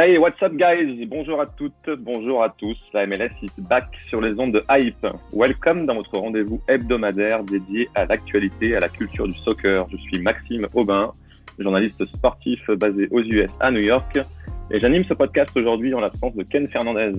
Hey, 0.00 0.16
what's 0.16 0.40
up 0.44 0.52
guys? 0.54 1.06
Bonjour 1.06 1.40
à 1.40 1.46
toutes, 1.46 1.90
bonjour 1.98 2.44
à 2.44 2.50
tous. 2.50 2.76
La 2.94 3.04
MLS 3.04 3.32
is 3.42 3.50
back 3.58 3.88
sur 4.08 4.20
les 4.20 4.38
ondes 4.38 4.52
de 4.52 4.64
Hype. 4.70 5.04
Welcome 5.32 5.86
dans 5.86 5.96
votre 5.96 6.16
rendez-vous 6.16 6.60
hebdomadaire 6.68 7.42
dédié 7.42 7.88
à 7.96 8.04
l'actualité, 8.04 8.76
à 8.76 8.78
la 8.78 8.88
culture 8.88 9.26
du 9.26 9.36
soccer. 9.36 9.88
Je 9.90 9.96
suis 9.96 10.22
Maxime 10.22 10.68
Aubin, 10.74 11.10
journaliste 11.58 12.04
sportif 12.14 12.64
basé 12.70 13.08
aux 13.10 13.22
US 13.22 13.50
à 13.58 13.72
New 13.72 13.80
York 13.80 14.20
et 14.70 14.78
j'anime 14.78 15.02
ce 15.02 15.14
podcast 15.14 15.50
aujourd'hui 15.56 15.92
en 15.94 15.98
l'absence 15.98 16.36
de 16.36 16.44
Ken 16.44 16.68
Fernandez. 16.68 17.14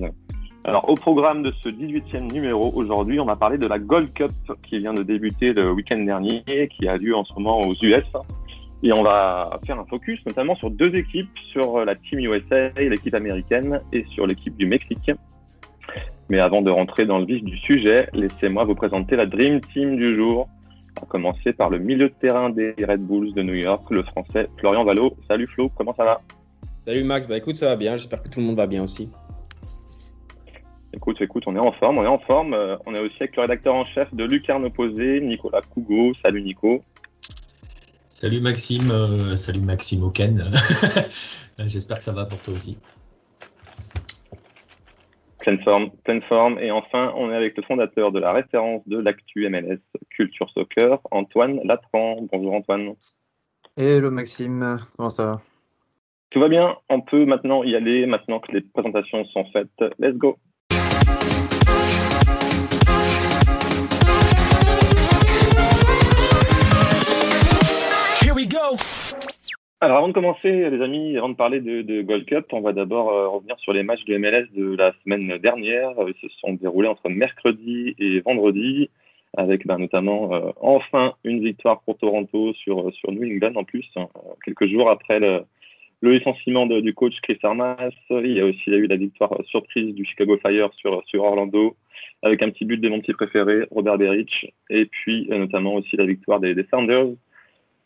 Alors 0.64 0.88
au 0.88 0.94
programme 0.94 1.42
de 1.42 1.52
ce 1.60 1.68
18e 1.68 2.32
numéro 2.32 2.72
aujourd'hui, 2.74 3.20
on 3.20 3.26
va 3.26 3.36
parler 3.36 3.58
de 3.58 3.66
la 3.66 3.78
Gold 3.78 4.14
Cup 4.14 4.30
qui 4.62 4.78
vient 4.78 4.94
de 4.94 5.02
débuter 5.02 5.52
le 5.52 5.70
week-end 5.70 5.98
dernier, 5.98 6.42
qui 6.70 6.88
a 6.88 6.96
lieu 6.96 7.14
en 7.14 7.26
ce 7.26 7.34
moment 7.34 7.60
aux 7.60 7.74
US. 7.82 8.06
Et 8.82 8.92
on 8.92 9.02
va 9.02 9.58
faire 9.66 9.78
un 9.78 9.84
focus 9.84 10.20
notamment 10.26 10.54
sur 10.56 10.70
deux 10.70 10.94
équipes, 10.94 11.30
sur 11.52 11.84
la 11.84 11.94
Team 11.94 12.20
USA, 12.20 12.70
l'équipe 12.78 13.14
américaine, 13.14 13.80
et 13.92 14.04
sur 14.14 14.26
l'équipe 14.26 14.56
du 14.56 14.66
Mexique. 14.66 15.10
Mais 16.30 16.38
avant 16.38 16.62
de 16.62 16.70
rentrer 16.70 17.06
dans 17.06 17.18
le 17.18 17.26
vif 17.26 17.42
du 17.42 17.58
sujet, 17.58 18.08
laissez-moi 18.12 18.64
vous 18.64 18.74
présenter 18.74 19.16
la 19.16 19.26
Dream 19.26 19.60
Team 19.60 19.96
du 19.96 20.16
jour, 20.16 20.48
à 21.02 21.06
commencer 21.06 21.52
par 21.52 21.70
le 21.70 21.78
milieu 21.78 22.08
de 22.08 22.14
terrain 22.14 22.50
des 22.50 22.74
Red 22.78 23.06
Bulls 23.06 23.34
de 23.34 23.42
New 23.42 23.54
York, 23.54 23.84
le 23.90 24.02
français 24.02 24.48
Florian 24.58 24.84
Valo. 24.84 25.14
Salut 25.28 25.48
Flo, 25.48 25.68
comment 25.68 25.94
ça 25.94 26.04
va? 26.04 26.20
Salut 26.84 27.04
Max, 27.04 27.28
bah 27.28 27.36
écoute, 27.36 27.56
ça 27.56 27.66
va 27.66 27.76
bien, 27.76 27.96
j'espère 27.96 28.22
que 28.22 28.28
tout 28.28 28.40
le 28.40 28.46
monde 28.46 28.56
va 28.56 28.66
bien 28.66 28.82
aussi. 28.82 29.10
Écoute, 30.92 31.20
écoute, 31.20 31.44
on 31.46 31.54
est 31.54 31.60
en 31.60 31.70
forme, 31.72 31.98
on 31.98 32.04
est 32.04 32.08
en 32.08 32.18
forme. 32.18 32.52
Euh, 32.52 32.76
On 32.84 32.94
est 32.94 33.00
aussi 33.00 33.14
avec 33.20 33.36
le 33.36 33.42
rédacteur 33.42 33.74
en 33.74 33.84
chef 33.84 34.12
de 34.12 34.24
Lucarne 34.24 34.64
Opposé, 34.64 35.20
Nicolas 35.20 35.60
Cougo. 35.60 36.12
Salut 36.20 36.42
Nico. 36.42 36.82
Salut 38.20 38.42
Maxime, 38.42 38.90
euh, 38.90 39.34
salut 39.36 39.62
Maxime 39.62 40.02
Oken. 40.02 40.52
J'espère 41.58 41.96
que 41.96 42.04
ça 42.04 42.12
va 42.12 42.26
pour 42.26 42.38
toi 42.40 42.52
aussi. 42.52 42.76
Pleine 45.38 45.58
forme, 45.62 45.90
pleine 46.04 46.20
forme. 46.28 46.58
Et 46.58 46.70
enfin, 46.70 47.14
on 47.16 47.30
est 47.30 47.34
avec 47.34 47.56
le 47.56 47.62
fondateur 47.62 48.12
de 48.12 48.20
la 48.20 48.34
référence 48.34 48.86
de 48.86 48.98
l'actu 48.98 49.48
MLS 49.48 49.78
Culture 50.10 50.50
Soccer, 50.50 50.98
Antoine 51.10 51.60
Latran. 51.64 52.28
Bonjour 52.30 52.52
Antoine. 52.52 52.92
Hello 53.78 54.10
Maxime, 54.10 54.80
comment 54.98 55.08
ça 55.08 55.24
va? 55.24 55.40
Tout 56.28 56.40
va 56.40 56.48
bien, 56.50 56.76
on 56.90 57.00
peut 57.00 57.24
maintenant 57.24 57.64
y 57.64 57.74
aller, 57.74 58.04
maintenant 58.04 58.38
que 58.38 58.52
les 58.52 58.60
présentations 58.60 59.24
sont 59.28 59.46
faites. 59.50 59.82
Let's 59.98 60.18
go 60.18 60.36
Alors 69.82 69.96
avant 69.96 70.08
de 70.08 70.12
commencer, 70.12 70.68
les 70.68 70.82
amis, 70.82 71.16
avant 71.16 71.30
de 71.30 71.36
parler 71.36 71.60
de, 71.60 72.02
Gold 72.02 72.26
Cup, 72.26 72.46
on 72.52 72.60
va 72.60 72.74
d'abord 72.74 73.10
euh, 73.10 73.28
revenir 73.28 73.58
sur 73.60 73.72
les 73.72 73.82
matchs 73.82 74.04
de 74.04 74.18
MLS 74.18 74.46
de 74.54 74.76
la 74.76 74.92
semaine 75.02 75.38
dernière. 75.38 75.98
Euh, 75.98 76.10
Ils 76.14 76.28
se 76.28 76.34
sont 76.36 76.52
déroulés 76.52 76.88
entre 76.88 77.08
mercredi 77.08 77.94
et 77.98 78.20
vendredi, 78.20 78.90
avec 79.38 79.66
ben, 79.66 79.78
notamment 79.78 80.34
euh, 80.34 80.50
enfin 80.60 81.14
une 81.24 81.42
victoire 81.42 81.80
pour 81.80 81.96
Toronto 81.96 82.52
sur, 82.52 82.92
sur 82.92 83.10
New 83.10 83.24
England 83.24 83.54
en 83.54 83.64
plus, 83.64 83.86
hein, 83.96 84.08
quelques 84.44 84.66
jours 84.66 84.90
après 84.90 85.18
le, 85.18 85.44
licenciement 86.02 86.66
du 86.66 86.92
coach 86.92 87.14
Chris 87.22 87.38
Armas. 87.42 87.90
Il 88.10 88.32
y 88.32 88.40
a 88.40 88.44
aussi 88.44 88.70
eu 88.70 88.86
la 88.86 88.96
victoire 88.96 89.32
surprise 89.46 89.94
du 89.94 90.04
Chicago 90.04 90.36
Fire 90.42 90.70
sur, 90.74 91.02
sur 91.06 91.24
Orlando, 91.24 91.74
avec 92.22 92.42
un 92.42 92.50
petit 92.50 92.66
but 92.66 92.82
de 92.82 92.88
mon 92.90 93.00
petit 93.00 93.14
préféré, 93.14 93.66
Robert 93.70 93.96
Berich, 93.96 94.52
et 94.68 94.84
puis 94.84 95.26
notamment 95.30 95.74
aussi 95.76 95.96
la 95.96 96.04
victoire 96.04 96.40
des 96.40 96.54
Sounders 96.70 97.14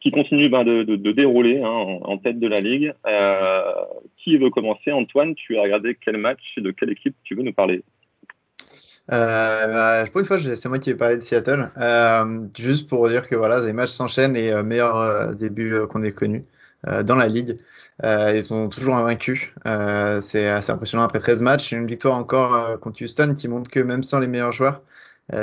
qui 0.05 0.11
continue 0.11 0.51
ben, 0.51 0.65
de, 0.65 1.13
dérouler 1.13 1.63
hein, 1.63 1.99
en, 2.03 2.19
tête 2.19 2.39
de 2.39 2.47
la 2.47 2.61
ligue. 2.61 2.93
Euh, 3.07 3.63
qui 4.19 4.37
veut 4.37 4.51
commencer? 4.51 4.93
Antoine, 4.93 5.35
tu 5.35 5.57
as 5.57 5.63
regardé 5.63 5.97
quel 5.99 6.19
match 6.19 6.43
et 6.59 6.61
de 6.61 6.71
quelle 6.73 6.91
équipe 6.91 7.17
tu 7.25 7.35
veux 7.35 7.43
nous 7.43 7.55
parler? 7.55 7.83
Euh, 9.11 9.67
bah, 9.67 10.05
Pour 10.13 10.21
une 10.21 10.27
fois, 10.27 10.39
c'est 10.39 10.69
moi 10.69 10.79
qui 10.79 10.91
vais 10.91 10.99
parler 10.99 11.17
de 11.17 11.23
Seattle. 11.23 11.71
Euh, 11.79 12.47
juste 12.55 12.87
pour 12.87 13.09
dire 13.09 13.27
que 13.27 13.35
voilà, 13.35 13.61
les 13.61 13.73
matchs 13.73 13.91
s'enchaînent 13.93 14.37
et 14.37 14.53
euh, 14.53 14.63
meilleur 14.63 15.35
début 15.37 15.87
qu'on 15.89 16.03
ait 16.03 16.13
connu 16.13 16.45
dans 17.05 17.17
la 17.17 17.29
ligue. 17.29 17.57
Ils 18.03 18.45
sont 18.45 18.69
toujours 18.69 18.97
invaincus. 18.97 19.55
C'est 20.21 20.49
assez 20.49 20.71
impressionnant 20.71 21.05
après 21.05 21.19
13 21.19 21.41
matchs. 21.41 21.73
Une 21.73 21.87
victoire 21.87 22.15
encore 22.15 22.79
contre 22.81 23.03
Houston 23.03 23.35
qui 23.35 23.49
montre 23.49 23.71
que 23.71 23.81
même 23.81 24.03
sans 24.03 24.19
les 24.19 24.29
meilleurs 24.29 24.53
joueurs, 24.53 24.83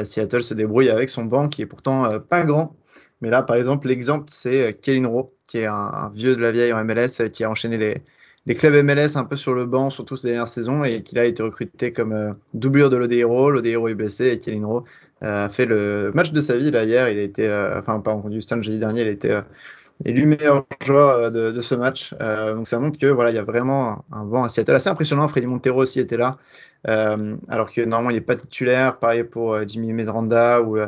Seattle 0.03 0.43
se 0.43 0.53
débrouille 0.53 0.91
avec 0.91 1.09
son 1.09 1.25
banc 1.25 1.49
qui 1.49 1.63
est 1.63 1.65
pourtant 1.65 2.19
pas 2.19 2.43
grand. 2.43 2.75
Mais 3.21 3.29
là, 3.29 3.43
par 3.43 3.55
exemple, 3.55 3.87
l'exemple, 3.87 4.25
c'est 4.27 4.69
euh, 4.69 4.71
Kellen 4.71 5.05
Rowe, 5.05 5.31
qui 5.51 5.57
est 5.57 5.65
un, 5.65 6.11
vieux 6.15 6.35
de 6.37 6.41
la 6.41 6.51
vieille 6.51 6.71
en 6.71 6.83
MLS, 6.85 7.19
euh, 7.19 7.27
qui 7.27 7.43
a 7.43 7.49
enchaîné 7.49 7.77
les, 7.77 8.55
clubs 8.55 8.73
MLS 8.85 9.17
un 9.17 9.25
peu 9.25 9.35
sur 9.35 9.53
le 9.53 9.65
banc, 9.65 9.89
surtout 9.89 10.15
ces 10.15 10.29
dernières 10.29 10.47
saisons, 10.47 10.85
et 10.85 11.03
qui 11.03 11.19
a 11.19 11.25
été 11.25 11.43
recruté 11.43 11.91
comme 11.91 12.13
euh, 12.13 12.31
doublure 12.53 12.89
de 12.89 12.95
Lodeiro. 12.95 13.51
Lodeiro 13.51 13.89
est 13.89 13.95
blessé 13.95 14.29
et 14.29 14.39
Kellen 14.39 14.65
Rowe 14.65 14.85
a 15.21 15.49
fait 15.49 15.65
le 15.65 16.11
match 16.15 16.31
de 16.31 16.41
sa 16.41 16.57
vie 16.57 16.71
là 16.71 16.85
hier. 16.85 17.09
Il 17.09 17.19
a 17.19 17.21
été, 17.21 17.47
euh, 17.47 17.77
enfin, 17.77 17.99
pas 17.99 18.13
contre 18.13 18.33
Houston 18.35 18.61
jeudi 18.61 18.79
dernier, 18.79 19.01
il 19.01 19.07
a 19.07 19.11
été 19.11 19.41
élu 20.05 20.25
meilleur 20.25 20.65
joueur 20.83 21.31
de, 21.31 21.51
de 21.51 21.61
ce 21.61 21.75
match. 21.75 22.15
Donc 22.19 22.67
ça 22.67 22.79
montre 22.79 22.97
que 22.97 23.05
voilà, 23.05 23.29
il 23.29 23.35
y 23.35 23.39
a 23.39 23.43
vraiment 23.43 24.03
un, 24.11 24.25
vent 24.25 24.45
à 24.45 24.49
Seattle 24.49 24.73
assez 24.73 24.89
impressionnant. 24.89 25.27
Freddy 25.27 25.45
Montero 25.45 25.83
aussi 25.83 25.99
était 25.99 26.17
là, 26.17 26.37
alors 26.85 27.71
que 27.71 27.81
normalement 27.81 28.09
il 28.09 28.15
n'est 28.15 28.21
pas 28.21 28.35
titulaire. 28.35 28.97
Pareil 28.97 29.23
pour 29.23 29.55
Jimmy 29.67 29.93
Medranda 29.93 30.63
ou 30.63 30.79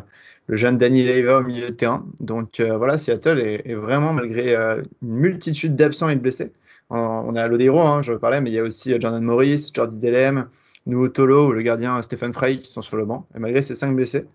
le 0.48 0.56
jeune 0.56 0.78
Danny 0.78 1.04
Leiva 1.04 1.40
au 1.40 1.44
milieu 1.44 1.68
de 1.68 1.74
terrain. 1.74 2.06
Donc 2.20 2.59
euh, 2.59 2.78
voilà, 2.78 2.98
Seattle 2.98 3.40
est, 3.40 3.74
vraiment, 3.76 4.14
malgré 4.14 4.56
euh, 4.56 4.81
une 5.02 5.16
multitude 5.16 5.76
d'absents 5.76 6.09
et 6.09 6.16
de 6.16 6.22
blessés, 6.22 6.52
on, 6.90 7.36
a 7.36 7.48
Lodero, 7.48 7.81
hein, 7.81 8.04
je 8.04 8.14
parlais, 8.14 8.40
mais 8.40 8.52
il 8.52 8.54
y 8.54 8.59
a 8.59 8.64
aussi 8.64 8.94
euh, 8.94 9.00
Jordan 9.00 9.24
Morris, 9.24 9.72
Jordi 9.74 9.98
Delem, 9.98 10.48
Nuo 10.86 11.08
Tolo 11.08 11.48
ou 11.48 11.52
le 11.54 11.62
gardien 11.62 12.02
Stéphane 12.02 12.34
Frey 12.34 12.58
qui 12.58 12.72
sont 12.72 12.81
sur 12.81 12.98
le 12.98 13.06
banc. 13.06 13.26
Et 13.36 13.40
malgré 13.40 13.64
ces 13.64 13.76
cinq 13.76 13.96
blessés, 13.96 14.26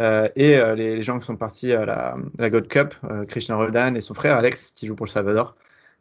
et 0.00 0.56
les, 0.76 1.02
gens 1.02 1.18
qui 1.18 1.26
sont 1.26 1.36
partis 1.36 1.72
à 1.72 1.84
la, 1.84 2.48
Gold 2.48 2.68
Cup, 2.68 2.94
Krishna 3.28 3.56
Roldan 3.56 3.96
et 3.96 4.00
son 4.00 4.14
frère 4.14 4.36
Alex 4.36 4.70
qui 4.70 4.86
joue 4.86 4.94
pour 4.94 5.04
le 5.04 5.10
Salvador, 5.10 5.56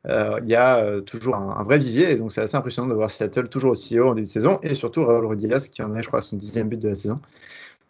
il 0.07 0.47
y 0.47 0.55
a 0.55 1.01
toujours 1.01 1.35
un, 1.35 1.63
vrai 1.63 1.79
vivier. 1.79 2.11
Et 2.11 2.15
donc 2.15 2.31
c'est 2.31 2.39
assez 2.39 2.55
impressionnant 2.55 2.87
de 2.87 2.93
voir 2.93 3.11
Seattle 3.11 3.49
toujours 3.49 3.71
aussi 3.71 3.99
haut 3.99 4.09
en 4.09 4.13
début 4.13 4.27
de 4.27 4.31
saison. 4.31 4.59
Et 4.61 4.75
surtout 4.75 5.03
Raúl 5.03 5.25
Rodriguez 5.25 5.57
qui 5.71 5.81
en 5.81 5.93
est, 5.95 6.03
je 6.03 6.07
crois, 6.07 6.19
à 6.19 6.21
son 6.21 6.37
dixième 6.37 6.69
but 6.69 6.79
de 6.79 6.87
la 6.87 6.95
saison. 6.95 7.19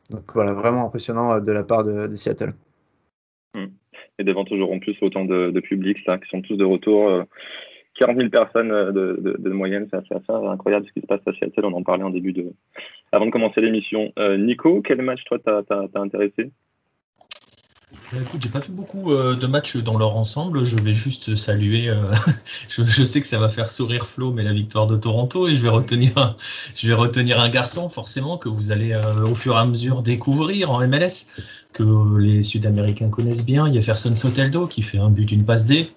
Donc 0.10 0.24
voilà, 0.34 0.54
vraiment 0.54 0.86
impressionnant 0.86 1.34
euh, 1.34 1.40
de 1.40 1.52
la 1.52 1.64
part 1.64 1.84
de, 1.84 2.16
Seattle. 2.16 2.54
Et 4.18 4.24
devant 4.24 4.44
toujours 4.44 4.72
en 4.72 4.80
plus 4.80 4.98
autant 5.02 5.24
de, 5.26 5.52
de 5.52 5.60
public, 5.60 5.98
ça, 6.06 6.18
qui 6.18 6.30
sont 6.30 6.42
tous 6.42 6.58
de 6.58 6.66
retour. 6.66 7.10
euh, 7.10 7.24
40 8.00 8.18
000 8.18 8.30
personnes 8.30 8.72
euh, 8.72 8.92
de, 8.92 9.50
moyenne, 9.50 9.88
c'est 9.90 9.98
assez, 9.98 10.16
incroyable 10.30 10.86
ce 10.88 10.94
qui 10.94 11.02
se 11.02 11.06
passe 11.06 11.22
à 11.28 11.34
Seattle. 11.34 11.66
On 11.66 11.74
en 11.74 11.84
parlait 11.84 12.04
en 12.04 12.10
début 12.10 12.34
de. 12.34 12.54
Avant 13.12 13.26
de 13.26 13.32
commencer 13.32 13.62
l'émission. 13.62 14.12
Euh, 14.18 14.38
Nico, 14.38 14.82
quel 14.82 15.02
match 15.02 15.24
toi 15.26 15.38
t'as 15.44 15.88
intéressé? 15.96 16.52
Écoute, 18.18 18.42
j'ai 18.42 18.50
pas 18.50 18.60
vu 18.60 18.72
beaucoup 18.72 19.12
euh, 19.12 19.36
de 19.36 19.46
matchs 19.46 19.78
dans 19.78 19.98
leur 19.98 20.16
ensemble. 20.16 20.64
Je 20.64 20.78
vais 20.78 20.94
juste 20.94 21.36
saluer. 21.36 21.90
euh, 21.90 22.12
je, 22.70 22.84
je 22.84 23.04
sais 23.06 23.22
que 23.22 23.28
ça 23.28 23.38
va 23.38 23.50
faire 23.50 23.70
sourire 23.70 24.08
Flo, 24.08 24.32
mais 24.32 24.44
la 24.44 24.54
victoire 24.54 24.88
de 24.88 24.98
Toronto 24.98 25.48
et 25.48 25.54
je 25.56 25.62
vais 25.62 25.70
retenir, 25.70 26.18
un, 26.18 26.36
je 26.76 26.88
vais 26.88 26.94
retenir 26.94 27.40
un 27.40 27.50
garçon 27.50 27.90
forcément 27.90 28.38
que 28.38 28.50
vous 28.50 28.72
allez 28.72 28.94
euh, 28.94 29.26
au 29.26 29.36
fur 29.36 29.56
et 29.56 29.60
à 29.60 29.66
mesure 29.66 30.02
découvrir 30.02 30.72
en 30.72 30.80
MLS, 30.88 31.28
que 31.74 32.18
les 32.18 32.42
Sud-Américains 32.42 33.10
connaissent 33.10 33.46
bien. 33.46 33.68
Il 33.68 33.76
y 33.76 33.78
a 33.78 33.82
Ferson 33.82 34.16
Soteldo 34.16 34.68
qui 34.68 34.82
fait 34.82 34.98
un 34.98 35.10
but, 35.10 35.32
une 35.32 35.46
passe 35.46 35.66
D 35.66 35.92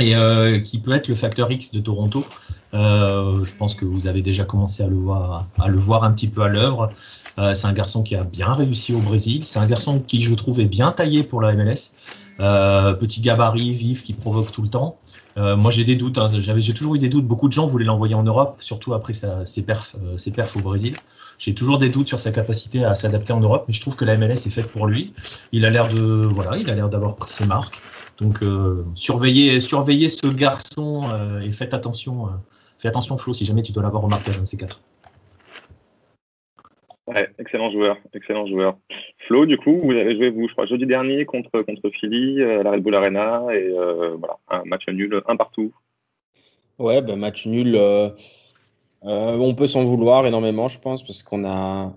et 0.00 0.14
euh, 0.14 0.60
qui 0.60 0.78
peut 0.78 0.92
être 0.92 1.08
le 1.08 1.14
facteur 1.14 1.50
X 1.50 1.72
de 1.72 1.80
Toronto. 1.80 2.24
je 2.72 3.56
pense 3.56 3.74
que 3.74 3.84
vous 3.84 4.06
avez 4.06 4.22
déjà 4.22 4.44
commencé 4.44 4.82
à 4.82 4.88
le 4.88 4.96
voir, 4.96 5.46
à 5.58 5.68
le 5.68 5.78
voir 5.78 6.04
un 6.04 6.12
petit 6.12 6.28
peu 6.28 6.42
à 6.42 6.48
l'œuvre. 6.48 6.90
c'est 7.36 7.66
un 7.66 7.72
garçon 7.72 8.02
qui 8.02 8.16
a 8.16 8.24
bien 8.24 8.52
réussi 8.52 8.92
au 8.94 9.00
Brésil. 9.00 9.42
C'est 9.44 9.58
un 9.58 9.66
garçon 9.66 10.00
qui, 10.00 10.22
je 10.22 10.34
trouve, 10.34 10.60
est 10.60 10.66
bien 10.66 10.90
taillé 10.92 11.22
pour 11.22 11.40
la 11.40 11.52
MLS. 11.54 11.96
petit 12.38 13.20
gabarit, 13.20 13.72
vif, 13.72 14.02
qui 14.02 14.12
provoque 14.12 14.50
tout 14.50 14.62
le 14.62 14.68
temps. 14.68 14.96
moi, 15.36 15.70
j'ai 15.70 15.84
des 15.84 15.96
doutes. 15.96 16.18
Hein. 16.18 16.28
J'avais, 16.38 16.60
j'ai 16.60 16.74
toujours 16.74 16.96
eu 16.96 16.98
des 16.98 17.08
doutes. 17.08 17.26
Beaucoup 17.26 17.48
de 17.48 17.52
gens 17.52 17.66
voulaient 17.66 17.84
l'envoyer 17.84 18.14
en 18.14 18.24
Europe, 18.24 18.56
surtout 18.60 18.92
après 18.94 19.12
ses 19.12 19.62
perfs, 19.62 19.94
ses 20.18 20.32
perfs 20.32 20.56
au 20.56 20.60
Brésil. 20.60 20.96
J'ai 21.38 21.54
toujours 21.54 21.78
des 21.78 21.88
doutes 21.88 22.08
sur 22.08 22.20
sa 22.20 22.30
capacité 22.30 22.84
à 22.84 22.94
s'adapter 22.94 23.32
en 23.32 23.40
Europe, 23.40 23.64
mais 23.68 23.74
je 23.74 23.80
trouve 23.80 23.96
que 23.96 24.04
la 24.04 24.16
MLS 24.16 24.46
est 24.46 24.50
faite 24.50 24.70
pour 24.70 24.86
lui. 24.86 25.12
Il 25.52 25.64
a 25.64 25.70
l'air 25.70 25.88
de, 25.88 26.00
voilà, 26.00 26.56
il 26.56 26.70
a 26.70 26.74
l'air 26.74 26.88
d'avoir 26.88 27.16
pris 27.16 27.32
ses 27.32 27.46
marques. 27.46 27.80
Donc 28.20 28.42
euh, 28.42 28.84
surveillez, 28.94 29.60
surveillez 29.60 30.08
ce 30.08 30.26
garçon 30.26 31.08
euh, 31.12 31.40
et 31.40 31.50
faites 31.50 31.74
attention, 31.74 32.26
euh, 32.26 32.30
fais 32.78 32.88
attention 32.88 33.18
Flo, 33.18 33.32
si 33.34 33.44
jamais 33.44 33.62
tu 33.62 33.72
dois 33.72 33.82
l'avoir 33.82 34.04
au 34.04 34.08
marquage 34.08 34.38
un 34.38 34.42
de 34.42 34.46
ces 34.46 34.56
quatre. 34.56 34.80
Ouais, 37.06 37.28
excellent 37.38 37.70
joueur, 37.70 37.98
excellent 38.14 38.46
joueur. 38.46 38.76
Flo, 39.26 39.44
du 39.44 39.58
coup, 39.58 39.80
vous 39.84 39.92
avez 39.92 40.16
joué, 40.16 40.30
vous, 40.30 40.48
je 40.48 40.52
crois, 40.52 40.66
jeudi 40.66 40.86
dernier 40.86 41.26
contre, 41.26 41.60
contre 41.62 41.90
Philly 41.90 42.42
à 42.42 42.62
la 42.62 42.70
Red 42.70 42.82
Bull 42.82 42.94
Arena 42.94 43.42
et 43.52 43.68
voilà, 44.18 44.38
un 44.48 44.64
match 44.64 44.88
nul, 44.88 45.20
un 45.26 45.36
partout. 45.36 45.74
Ouais, 46.78 47.02
ben 47.02 47.16
match 47.16 47.46
nul. 47.46 47.78
Euh, 49.04 49.36
on 49.36 49.54
peut 49.54 49.66
s'en 49.66 49.84
vouloir 49.84 50.26
énormément, 50.26 50.68
je 50.68 50.78
pense, 50.78 51.02
parce 51.04 51.22
qu'on 51.22 51.44
a, 51.44 51.92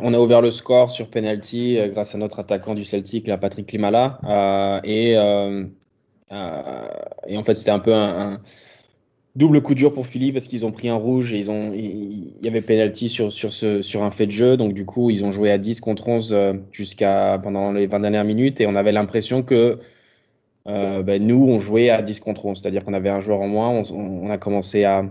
on 0.00 0.12
a 0.12 0.18
ouvert 0.18 0.40
le 0.40 0.50
score 0.50 0.90
sur 0.90 1.08
penalty 1.08 1.78
euh, 1.78 1.88
grâce 1.88 2.14
à 2.14 2.18
notre 2.18 2.40
attaquant 2.40 2.74
du 2.74 2.84
Celtic, 2.84 3.30
Patrick 3.40 3.70
Limala. 3.72 4.18
Euh, 4.24 4.80
et, 4.84 5.12
et 7.26 7.36
en 7.36 7.44
fait, 7.44 7.54
c'était 7.54 7.70
un 7.70 7.78
peu 7.78 7.94
un, 7.94 8.40
double 9.36 9.62
coup 9.62 9.74
dur 9.74 9.92
pour 9.92 10.06
Philly 10.06 10.32
parce 10.32 10.46
qu'ils 10.46 10.66
ont 10.66 10.72
pris 10.72 10.88
un 10.88 10.94
rouge 10.94 11.32
et 11.32 11.38
ils 11.38 11.50
il 11.50 12.44
y 12.44 12.48
avait 12.48 12.60
penalty 12.60 13.08
sur, 13.08 13.32
sur, 13.32 14.02
un 14.02 14.10
fait 14.10 14.26
de 14.26 14.32
jeu. 14.32 14.56
Donc, 14.56 14.74
du 14.74 14.84
coup, 14.84 15.10
ils 15.10 15.24
ont 15.24 15.30
joué 15.30 15.50
à 15.50 15.58
10 15.58 15.80
contre 15.80 16.08
11 16.08 16.36
jusqu'à 16.70 17.38
pendant 17.42 17.72
les 17.72 17.86
20 17.86 18.00
dernières 18.00 18.24
minutes 18.24 18.60
et 18.60 18.66
on 18.66 18.74
avait 18.74 18.92
l'impression 18.92 19.42
que 19.42 19.78
ben, 20.64 21.22
nous, 21.22 21.44
on 21.44 21.58
jouait 21.58 21.90
à 21.90 22.02
10 22.02 22.20
contre 22.20 22.46
11, 22.46 22.60
c'est-à-dire 22.60 22.82
qu'on 22.82 22.94
avait 22.94 23.10
un 23.10 23.20
joueur 23.20 23.40
en 23.40 23.48
moins. 23.48 23.68
on 23.90 24.30
a 24.30 24.38
commencé 24.38 24.84
à, 24.84 25.04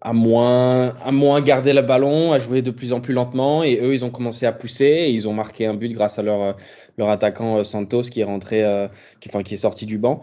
à, 0.00 0.12
moins, 0.12 0.94
à 1.04 1.12
moins 1.12 1.40
garder 1.40 1.72
le 1.72 1.82
ballon, 1.82 2.32
à 2.32 2.38
jouer 2.38 2.62
de 2.62 2.70
plus 2.70 2.92
en 2.92 3.00
plus 3.00 3.14
lentement. 3.14 3.64
Et 3.64 3.78
eux, 3.82 3.94
ils 3.94 4.04
ont 4.04 4.10
commencé 4.10 4.46
à 4.46 4.52
pousser 4.52 4.84
et 4.84 5.10
ils 5.10 5.28
ont 5.28 5.32
marqué 5.32 5.66
un 5.66 5.74
but 5.74 5.92
grâce 5.92 6.18
à 6.18 6.22
leur, 6.22 6.56
leur 6.98 7.08
attaquant 7.08 7.58
euh, 7.58 7.64
Santos 7.64 8.02
qui 8.02 8.20
est 8.20 8.24
rentré, 8.24 8.64
euh, 8.64 8.88
qui, 9.20 9.28
enfin, 9.28 9.42
qui 9.42 9.54
est 9.54 9.58
sorti 9.58 9.86
du 9.86 9.98
banc. 9.98 10.22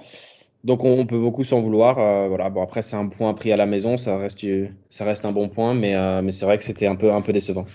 Donc 0.63 0.85
on, 0.85 1.05
peut 1.05 1.19
beaucoup 1.19 1.43
s'en 1.43 1.59
vouloir. 1.59 1.99
Euh, 1.99 2.27
voilà. 2.29 2.49
Bon 2.49 2.61
après 2.61 2.81
c'est 2.81 2.95
un 2.95 3.09
point 3.09 3.33
pris 3.33 3.51
à 3.51 3.57
la 3.57 3.65
maison, 3.65 3.97
ça 3.97 4.17
reste, 4.17 4.45
ça 4.89 5.03
reste 5.03 5.25
un 5.25 5.33
bon 5.33 5.49
point, 5.49 5.73
mais, 5.73 5.93
mais 6.21 6.31
c'est 6.31 6.45
vrai 6.45 6.57
que 6.57 6.63
c'était 6.63 6.87
un 6.87 6.95
peu, 6.95 7.11
un 7.11 7.21
peu 7.21 7.33
décevant. 7.33 7.65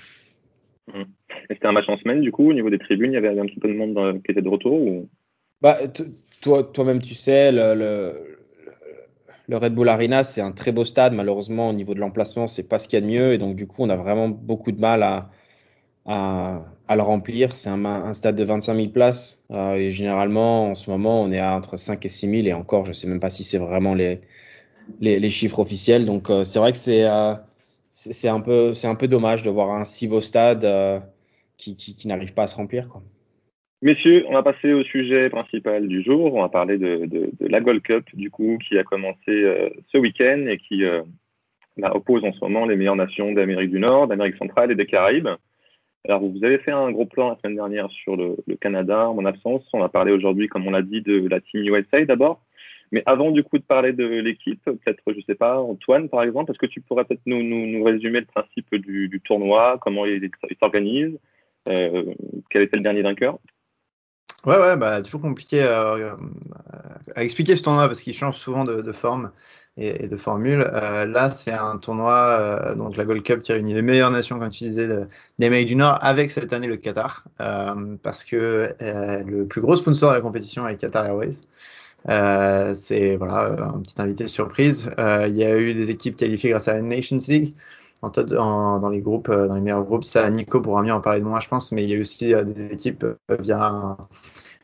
Mmh. 0.86 1.02
Et 1.50 1.54
c'était 1.54 1.66
un 1.66 1.72
match 1.72 1.88
en 1.88 1.98
semaine 1.98 2.22
du 2.22 2.32
coup 2.32 2.48
au 2.48 2.54
niveau 2.54 2.70
des 2.70 2.78
tribunes, 2.78 3.12
il 3.12 3.14
y 3.14 3.18
avait 3.18 3.38
un 3.38 3.44
petit 3.44 3.60
peu 3.60 3.68
de 3.68 3.74
monde 3.74 4.22
qui 4.24 4.32
était 4.32 4.40
de 4.40 4.48
retour 4.48 4.80
ou... 4.80 5.06
Bah 5.60 5.76
toi, 6.40 6.62
toi-même 6.62 7.02
tu 7.02 7.12
sais 7.12 7.52
le 7.52 7.74
le 7.74 8.38
Red 9.56 9.74
Bull 9.74 9.88
Arena, 9.88 10.24
c'est 10.24 10.40
un 10.40 10.52
très 10.52 10.72
beau 10.72 10.84
stade. 10.84 11.14
Malheureusement, 11.14 11.70
au 11.70 11.72
niveau 11.72 11.94
de 11.94 12.00
l'emplacement, 12.00 12.48
c'est 12.48 12.68
pas 12.68 12.78
ce 12.78 12.88
qu'il 12.88 12.98
y 12.98 13.02
a 13.02 13.06
de 13.06 13.10
mieux. 13.10 13.32
Et 13.32 13.38
donc, 13.38 13.56
du 13.56 13.66
coup, 13.66 13.82
on 13.82 13.88
a 13.88 13.96
vraiment 13.96 14.28
beaucoup 14.28 14.72
de 14.72 14.80
mal 14.80 15.02
à, 15.02 15.30
à, 16.06 16.96
le 16.96 17.02
remplir. 17.02 17.54
C'est 17.54 17.70
un, 17.70 18.14
stade 18.14 18.36
de 18.36 18.44
25 18.44 18.74
000 18.74 18.88
places. 18.88 19.44
Euh, 19.50 19.74
et 19.74 19.90
généralement, 19.90 20.70
en 20.70 20.74
ce 20.74 20.90
moment, 20.90 21.22
on 21.22 21.32
est 21.32 21.38
à 21.38 21.56
entre 21.56 21.78
5 21.78 22.04
et 22.04 22.08
6 22.08 22.28
000. 22.28 22.46
Et 22.46 22.52
encore, 22.52 22.84
je 22.84 22.92
sais 22.92 23.06
même 23.06 23.20
pas 23.20 23.30
si 23.30 23.44
c'est 23.44 23.58
vraiment 23.58 23.94
les, 23.94 24.20
les, 25.00 25.30
chiffres 25.30 25.60
officiels. 25.60 26.04
Donc, 26.04 26.30
euh, 26.30 26.44
c'est 26.44 26.58
vrai 26.58 26.72
que 26.72 26.78
c'est 26.78 27.04
euh, 27.04 27.34
c'est 27.90 28.28
un, 28.28 28.40
peu, 28.40 28.74
un 28.84 28.94
peu 28.94 29.08
dommage 29.08 29.42
de 29.42 29.50
voir 29.50 29.70
un 29.70 29.84
si 29.84 30.06
beau 30.06 30.20
stade 30.20 30.66
qui, 31.56 31.74
qui, 31.74 31.96
qui 31.96 32.06
n'arrive 32.06 32.32
pas 32.34 32.44
à 32.44 32.46
se 32.46 32.54
remplir. 32.54 32.88
Quoi. 32.88 33.02
Messieurs, 33.80 34.25
on 34.28 34.32
va 34.32 34.42
passer 34.42 34.72
au 34.72 34.82
sujet 34.82 35.30
principal 35.30 35.86
du 35.86 36.02
jour. 36.02 36.34
On 36.34 36.42
va 36.42 36.48
parler 36.48 36.78
de, 36.78 37.30
la 37.38 37.60
Gold 37.60 37.80
Cup, 37.82 38.04
du 38.14 38.28
coup, 38.28 38.58
qui 38.66 38.76
a 38.76 38.82
commencé 38.82 39.28
euh, 39.28 39.70
ce 39.92 39.98
week-end 39.98 40.46
et 40.48 40.58
qui 40.58 40.84
euh, 40.84 41.02
bah, 41.76 41.92
oppose 41.94 42.25
en 42.25 42.32
ce 42.32 42.40
moment 42.40 42.66
les 42.66 42.75
meilleures 42.75 42.96
nations 42.96 43.30
d'Amérique 43.30 43.70
du 43.70 43.78
Nord, 43.78 44.08
d'Amérique 44.08 44.36
centrale 44.36 44.72
et 44.72 44.75
des 44.75 44.86
Caraïbes. 44.86 45.28
Alors, 46.08 46.22
vous 46.22 46.44
avez 46.44 46.58
fait 46.58 46.72
un 46.72 46.90
gros 46.90 47.06
plan 47.06 47.28
la 47.28 47.36
semaine 47.36 47.54
dernière 47.54 47.88
sur 47.90 48.16
le, 48.16 48.36
Canada, 48.60 49.12
mon 49.14 49.25
absence. 49.25 49.62
On 49.72 49.78
va 49.78 49.88
parler 49.88 50.10
aujourd'hui, 50.10 50.48
comme 50.48 50.66
on 50.66 50.72
l'a 50.72 50.82
dit, 50.82 51.02
de 51.02 51.28
la 51.28 51.40
Team 51.40 51.62
USA 51.62 52.04
d'abord. 52.04 52.42
Mais 52.90 53.04
avant, 53.06 53.31
du 53.31 53.44
coup, 53.44 53.58
de 53.58 53.64
parler 53.64 53.92
de 53.92 54.06
l'équipe, 54.06 54.64
peut-être, 54.64 55.02
je 55.06 55.20
sais 55.20 55.36
pas, 55.36 55.60
Antoine, 55.60 56.08
par 56.08 56.24
exemple, 56.24 56.50
est-ce 56.50 56.58
que 56.58 56.66
tu 56.66 56.81
pourrais 56.81 57.04
peut-être 57.04 57.26
nous, 57.26 57.84
résumer 57.84 58.20
le 58.20 58.26
principe 58.26 58.74
du, 58.74 59.20
tournoi, 59.24 59.78
comment 59.81 60.04
il, 60.04 60.24
il 60.24 60.56
s'organise, 60.58 61.16
euh, 61.69 62.12
quel 62.50 62.62
était 62.62 62.76
le 62.76 62.82
dernier 62.82 63.02
vainqueur? 63.02 63.38
Ouais, 64.48 64.56
ouais, 64.56 64.78
bah, 64.78 65.02
toujours 65.02 65.20
compliqué 65.20 65.62
à, 65.62 66.16
expliquer 67.16 67.54
ce 67.54 67.62
tournoi 67.62 67.86
parce 67.86 68.00
qu'il 68.00 68.14
change 68.14 68.38
souvent 68.38 68.64
de, 68.64 68.92
forme 68.92 69.30
et, 69.76 70.08
de 70.08 70.16
formule. 70.16 70.66
Euh, 70.72 71.04
là, 71.04 71.30
c'est 71.30 71.52
un 71.52 71.76
tournoi, 71.76 72.14
euh, 72.14 72.74
donc 72.74 72.96
la 72.96 73.04
Gold 73.04 73.22
Cup 73.22 73.42
qui 73.42 73.52
réunit 73.52 73.74
les 73.74 73.82
meilleures 73.82 74.10
nations, 74.10 74.38
comme 74.38 74.48
tu 74.48 74.64
disais, 74.64 74.88
d'Amérique 75.38 75.68
du 75.68 75.76
Nord, 75.76 75.98
avec 76.00 76.30
cette 76.30 76.54
année 76.54 76.66
le 76.66 76.78
Qatar, 76.78 77.24
euh, 77.42 77.96
parce 78.02 78.24
que 78.24 78.74
le 78.80 79.44
plus 79.44 79.60
gros 79.60 79.76
sponsor 79.76 80.12
de 80.12 80.14
la 80.14 80.22
compétition 80.22 80.66
est 80.66 80.76
Qatar 80.76 81.04
Airways. 81.04 81.42
C'est 82.74 83.16
voilà 83.16 83.74
un 83.74 83.80
petit 83.80 84.00
invité 84.00 84.28
surprise. 84.28 84.90
il 84.96 85.36
y 85.36 85.44
a 85.44 85.58
eu 85.58 85.74
des 85.74 85.90
équipes 85.90 86.16
qualifiées 86.16 86.50
grâce 86.50 86.68
à 86.68 86.74
la 86.74 86.80
Nations 86.80 87.18
League 87.28 87.54
dans 88.02 88.88
les 88.90 89.00
groupes, 89.00 89.28
euh, 89.28 89.48
dans 89.48 89.54
les 89.54 89.60
meilleurs 89.60 89.84
groupes. 89.84 90.04
Ça, 90.04 90.28
Nico 90.30 90.60
pourra 90.60 90.82
mieux 90.82 90.92
en 90.92 91.00
parler 91.00 91.20
de 91.20 91.24
moi, 91.24 91.40
je 91.40 91.48
pense, 91.48 91.72
mais 91.72 91.84
il 91.84 91.90
y 91.90 91.96
a 91.96 92.00
aussi 92.00 92.34
euh, 92.34 92.44
des 92.44 92.72
équipes 92.72 93.04
euh, 93.04 93.36
via 93.40 93.96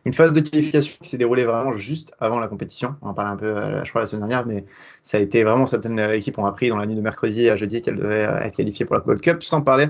une 0.04 0.12
phase 0.12 0.34
de 0.34 0.40
qualification 0.40 0.98
qui 1.02 1.08
s'est 1.08 1.16
déroulée 1.16 1.44
vraiment 1.44 1.72
juste 1.72 2.14
avant 2.20 2.38
la 2.38 2.46
compétition. 2.46 2.94
On 3.00 3.08
en 3.08 3.14
parlait 3.14 3.30
un 3.30 3.36
peu, 3.36 3.54
je 3.84 3.88
crois, 3.88 4.02
la 4.02 4.06
semaine 4.06 4.20
dernière, 4.20 4.46
mais 4.46 4.66
ça 5.02 5.16
a 5.16 5.20
été 5.20 5.42
vraiment 5.44 5.66
certaines 5.66 5.98
équipes 5.98 6.38
ont 6.38 6.44
appris 6.44 6.68
dans 6.68 6.76
la 6.76 6.84
nuit 6.84 6.94
de 6.94 7.00
mercredi 7.00 7.48
à 7.48 7.56
jeudi 7.56 7.80
qu'elles 7.80 7.96
devaient 7.96 8.28
être 8.42 8.54
qualifiées 8.54 8.84
pour 8.84 8.96
la 8.96 9.00
Gold 9.00 9.22
Cup, 9.22 9.42
sans 9.42 9.62
parler 9.62 9.86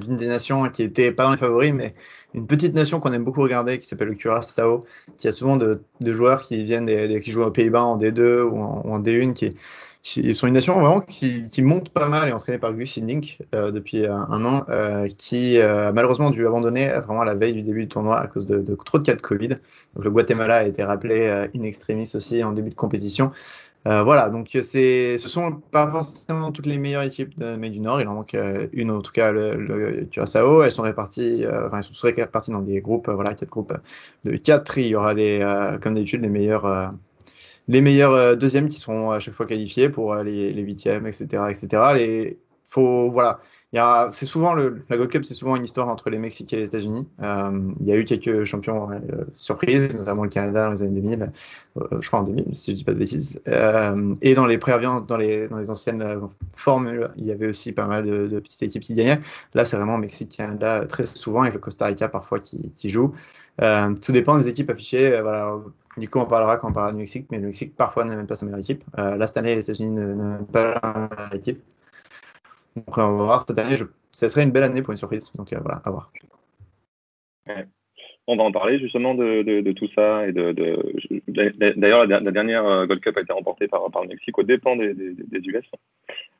d'une 0.00 0.16
des 0.16 0.28
nations 0.28 0.66
qui 0.70 0.82
était 0.82 1.12
pas 1.12 1.24
dans 1.24 1.32
les 1.32 1.36
favoris, 1.36 1.74
mais 1.74 1.94
une 2.32 2.46
petite 2.46 2.74
nation 2.74 3.00
qu'on 3.00 3.12
aime 3.12 3.24
beaucoup 3.24 3.42
regarder, 3.42 3.78
qui 3.78 3.86
s'appelle 3.86 4.08
le 4.08 4.14
Curaçao, 4.14 4.80
qui 5.18 5.28
a 5.28 5.32
souvent 5.32 5.58
de 5.58 5.82
joueurs 6.00 6.40
qui 6.40 6.64
viennent 6.64 6.86
des, 6.86 7.20
qui 7.20 7.30
jouent 7.30 7.42
aux 7.42 7.50
Pays-Bas 7.50 7.84
en 7.84 7.98
D2 7.98 8.40
ou 8.40 8.56
en, 8.56 8.80
ou 8.86 8.94
en 8.94 8.98
D1, 8.98 9.34
qui, 9.34 9.50
ils 10.16 10.34
sont 10.34 10.46
une 10.46 10.54
nation 10.54 10.74
vraiment 10.80 11.00
qui, 11.00 11.48
qui 11.50 11.62
monte 11.62 11.90
pas 11.90 12.08
mal 12.08 12.28
et 12.28 12.32
entraînée 12.32 12.58
par 12.58 12.72
Gus 12.72 12.96
Hiddink 12.96 13.38
euh, 13.54 13.70
depuis 13.70 14.06
un, 14.06 14.44
an, 14.44 14.64
euh, 14.70 15.08
qui 15.18 15.58
euh, 15.58 15.88
a 15.88 15.92
malheureusement 15.92 16.30
dû 16.30 16.46
abandonner 16.46 16.88
vraiment 16.88 17.20
à 17.20 17.26
la 17.26 17.34
veille 17.34 17.52
du 17.52 17.62
début 17.62 17.82
du 17.82 17.88
tournoi 17.88 18.18
à 18.18 18.26
cause 18.26 18.46
de, 18.46 18.74
trop 18.84 18.98
de 18.98 19.04
cas 19.04 19.14
de 19.14 19.20
Covid. 19.20 19.48
Donc 19.48 20.04
le 20.04 20.10
Guatemala 20.10 20.56
a 20.56 20.64
été 20.64 20.82
rappelé 20.82 21.28
in 21.54 21.62
extremis 21.64 22.10
aussi 22.14 22.42
en 22.42 22.52
début 22.52 22.70
de 22.70 22.74
compétition. 22.74 23.30
voilà, 23.84 24.30
donc 24.30 24.48
c'est, 24.62 25.18
ce 25.18 25.28
sont 25.28 25.60
pas 25.70 25.90
forcément 25.90 26.50
toutes 26.50 26.66
les 26.66 26.78
meilleures 26.78 27.02
équipes 27.02 27.38
d'Amérique 27.38 27.74
du 27.74 27.80
Nord. 27.80 28.00
Il 28.00 28.08
en 28.08 28.14
manque 28.14 28.36
une, 28.72 28.90
en 28.90 29.02
tout 29.02 29.12
cas 29.12 29.32
le, 29.32 29.54
le 29.54 30.04
Curaçao. 30.06 30.62
Elles 30.62 30.72
sont 30.72 30.82
réparties, 30.82 31.44
enfin 31.46 31.78
elles 31.78 31.84
sont 31.84 32.06
réparties 32.06 32.52
dans 32.52 32.62
des 32.62 32.80
groupes, 32.80 33.10
voilà, 33.10 33.34
quatre 33.34 33.50
groupes 33.50 33.74
de 34.24 34.36
quatre. 34.36 34.78
Il 34.78 34.86
y 34.86 34.94
aura 34.94 35.14
des, 35.14 35.40
comme 35.82 35.94
d'habitude, 35.94 36.22
les 36.22 36.28
meilleurs 36.28 36.94
les 37.70 37.80
meilleurs 37.82 38.12
euh, 38.12 38.34
deuxièmes 38.36 38.68
qui 38.68 38.78
seront 38.80 39.10
à 39.12 39.20
chaque 39.20 39.34
fois 39.34 39.46
qualifiés 39.46 39.88
pour 39.90 40.12
euh, 40.12 40.24
les, 40.24 40.52
les 40.52 40.62
huitièmes, 40.62 41.06
etc., 41.06 41.44
etc. 41.50 41.68
Les, 41.94 42.38
faut, 42.64 43.10
voilà. 43.12 43.40
C'est 43.72 44.26
souvent 44.26 44.54
le, 44.54 44.82
la 44.88 44.96
Gold 44.96 45.10
Cup, 45.10 45.24
c'est 45.24 45.34
souvent 45.34 45.54
une 45.54 45.64
histoire 45.64 45.88
entre 45.88 46.10
les 46.10 46.18
Mexiques 46.18 46.52
et 46.52 46.56
les 46.56 46.64
États-Unis. 46.64 47.06
Euh, 47.22 47.72
il 47.80 47.86
y 47.86 47.92
a 47.92 47.96
eu 47.96 48.04
quelques 48.04 48.44
champions 48.44 48.90
euh, 48.90 48.98
surprises, 49.32 49.94
notamment 49.94 50.24
le 50.24 50.28
Canada 50.28 50.64
dans 50.64 50.72
les 50.72 50.82
années 50.82 51.00
2000, 51.00 51.32
euh, 51.76 52.00
je 52.00 52.06
crois 52.08 52.20
en 52.20 52.24
2000, 52.24 52.56
si 52.56 52.72
je 52.72 52.76
dis 52.76 52.84
pas 52.84 52.94
de 52.94 52.98
bêtises. 52.98 53.40
Euh, 53.46 54.14
et 54.22 54.34
dans 54.34 54.46
les 54.46 54.58
préviens, 54.58 55.00
dans 55.00 55.16
les 55.16 55.48
dans 55.48 55.58
les 55.58 55.70
anciennes 55.70 56.04
formules, 56.54 57.10
il 57.16 57.24
y 57.24 57.30
avait 57.30 57.46
aussi 57.46 57.72
pas 57.72 57.86
mal 57.86 58.04
de, 58.04 58.26
de 58.26 58.40
petites 58.40 58.62
équipes 58.64 58.82
qui 58.82 58.94
gagnaient. 58.94 59.20
Là, 59.54 59.64
c'est 59.64 59.76
vraiment 59.76 59.98
Mexique-Canada 59.98 60.86
très 60.86 61.06
souvent, 61.06 61.42
avec 61.42 61.54
le 61.54 61.60
Costa 61.60 61.86
Rica 61.86 62.08
parfois 62.08 62.40
qui, 62.40 62.72
qui 62.74 62.90
joue. 62.90 63.12
tout 64.02 64.12
dépend 64.12 64.36
des 64.38 64.48
équipes 64.48 64.70
affichées. 64.70 65.20
voilà, 65.22 65.58
coup, 66.08 66.18
on 66.18 66.26
parlera 66.26 66.56
quand 66.56 66.70
on 66.70 66.72
parlera 66.72 66.92
du 66.92 66.98
Mexique, 66.98 67.26
mais 67.30 67.38
le 67.38 67.46
Mexique 67.46 67.76
parfois 67.76 68.04
n'a 68.04 68.16
même 68.16 68.26
pas 68.26 68.36
sa 68.36 68.46
meilleure 68.46 68.60
équipe. 68.60 68.84
Euh, 68.98 69.16
là, 69.16 69.26
cette 69.26 69.36
année, 69.36 69.54
les 69.54 69.62
États-Unis 69.62 69.90
n'ont 69.90 70.44
pas 70.44 70.80
la 70.82 71.08
meilleure 71.10 71.34
équipe. 71.34 71.62
On 72.76 72.92
va 72.92 73.24
voir 73.24 73.44
cette 73.46 73.58
année. 73.58 73.76
Serait 74.10 74.42
une 74.42 74.50
belle 74.50 74.64
année 74.64 74.82
pour 74.82 74.92
une 74.92 74.98
surprise. 74.98 75.30
Donc, 75.32 75.52
euh, 75.52 75.58
voilà, 75.60 75.80
à 75.84 75.90
voir. 75.90 76.06
On 78.26 78.36
va 78.36 78.44
en 78.44 78.52
parler 78.52 78.78
justement 78.78 79.14
de, 79.14 79.72
tout 79.72 79.88
ça. 79.94 80.28
et 80.28 80.32
de. 80.32 80.54
D'ailleurs, 81.76 82.06
la, 82.06 82.20
dernière 82.20 82.64
euh, 82.64 82.86
Gold 82.86 83.00
Cup 83.00 83.16
a 83.16 83.22
été 83.22 83.32
remportée 83.32 83.66
par, 83.66 83.90
par 83.90 84.02
le 84.02 84.08
Mexique 84.08 84.38
au 84.38 84.44
dépens 84.44 84.76
des, 84.76 84.94
US. 85.46 85.64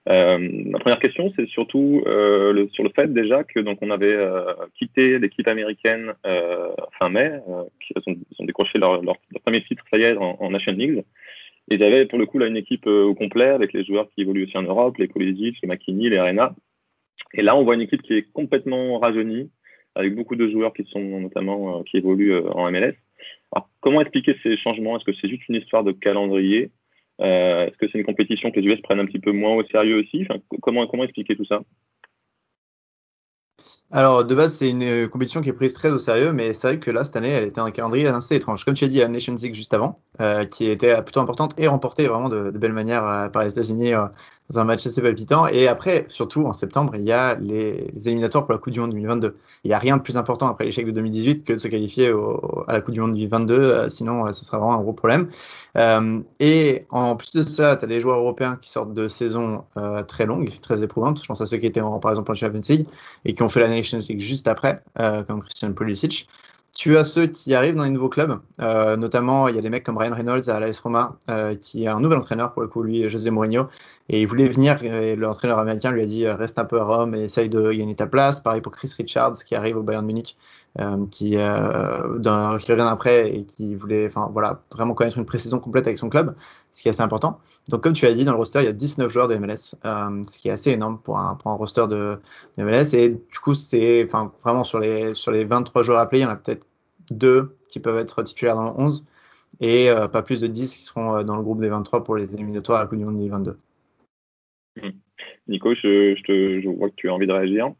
Euh, 0.08 0.38
ma 0.66 0.78
première 0.78 1.00
question, 1.00 1.32
c'est 1.34 1.48
surtout 1.48 2.02
euh, 2.06 2.68
sur 2.72 2.84
le 2.84 2.90
fait 2.90 3.12
déjà 3.12 3.42
que 3.44 3.60
donc 3.60 3.78
on 3.82 3.90
avait 3.90 4.16
quitté 4.78 5.18
l'équipe 5.18 5.48
américaine 5.48 6.12
fin 6.98 7.08
mai, 7.08 7.32
qui 7.80 7.92
ont, 8.06 8.14
ont, 8.38 8.44
décroché 8.44 8.78
leur, 8.78 9.02
leur, 9.02 9.16
leur, 9.32 9.42
premier 9.42 9.62
titre, 9.64 9.82
ça 9.90 9.98
y 9.98 10.02
est, 10.02 10.16
en, 10.16 10.36
en 10.38 10.50
Nation 10.50 10.72
League. 10.72 11.02
Et 11.70 11.78
j'avais 11.78 12.04
pour 12.06 12.18
le 12.18 12.26
coup 12.26 12.38
là 12.38 12.46
une 12.46 12.56
équipe 12.56 12.86
au 12.86 13.14
complet 13.14 13.46
avec 13.46 13.72
les 13.72 13.84
joueurs 13.84 14.08
qui 14.10 14.22
évoluent 14.22 14.44
aussi 14.44 14.58
en 14.58 14.62
Europe, 14.62 14.96
les 14.98 15.08
Kolesic, 15.08 15.56
les 15.62 15.68
McKinney, 15.68 16.10
les 16.10 16.18
Arena. 16.18 16.54
Et 17.32 17.42
là, 17.42 17.56
on 17.56 17.62
voit 17.62 17.74
une 17.74 17.82
équipe 17.82 18.02
qui 18.02 18.14
est 18.14 18.30
complètement 18.32 18.98
rajeunie, 18.98 19.50
avec 19.94 20.16
beaucoup 20.16 20.34
de 20.34 20.48
joueurs 20.48 20.72
qui 20.72 20.84
sont 20.84 21.20
notamment 21.20 21.82
qui 21.84 21.96
évoluent 21.96 22.36
en 22.36 22.70
MLS. 22.72 22.94
Alors, 23.52 23.68
comment 23.80 24.00
expliquer 24.00 24.34
ces 24.42 24.56
changements? 24.56 24.96
Est-ce 24.96 25.04
que 25.04 25.12
c'est 25.20 25.28
juste 25.28 25.48
une 25.48 25.56
histoire 25.56 25.84
de 25.84 25.92
calendrier? 25.92 26.70
Est-ce 27.20 27.76
que 27.76 27.86
c'est 27.88 27.98
une 27.98 28.04
compétition 28.04 28.50
que 28.50 28.58
les 28.58 28.66
US 28.66 28.80
prennent 28.80 29.00
un 29.00 29.06
petit 29.06 29.20
peu 29.20 29.32
moins 29.32 29.54
au 29.54 29.64
sérieux 29.64 29.98
aussi? 30.00 30.26
Comment 30.60 31.04
expliquer 31.04 31.36
tout 31.36 31.44
ça? 31.44 31.62
Alors, 33.90 34.24
de 34.24 34.34
base, 34.34 34.54
c'est 34.54 34.68
une 34.68 34.82
euh, 34.82 35.08
compétition 35.08 35.40
qui 35.40 35.48
est 35.48 35.52
prise 35.52 35.74
très 35.74 35.90
au 35.90 35.98
sérieux, 35.98 36.32
mais 36.32 36.54
c'est 36.54 36.68
vrai 36.68 36.78
que 36.78 36.90
là, 36.90 37.04
cette 37.04 37.16
année, 37.16 37.30
elle 37.30 37.44
était 37.44 37.60
un 37.60 37.70
calendrier 37.70 38.06
assez 38.06 38.36
étrange. 38.36 38.64
Comme 38.64 38.74
tu 38.74 38.84
as 38.84 38.88
dit, 38.88 38.98
la 38.98 39.08
Nations 39.08 39.34
League 39.34 39.54
juste 39.54 39.74
avant, 39.74 40.00
euh, 40.20 40.44
qui 40.44 40.66
était 40.66 41.02
plutôt 41.02 41.20
importante 41.20 41.58
et 41.58 41.66
remportée 41.66 42.06
vraiment 42.06 42.28
de, 42.28 42.50
de 42.50 42.58
belle 42.58 42.72
manière 42.72 43.04
euh, 43.04 43.28
par 43.28 43.42
les 43.42 43.50
États-Unis 43.50 43.92
dans 44.50 44.58
un 44.58 44.64
match 44.64 44.86
assez 44.86 45.00
palpitant. 45.00 45.46
Et 45.46 45.68
après, 45.68 46.04
surtout 46.08 46.44
en 46.44 46.52
septembre, 46.52 46.94
il 46.96 47.04
y 47.04 47.12
a 47.12 47.36
les, 47.36 47.90
éliminatoires 48.06 48.44
pour 48.44 48.52
la 48.52 48.58
Coupe 48.58 48.72
du 48.72 48.80
Monde 48.80 48.90
2022. 48.90 49.34
Il 49.64 49.68
n'y 49.68 49.74
a 49.74 49.78
rien 49.78 49.96
de 49.96 50.02
plus 50.02 50.16
important 50.16 50.48
après 50.48 50.64
l'échec 50.64 50.86
de 50.86 50.90
2018 50.90 51.44
que 51.44 51.52
de 51.54 51.58
se 51.58 51.68
qualifier 51.68 52.12
au, 52.12 52.64
à 52.66 52.74
la 52.74 52.80
Coupe 52.80 52.94
du 52.94 53.00
Monde 53.00 53.12
2022, 53.12 53.88
sinon 53.90 54.32
ce 54.32 54.44
sera 54.44 54.58
vraiment 54.58 54.74
un 54.74 54.82
gros 54.82 54.92
problème. 54.92 55.28
Euh, 55.76 56.20
et 56.40 56.86
en 56.90 57.16
plus 57.16 57.32
de 57.32 57.42
ça, 57.42 57.76
tu 57.76 57.84
as 57.84 57.88
des 57.88 58.00
joueurs 58.00 58.18
européens 58.18 58.58
qui 58.60 58.70
sortent 58.70 58.94
de 58.94 59.08
saisons 59.08 59.64
euh, 59.76 60.02
très 60.02 60.26
longues, 60.26 60.52
très 60.60 60.82
éprouvantes. 60.82 61.22
Je 61.22 61.26
pense 61.26 61.40
à 61.40 61.46
ceux 61.46 61.58
qui 61.58 61.66
étaient 61.66 61.80
en, 61.80 62.00
par 62.00 62.12
exemple 62.12 62.32
en 62.32 62.34
Champions 62.34 62.60
League 62.68 62.86
et 63.24 63.34
qui 63.34 63.42
ont 63.42 63.48
fait 63.48 63.60
la 63.60 63.68
Nations 63.68 63.98
League 63.98 64.20
juste 64.20 64.48
après, 64.48 64.82
euh, 64.98 65.22
comme 65.22 65.40
Christian 65.40 65.72
Pulisic. 65.72 66.28
Tu 66.80 66.96
as 66.96 67.04
ceux 67.04 67.26
qui 67.26 67.54
arrivent 67.54 67.74
dans 67.74 67.84
les 67.84 67.90
nouveaux 67.90 68.08
clubs, 68.08 68.40
euh, 68.58 68.96
notamment 68.96 69.48
il 69.48 69.54
y 69.54 69.58
a 69.58 69.60
des 69.60 69.68
mecs 69.68 69.84
comme 69.84 69.98
Ryan 69.98 70.14
Reynolds 70.14 70.48
à 70.48 70.58
l'AS 70.60 70.80
Roma, 70.80 71.18
euh, 71.28 71.54
qui 71.54 71.84
est 71.84 71.88
un 71.88 72.00
nouvel 72.00 72.16
entraîneur 72.16 72.54
pour 72.54 72.62
le 72.62 72.68
coup, 72.68 72.82
lui, 72.82 73.06
José 73.10 73.30
Mourinho, 73.30 73.66
et 74.08 74.22
il 74.22 74.26
voulait 74.26 74.48
venir, 74.48 74.82
et 74.82 75.14
l'entraîneur 75.14 75.58
américain 75.58 75.90
lui 75.90 76.02
a 76.02 76.06
dit 76.06 76.26
reste 76.26 76.58
un 76.58 76.64
peu 76.64 76.80
à 76.80 76.84
Rome 76.84 77.14
et 77.14 77.24
essaye 77.24 77.50
de 77.50 77.70
gagner 77.70 77.96
ta 77.96 78.06
place. 78.06 78.40
Pareil 78.40 78.62
pour 78.62 78.72
Chris 78.72 78.90
Richards 78.96 79.44
qui 79.44 79.54
arrive 79.54 79.76
au 79.76 79.82
Bayern 79.82 80.06
Munich, 80.06 80.38
euh, 80.78 81.04
qui, 81.10 81.36
euh, 81.36 82.18
qui 82.60 82.72
revient 82.72 82.88
après 82.88 83.36
et 83.36 83.44
qui 83.44 83.74
voulait 83.74 84.10
voilà, 84.32 84.62
vraiment 84.72 84.94
connaître 84.94 85.18
une 85.18 85.26
précision 85.26 85.58
complète 85.58 85.86
avec 85.86 85.98
son 85.98 86.08
club, 86.08 86.34
ce 86.72 86.80
qui 86.80 86.88
est 86.88 86.92
assez 86.92 87.02
important. 87.02 87.40
Donc 87.68 87.82
comme 87.82 87.92
tu 87.92 88.06
as 88.06 88.14
dit, 88.14 88.24
dans 88.24 88.32
le 88.32 88.38
roster, 88.38 88.60
il 88.60 88.64
y 88.64 88.68
a 88.68 88.72
19 88.72 89.12
joueurs 89.12 89.28
de 89.28 89.36
MLS, 89.36 89.74
euh, 89.84 90.22
ce 90.26 90.38
qui 90.38 90.48
est 90.48 90.52
assez 90.52 90.70
énorme 90.70 90.98
pour 90.98 91.18
un, 91.18 91.36
un 91.44 91.54
roster 91.54 91.86
de, 91.88 92.18
MLS. 92.56 92.94
Et 92.94 93.10
du 93.10 93.38
coup, 93.42 93.54
c'est 93.54 94.08
vraiment 94.42 94.64
sur 94.64 94.78
les, 94.78 95.14
sur 95.14 95.30
les 95.30 95.44
23 95.44 95.82
joueurs 95.82 95.98
appelés, 95.98 96.20
il 96.20 96.22
y 96.22 96.26
en 96.26 96.30
a 96.30 96.36
peut-être 96.36 96.66
deux 97.10 97.56
qui 97.68 97.80
peuvent 97.80 97.98
être 97.98 98.22
titulaires 98.22 98.56
dans 98.56 98.64
le 98.64 98.80
11 98.80 99.04
et 99.60 99.90
euh, 99.90 100.08
pas 100.08 100.22
plus 100.22 100.40
de 100.40 100.46
10 100.46 100.76
qui 100.76 100.82
seront 100.82 101.16
euh, 101.16 101.22
dans 101.22 101.36
le 101.36 101.42
groupe 101.42 101.60
des 101.60 101.68
23 101.68 102.04
pour 102.04 102.16
les 102.16 102.34
éliminatoires 102.34 102.78
à 102.78 102.82
la 102.82 102.88
Coupe 102.88 102.98
du 102.98 103.04
Monde 103.04 103.16
2022. 103.16 103.56
Mmh. 104.76 104.88
Nico, 105.48 105.74
je, 105.74 106.14
je, 106.16 106.22
te, 106.22 106.60
je 106.60 106.68
vois 106.68 106.88
que 106.90 106.94
tu 106.96 107.08
as 107.08 107.14
envie 107.14 107.26
de 107.26 107.32
réagir 107.32 107.72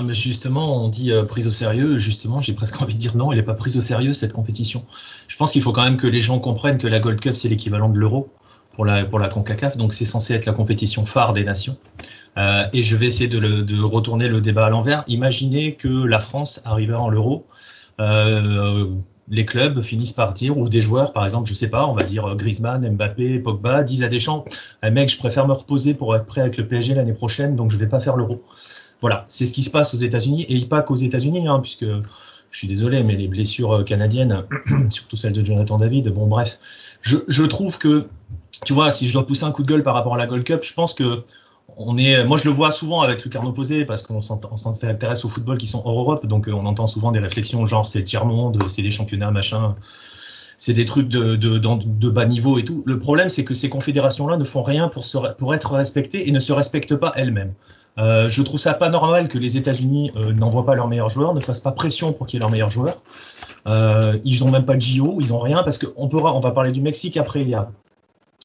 mais 0.00 0.14
justement, 0.14 0.82
on 0.82 0.88
dit 0.88 1.12
euh, 1.12 1.24
prise 1.24 1.46
au 1.46 1.50
sérieux. 1.50 1.98
Justement, 1.98 2.40
j'ai 2.40 2.54
presque 2.54 2.80
envie 2.80 2.94
de 2.94 2.98
dire 2.98 3.16
non, 3.16 3.32
elle 3.32 3.38
n'est 3.38 3.44
pas 3.44 3.54
prise 3.54 3.76
au 3.76 3.80
sérieux 3.80 4.14
cette 4.14 4.32
compétition. 4.32 4.84
Je 5.28 5.36
pense 5.36 5.52
qu'il 5.52 5.60
faut 5.62 5.72
quand 5.72 5.82
même 5.82 5.98
que 5.98 6.06
les 6.06 6.20
gens 6.20 6.38
comprennent 6.38 6.78
que 6.78 6.86
la 6.86 7.00
Gold 7.00 7.20
Cup 7.20 7.36
c'est 7.36 7.48
l'équivalent 7.48 7.90
de 7.90 7.98
l'Euro 7.98 8.30
pour 8.74 8.86
la 8.86 9.04
pour 9.04 9.18
la 9.18 9.28
Concacaf, 9.28 9.76
donc 9.76 9.92
c'est 9.92 10.06
censé 10.06 10.32
être 10.32 10.46
la 10.46 10.52
compétition 10.52 11.04
phare 11.04 11.34
des 11.34 11.44
nations. 11.44 11.76
Euh, 12.38 12.64
et 12.72 12.82
je 12.82 12.96
vais 12.96 13.06
essayer 13.06 13.28
de, 13.28 13.38
le, 13.38 13.62
de, 13.62 13.78
retourner 13.82 14.26
le 14.26 14.40
débat 14.40 14.64
à 14.64 14.70
l'envers. 14.70 15.04
Imaginez 15.06 15.74
que 15.74 15.88
la 16.06 16.18
France 16.18 16.62
arrivait 16.64 16.94
en 16.94 17.10
l'Euro. 17.10 17.46
Euh, 18.00 18.86
les 19.28 19.46
clubs 19.46 19.82
finissent 19.82 20.12
par 20.12 20.34
dire, 20.34 20.58
ou 20.58 20.68
des 20.68 20.82
joueurs, 20.82 21.12
par 21.12 21.24
exemple, 21.24 21.48
je 21.48 21.54
sais 21.54 21.68
pas, 21.68 21.86
on 21.86 21.94
va 21.94 22.02
dire 22.02 22.34
Griezmann, 22.36 22.86
Mbappé, 22.86 23.38
Pogba, 23.38 23.82
disent 23.82 24.02
à 24.02 24.08
Deschamps, 24.08 24.44
eh, 24.82 24.90
mec, 24.90 25.08
je 25.08 25.16
préfère 25.16 25.46
me 25.46 25.52
reposer 25.52 25.94
pour 25.94 26.14
être 26.16 26.26
prêt 26.26 26.40
avec 26.40 26.56
le 26.56 26.66
PSG 26.66 26.94
l'année 26.94 27.12
prochaine, 27.12 27.56
donc 27.56 27.70
je 27.70 27.76
vais 27.76 27.86
pas 27.86 28.00
faire 28.00 28.16
l'Euro. 28.16 28.42
Voilà, 29.00 29.24
c'est 29.28 29.46
ce 29.46 29.52
qui 29.52 29.62
se 29.62 29.70
passe 29.70 29.94
aux 29.94 29.98
États-Unis 29.98 30.46
et 30.48 30.60
pas 30.66 30.82
qu'aux 30.82 30.96
États-Unis, 30.96 31.48
hein, 31.48 31.60
puisque 31.60 31.84
je 31.84 32.58
suis 32.58 32.68
désolé, 32.68 33.02
mais 33.02 33.16
les 33.16 33.28
blessures 33.28 33.72
euh, 33.72 33.82
canadiennes, 33.84 34.44
surtout 34.90 35.16
celles 35.16 35.32
de 35.32 35.44
Jonathan 35.44 35.78
David, 35.78 36.08
bon 36.08 36.26
bref, 36.26 36.58
je, 37.00 37.16
je, 37.26 37.44
trouve 37.44 37.78
que, 37.78 38.06
tu 38.66 38.74
vois, 38.74 38.90
si 38.90 39.08
je 39.08 39.12
dois 39.12 39.26
pousser 39.26 39.44
un 39.44 39.52
coup 39.52 39.62
de 39.62 39.68
gueule 39.68 39.82
par 39.82 39.94
rapport 39.94 40.14
à 40.14 40.18
la 40.18 40.26
Gold 40.26 40.44
Cup, 40.44 40.60
je 40.62 40.74
pense 40.74 40.94
que 40.94 41.24
on 41.76 41.96
est, 41.96 42.24
moi 42.24 42.38
je 42.38 42.44
le 42.44 42.50
vois 42.50 42.70
souvent 42.70 43.00
avec 43.02 43.24
Lucarno 43.24 43.52
Posé 43.52 43.84
parce 43.84 44.02
qu'on 44.02 44.20
s'intéresse 44.20 45.24
au 45.24 45.28
football 45.28 45.58
qui 45.58 45.66
sont 45.66 45.82
hors 45.84 45.98
Europe, 45.98 46.26
donc 46.26 46.48
euh, 46.48 46.52
on 46.52 46.66
entend 46.66 46.86
souvent 46.86 47.12
des 47.12 47.18
réflexions 47.18 47.64
genre 47.66 47.88
c'est 47.88 48.04
tiers 48.04 48.26
monde, 48.26 48.62
c'est 48.68 48.82
des 48.82 48.90
championnats 48.90 49.30
machin, 49.30 49.74
c'est 50.58 50.74
des 50.74 50.84
trucs 50.84 51.08
de, 51.08 51.36
de, 51.36 52.10
bas 52.10 52.24
niveau 52.24 52.58
et 52.58 52.64
tout. 52.64 52.82
Le 52.86 52.98
problème 52.98 53.28
c'est 53.28 53.44
que 53.44 53.54
ces 53.54 53.68
confédérations-là 53.68 54.36
ne 54.36 54.44
font 54.44 54.62
rien 54.62 54.88
pour, 54.88 55.04
pour 55.38 55.54
être 55.54 55.72
respectées 55.72 56.28
et 56.28 56.32
ne 56.32 56.40
se 56.40 56.52
respectent 56.52 56.96
pas 56.96 57.12
elles-mêmes. 57.16 57.52
Euh, 57.98 58.28
je 58.28 58.42
trouve 58.42 58.58
ça 58.58 58.74
pas 58.74 58.88
normal 58.88 59.28
que 59.28 59.38
les 59.38 59.56
États-Unis 59.56 60.12
euh, 60.16 60.32
n'envoient 60.32 60.64
pas 60.64 60.74
leurs 60.74 60.88
meilleurs 60.88 61.10
joueurs, 61.10 61.34
ne 61.34 61.40
fassent 61.40 61.60
pas 61.60 61.72
pression 61.72 62.12
pour 62.12 62.26
qu'il 62.26 62.38
y 62.38 62.38
ait 62.38 62.40
leurs 62.40 62.50
meilleurs 62.50 62.70
joueurs. 62.70 62.98
Euh, 63.66 64.18
ils 64.24 64.42
n'ont 64.42 64.50
même 64.50 64.64
pas 64.64 64.76
de 64.76 64.80
JO, 64.80 65.18
ils 65.20 65.32
ont 65.34 65.38
rien 65.38 65.62
parce 65.62 65.78
qu'on 65.78 66.08
on 66.10 66.40
va 66.40 66.50
parler 66.52 66.72
du 66.72 66.80
Mexique 66.80 67.16
après. 67.16 67.42
Il 67.42 67.48
y 67.50 67.54
a, 67.54 67.68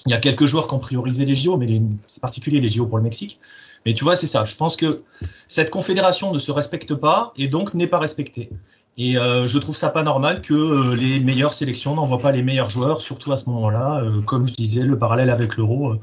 il 0.07 0.11
y 0.11 0.13
a 0.13 0.19
quelques 0.19 0.45
joueurs 0.45 0.67
qui 0.67 0.73
ont 0.73 0.79
priorisé 0.79 1.25
les 1.25 1.35
JO, 1.35 1.57
mais 1.57 1.81
c'est 2.07 2.21
particulier 2.21 2.61
les 2.61 2.69
JO 2.69 2.85
pour 2.87 2.97
le 2.97 3.03
Mexique. 3.03 3.39
Mais 3.85 3.93
tu 3.93 4.03
vois, 4.03 4.15
c'est 4.15 4.27
ça. 4.27 4.45
Je 4.45 4.55
pense 4.55 4.75
que 4.75 5.01
cette 5.47 5.69
confédération 5.69 6.33
ne 6.33 6.39
se 6.39 6.51
respecte 6.51 6.93
pas 6.95 7.33
et 7.37 7.47
donc 7.47 7.73
n'est 7.73 7.87
pas 7.87 7.99
respectée. 7.99 8.49
Et 8.97 9.17
euh, 9.17 9.45
je 9.45 9.59
trouve 9.59 9.75
ça 9.75 9.89
pas 9.89 10.03
normal 10.03 10.41
que 10.41 10.53
euh, 10.53 10.95
les 10.95 11.19
meilleures 11.19 11.53
sélections 11.53 11.93
n'envoient 11.93 12.19
pas 12.19 12.31
les 12.31 12.41
meilleurs 12.41 12.69
joueurs, 12.69 13.01
surtout 13.01 13.31
à 13.31 13.37
ce 13.37 13.49
moment-là. 13.49 14.01
Euh, 14.01 14.21
comme 14.21 14.47
je 14.47 14.53
disais, 14.53 14.81
le 14.81 14.97
parallèle 14.97 15.29
avec 15.29 15.55
l'Euro. 15.55 15.95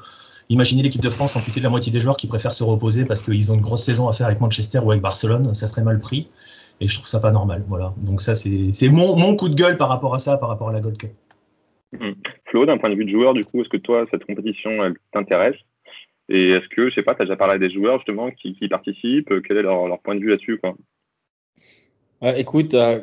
Imaginez 0.51 0.83
l'équipe 0.83 1.03
de 1.03 1.11
France 1.11 1.35
amputée 1.37 1.61
de 1.61 1.65
la 1.65 1.71
moitié 1.71 1.91
des 1.91 2.01
joueurs 2.01 2.17
qui 2.17 2.27
préfèrent 2.27 2.55
se 2.55 2.63
reposer 2.63 3.07
parce 3.07 3.23
qu'ils 3.23 3.51
ont 3.51 3.55
une 3.55 3.63
grosse 3.63 3.83
saison 3.83 4.09
à 4.09 4.13
faire 4.13 4.27
avec 4.27 4.41
Manchester 4.41 4.79
ou 4.79 4.91
avec 4.91 5.03
Barcelone, 5.03 5.55
ça 5.55 5.67
serait 5.67 5.83
mal 5.83 6.01
pris. 6.01 6.29
Et 6.81 6.89
je 6.89 6.95
trouve 6.95 7.09
ça 7.09 7.19
pas 7.19 7.33
normal. 7.33 7.65
Voilà. 7.67 7.95
Donc 7.99 8.21
ça, 8.21 8.37
c'est 8.37 8.89
mon, 8.89 9.17
mon, 9.17 9.37
coup 9.37 9.49
de 9.49 9.55
gueule 9.55 9.79
par 9.79 9.89
rapport 9.89 10.15
à 10.15 10.19
ça, 10.19 10.37
par 10.37 10.51
rapport 10.51 10.69
à 10.69 10.73
la 10.73 10.81
Gold 10.81 10.99
Cup. 10.99 11.13
D'un 12.55 12.79
point 12.79 12.89
de 12.89 12.95
vue 12.95 13.05
de 13.05 13.11
joueur, 13.11 13.35
du 13.35 13.45
coup, 13.45 13.61
est-ce 13.61 13.69
que 13.69 13.77
toi, 13.77 14.07
cette 14.13 14.25
compétition, 14.25 14.85
elle 14.85 14.95
t'intéresse? 15.13 15.57
Et 16.29 16.51
est-ce 16.51 16.69
que, 16.69 16.89
je 16.89 16.95
sais 16.95 17.03
pas, 17.03 17.15
tu 17.15 17.23
as 17.23 17.25
déjà 17.25 17.37
parlé 17.37 17.55
à 17.55 17.59
des 17.59 17.71
joueurs 17.71 17.99
justement 17.99 18.31
qui, 18.31 18.57
participent? 18.69 19.43
Quel 19.47 19.57
est 19.57 19.63
leur, 19.63 20.01
point 20.01 20.15
de 20.15 20.21
vue 20.21 20.31
là-dessus 20.31 20.61
euh, 22.23 22.33
Écoute, 22.37 22.75
euh, 22.75 23.01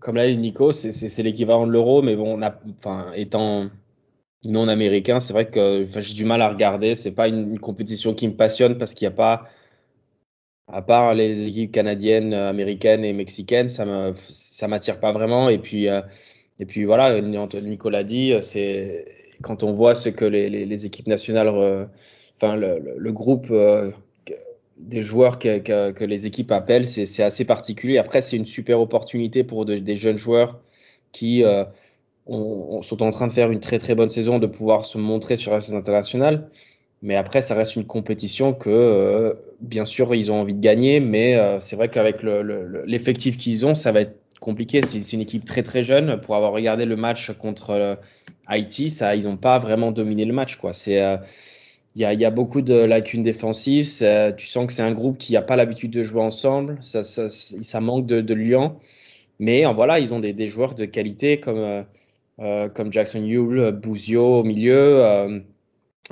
comme 0.00 0.16
l'a 0.16 0.26
dit 0.26 0.38
Nico, 0.38 0.72
c'est 0.72 1.22
l'équivalent 1.22 1.66
de 1.66 1.72
l'euro, 1.72 2.00
mais 2.02 2.16
bon, 2.16 2.40
enfin, 2.42 3.12
étant 3.14 3.68
non 4.44 4.68
américain, 4.68 5.20
c'est 5.20 5.32
vrai 5.32 5.50
que 5.50 5.86
j'ai 5.96 6.14
du 6.14 6.24
mal 6.24 6.40
à 6.40 6.48
regarder. 6.48 6.94
C'est 6.94 7.14
pas 7.14 7.28
une, 7.28 7.58
compétition 7.58 8.14
qui 8.14 8.26
me 8.26 8.34
passionne 8.34 8.78
parce 8.78 8.94
qu'il 8.94 9.06
n'y 9.06 9.12
a 9.12 9.16
pas, 9.16 9.44
à 10.66 10.82
part 10.82 11.14
les 11.14 11.46
équipes 11.46 11.72
canadiennes, 11.72 12.34
américaines 12.34 13.04
et 13.04 13.12
mexicaines, 13.12 13.68
ça 13.68 13.84
me, 13.84 14.14
ça 14.14 14.66
m'attire 14.66 14.98
pas 14.98 15.12
vraiment. 15.12 15.48
Et 15.48 15.58
puis, 15.58 15.88
euh, 15.88 16.00
et 16.60 16.66
puis 16.66 16.84
voilà, 16.84 17.20
Nicolas 17.20 18.04
dit, 18.04 18.32
c'est 18.40 19.04
quand 19.42 19.62
on 19.62 19.72
voit 19.72 19.94
ce 19.94 20.08
que 20.08 20.24
les, 20.24 20.86
équipes 20.86 21.06
nationales, 21.06 21.48
euh, 21.48 21.84
enfin 22.36 22.56
le, 22.56 23.12
groupe 23.12 23.46
euh, 23.50 23.90
des 24.78 25.02
joueurs 25.02 25.38
que, 25.38 26.04
les 26.04 26.26
équipes 26.26 26.52
appellent, 26.52 26.86
c'est 26.86 27.22
assez 27.22 27.44
particulier. 27.44 27.98
Après, 27.98 28.20
c'est 28.20 28.36
une 28.36 28.46
super 28.46 28.80
opportunité 28.80 29.44
pour 29.44 29.64
de, 29.64 29.76
des 29.76 29.96
jeunes 29.96 30.16
joueurs 30.16 30.60
qui 31.12 31.44
euh, 31.44 31.64
on, 32.26 32.82
sont 32.82 33.02
en 33.02 33.10
train 33.10 33.26
de 33.26 33.32
faire 33.32 33.50
une 33.50 33.60
très 33.60 33.78
très 33.78 33.94
bonne 33.94 34.10
saison, 34.10 34.38
de 34.38 34.46
pouvoir 34.46 34.84
se 34.84 34.98
montrer 34.98 35.36
sur 35.36 35.52
la 35.52 35.60
scène 35.60 35.76
internationale. 35.76 36.48
Mais 37.00 37.14
après, 37.14 37.42
ça 37.42 37.54
reste 37.54 37.76
une 37.76 37.86
compétition 37.86 38.52
que, 38.52 38.70
euh, 38.70 39.34
bien 39.60 39.84
sûr, 39.84 40.14
ils 40.14 40.32
ont 40.32 40.40
envie 40.40 40.54
de 40.54 40.60
gagner, 40.60 41.00
mais 41.00 41.36
euh, 41.36 41.60
c'est 41.60 41.76
vrai 41.76 41.88
qu'avec 41.88 42.22
l'effectif 42.86 43.36
le, 43.36 43.40
qu'ils 43.40 43.66
ont, 43.66 43.74
ça 43.74 43.92
va 43.92 44.00
être 44.00 44.16
compliqué. 44.40 44.80
C'est 44.82 45.12
une 45.12 45.20
équipe 45.20 45.44
très 45.44 45.62
très 45.62 45.82
jeune. 45.82 46.20
Pour 46.20 46.36
avoir 46.36 46.52
regardé 46.52 46.84
le 46.84 46.96
match 46.96 47.32
contre 47.32 47.70
euh, 47.70 47.94
Haïti, 48.46 48.86
ils 49.16 49.24
n'ont 49.24 49.36
pas 49.36 49.58
vraiment 49.58 49.92
dominé 49.92 50.24
le 50.24 50.32
match. 50.32 50.58
C'est, 50.72 51.18
il 51.94 52.02
y 52.02 52.24
a, 52.24 52.30
beaucoup 52.30 52.62
de 52.62 52.74
lacunes 52.74 53.22
défensives. 53.22 53.86
Tu 54.36 54.46
sens 54.46 54.66
que 54.66 54.72
c'est 54.72 54.82
un 54.82 54.92
groupe 54.92 55.18
qui 55.18 55.32
n'a 55.34 55.42
pas 55.42 55.56
l'habitude 55.56 55.90
de 55.90 56.02
jouer 56.02 56.22
ensemble. 56.22 56.78
Ça, 56.80 57.80
manque 57.80 58.06
de, 58.06 58.20
de 58.20 58.34
lien. 58.34 58.76
Mais 59.38 59.64
voilà, 59.72 59.98
ils 59.98 60.14
ont 60.14 60.20
des, 60.20 60.46
joueurs 60.46 60.74
de 60.74 60.84
qualité 60.84 61.40
comme 61.40 61.84
euh, 62.40 62.68
Jackson 62.90 63.24
Yule, 63.24 63.72
Bouzio 63.72 64.40
au 64.40 64.44
milieu. 64.44 65.04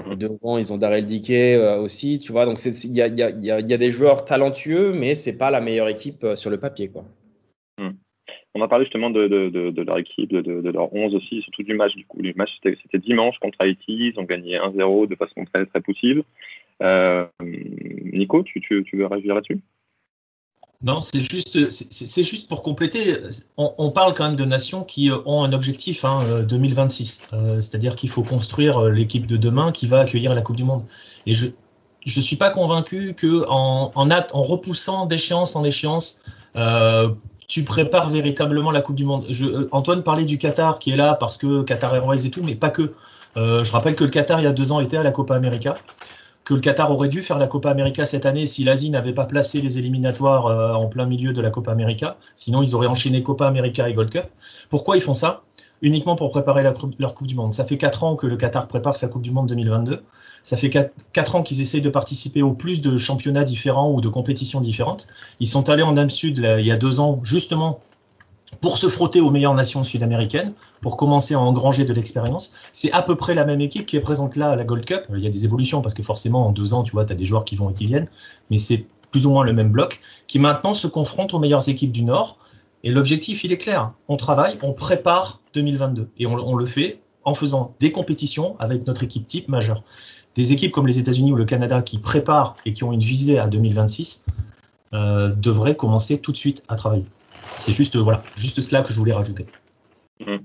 Euh, 0.05 0.15
devant, 0.17 0.59
ils 0.59 0.73
ont 0.73 0.79
Darrell 0.79 1.05
Dickey 1.05 1.55
euh, 1.55 1.79
aussi, 1.79 2.19
tu 2.19 2.33
vois. 2.33 2.45
Donc, 2.45 2.63
il 2.65 2.93
y 2.93 3.01
a, 3.03 3.63
des 3.63 3.91
joueurs 3.91 4.25
talentueux, 4.25 4.93
mais 4.93 5.15
c'est 5.15 5.37
pas 5.37 5.51
la 5.51 5.61
meilleure 5.61 5.89
équipe 5.89 6.25
euh, 6.25 6.37
sur 6.37 6.51
le 6.51 6.59
papier. 6.59 6.91
Hmm. 7.79 7.91
On 8.57 8.63
a 8.63 8.69
parlé 8.69 8.87
justement 8.87 9.11
de, 9.11 9.83
leur 9.83 9.99
équipe, 9.99 10.33
de, 10.33 10.71
leur 10.71 10.95
11 10.95 11.15
aussi, 11.15 11.43
surtout 11.43 11.63
du 11.63 11.75
match. 11.75 11.95
Du 11.95 12.07
coup, 12.07 12.23
le 12.23 12.33
match 12.37 12.49
c'était 12.63 12.99
dimanche 12.99 13.39
contre 13.39 13.59
Haïti, 13.61 14.13
ils 14.15 14.15
ont 14.17 14.25
gagné 14.25 14.57
1-0 14.57 15.09
de 15.09 15.15
façon 15.15 15.45
très 15.45 15.67
très 15.67 15.83
possible. 15.83 16.25
Euh, 16.83 17.27
Nico, 17.43 18.43
tu, 18.45 18.87
veux 18.95 19.07
réagir 19.07 19.35
là-dessus? 19.35 19.61
Non, 20.83 21.03
c'est 21.03 21.21
juste, 21.21 21.71
c'est 21.71 22.23
juste 22.23 22.49
pour 22.49 22.63
compléter. 22.63 23.17
On, 23.59 23.91
parle 23.91 24.15
quand 24.15 24.27
même 24.27 24.37
de 24.37 24.45
nations 24.47 24.85
qui 24.85 25.11
ont 25.27 25.45
un 25.45 25.53
objectif 25.53 26.07
hein, 26.07 26.43
2026, 26.49 27.31
c'est-à-dire 27.61 27.95
qu'il 27.95 28.09
faut 28.09 28.23
construire 28.23 28.85
l'équipe 28.85 29.27
de 29.27 29.37
demain 29.37 29.71
qui 29.71 29.87
va 29.87 30.01
accueillir 30.01 30.35
la 30.35 30.41
Coupe 30.41 30.57
du 30.57 30.65
Monde. 30.65 30.85
Et 31.27 31.35
je 31.35 31.49
je 32.07 32.21
suis 32.21 32.37
pas 32.37 32.51
convaincu 32.51 33.15
que 33.15 33.45
repoussant 33.49 35.07
d'échéance 35.07 35.57
en 35.57 35.65
échéance, 35.65 36.23
tu 37.49 37.65
prépares 37.65 38.09
véritablement 38.09 38.71
la 38.71 38.81
Coupe 38.81 38.97
du 38.97 39.05
Monde. 39.05 39.25
Je, 39.31 39.69
Antoine 39.71 40.03
parlait 40.03 40.25
du 40.25 40.39
Qatar 40.39 40.79
qui 40.79 40.91
est 40.91 40.97
là 40.97 41.15
parce 41.15 41.37
que 41.37 41.63
Qatar 41.63 41.95
Airways 41.95 42.27
et 42.27 42.31
tout, 42.31 42.43
mais 42.43 42.55
pas 42.55 42.71
que. 42.71 42.95
je 43.37 43.71
rappelle 43.73 43.95
que 43.95 44.05
le 44.05 44.11
Qatar 44.11 44.41
il 44.41 44.45
y 44.45 44.47
a 44.47 44.53
deux 44.53 44.73
ans 44.73 44.81
était 44.81 44.97
à 44.97 45.03
la 45.03 45.11
Copa 45.11 45.35
América 45.37 45.77
que 46.47 46.55
le 46.55 46.61
Qatar 46.61 46.91
aurait 46.93 47.09
dû 47.09 47.23
faire 47.23 47.39
la 47.39 47.49
Copa 47.49 47.71
América 47.71 48.07
cette 48.07 48.25
année 48.25 48.47
si 48.47 48.63
l'Asie 48.63 48.89
n'avait 48.89 49.13
pas 49.13 49.25
placé 49.25 49.61
les 49.61 49.79
éliminatoires 49.79 50.47
euh, 50.47 50.73
en 50.75 50.87
plein 50.87 51.05
milieu 51.05 51.33
de 51.33 51.41
la 51.41 51.51
Copa 51.51 51.73
América. 51.73 52.17
Sinon, 52.37 52.63
ils 52.63 52.75
auraient 52.77 52.87
enchaîné 52.87 53.25
Copa 53.25 53.49
América 53.49 53.89
et 53.89 53.95
Gold 53.95 54.11
Cup. 54.11 54.27
Pourquoi 54.71 54.97
ils 54.97 55.03
font 55.03 55.13
ça? 55.13 55.43
Uniquement 55.83 56.17
pour 56.17 56.31
préparer 56.31 56.63
leur 56.63 57.15
Coupe 57.15 57.27
du 57.27 57.35
Monde. 57.35 57.53
Ça 57.53 57.65
fait 57.65 57.79
4 57.79 58.05
ans 58.05 58.17
que 58.17 58.27
le 58.27 58.37
Qatar 58.37 58.67
prépare 58.67 58.97
sa 58.97 59.09
Coupe 59.09 59.23
du 59.23 59.31
Monde 59.31 59.49
2022. 59.49 60.03
Ça 60.43 60.57
fait 60.57 60.71
4, 60.71 61.35
ans 61.35 61.43
qu'ils 61.43 61.61
essayent 61.61 61.83
de 61.83 61.91
participer 61.91 62.41
au 62.41 62.53
plus 62.53 62.81
de 62.81 62.99
championnats 62.99 63.45
différents 63.45 63.91
ou 63.91 64.01
de 64.01 64.09
compétitions 64.09 64.61
différentes. 64.61 65.09
Ils 65.41 65.49
sont 65.49 65.69
allés 65.69 65.83
en 65.83 65.97
Âme 65.97 66.09
Sud 66.11 66.39
il 66.39 66.65
y 66.65 66.71
a 66.71 66.77
deux 66.77 67.01
ans 67.01 67.21
justement 67.25 67.81
pour 68.61 68.79
se 68.79 68.89
frotter 68.89 69.21
aux 69.21 69.31
meilleures 69.31 69.55
nations 69.55 69.85
sud-américaines, 69.85 70.53
pour 70.81 70.97
commencer 70.97 71.35
à 71.35 71.41
engranger 71.41 71.85
de 71.85 71.93
l'expérience. 71.93 72.55
C'est 72.73 72.93
à 72.93 73.03
peu 73.03 73.17
près 73.17 73.35
la 73.35 73.45
même 73.45 73.61
équipe 73.61 73.87
qui 73.87 73.97
est 73.97 74.01
présente 74.01 74.37
là 74.37 74.51
à 74.51 74.57
la 74.57 74.65
Gold 74.65 74.85
Cup. 74.85 75.05
Il 75.13 75.19
y 75.19 75.27
a 75.27 75.31
des 75.31 75.45
évolutions 75.45 75.83
parce 75.83 75.95
que 75.95 76.03
forcément 76.03 76.47
en 76.47 76.53
deux 76.53 76.75
ans, 76.75 76.83
tu 76.85 76.93
vois, 76.93 77.05
tu 77.05 77.13
as 77.13 77.17
des 77.17 77.25
joueurs 77.25 77.45
qui 77.45 77.57
vont 77.57 77.71
et 77.71 77.75
qui 77.75 77.87
viennent, 77.87 78.09
mais 78.51 78.59
c'est 78.59 78.87
plus 79.11 79.27
ou 79.27 79.31
moins 79.31 79.45
le 79.45 79.53
même 79.53 79.71
bloc 79.71 80.01
qui 80.27 80.39
maintenant 80.39 80.75
se 80.75 80.87
confronte 80.87 81.35
aux 81.35 81.39
meilleures 81.39 81.69
équipes 81.69 81.93
du 81.93 82.03
Nord. 82.03 82.39
Et 82.87 82.91
l'objectif, 82.91 83.43
il 83.43 83.51
est 83.51 83.59
clair. 83.59 83.91
On 84.07 84.17
travaille, 84.17 84.59
on 84.63 84.73
prépare 84.73 85.41
2022 85.55 86.09
et 86.21 86.27
on, 86.27 86.55
le 86.55 86.67
fait 86.67 87.01
en 87.25 87.35
faisant 87.35 87.75
des 87.81 87.91
compétitions 87.91 88.55
avec 88.61 88.87
notre 88.87 89.03
équipe 89.03 89.27
type 89.27 89.49
majeure. 89.49 89.83
Des 90.37 90.53
équipes 90.53 90.71
comme 90.71 90.87
les 90.87 91.01
États-Unis 91.01 91.33
ou 91.33 91.35
le 91.35 91.45
Canada 91.45 91.83
qui 91.83 91.99
préparent 91.99 92.55
et 92.65 92.73
qui 92.73 92.85
ont 92.85 92.93
une 92.93 93.01
visée 93.01 93.41
à 93.41 93.49
2026 93.49 94.27
euh, 94.93 95.31
devraient 95.35 95.75
commencer 95.75 96.21
tout 96.21 96.31
de 96.31 96.37
suite 96.37 96.63
à 96.69 96.77
travailler. 96.77 97.07
C'est 97.59 97.73
juste, 97.73 97.97
voilà, 97.97 98.23
juste 98.37 98.61
cela 98.61 98.83
que 98.83 98.93
je 98.93 98.99
voulais 99.01 99.13
rajouter. 99.13 99.47
Mmh. 100.21 100.37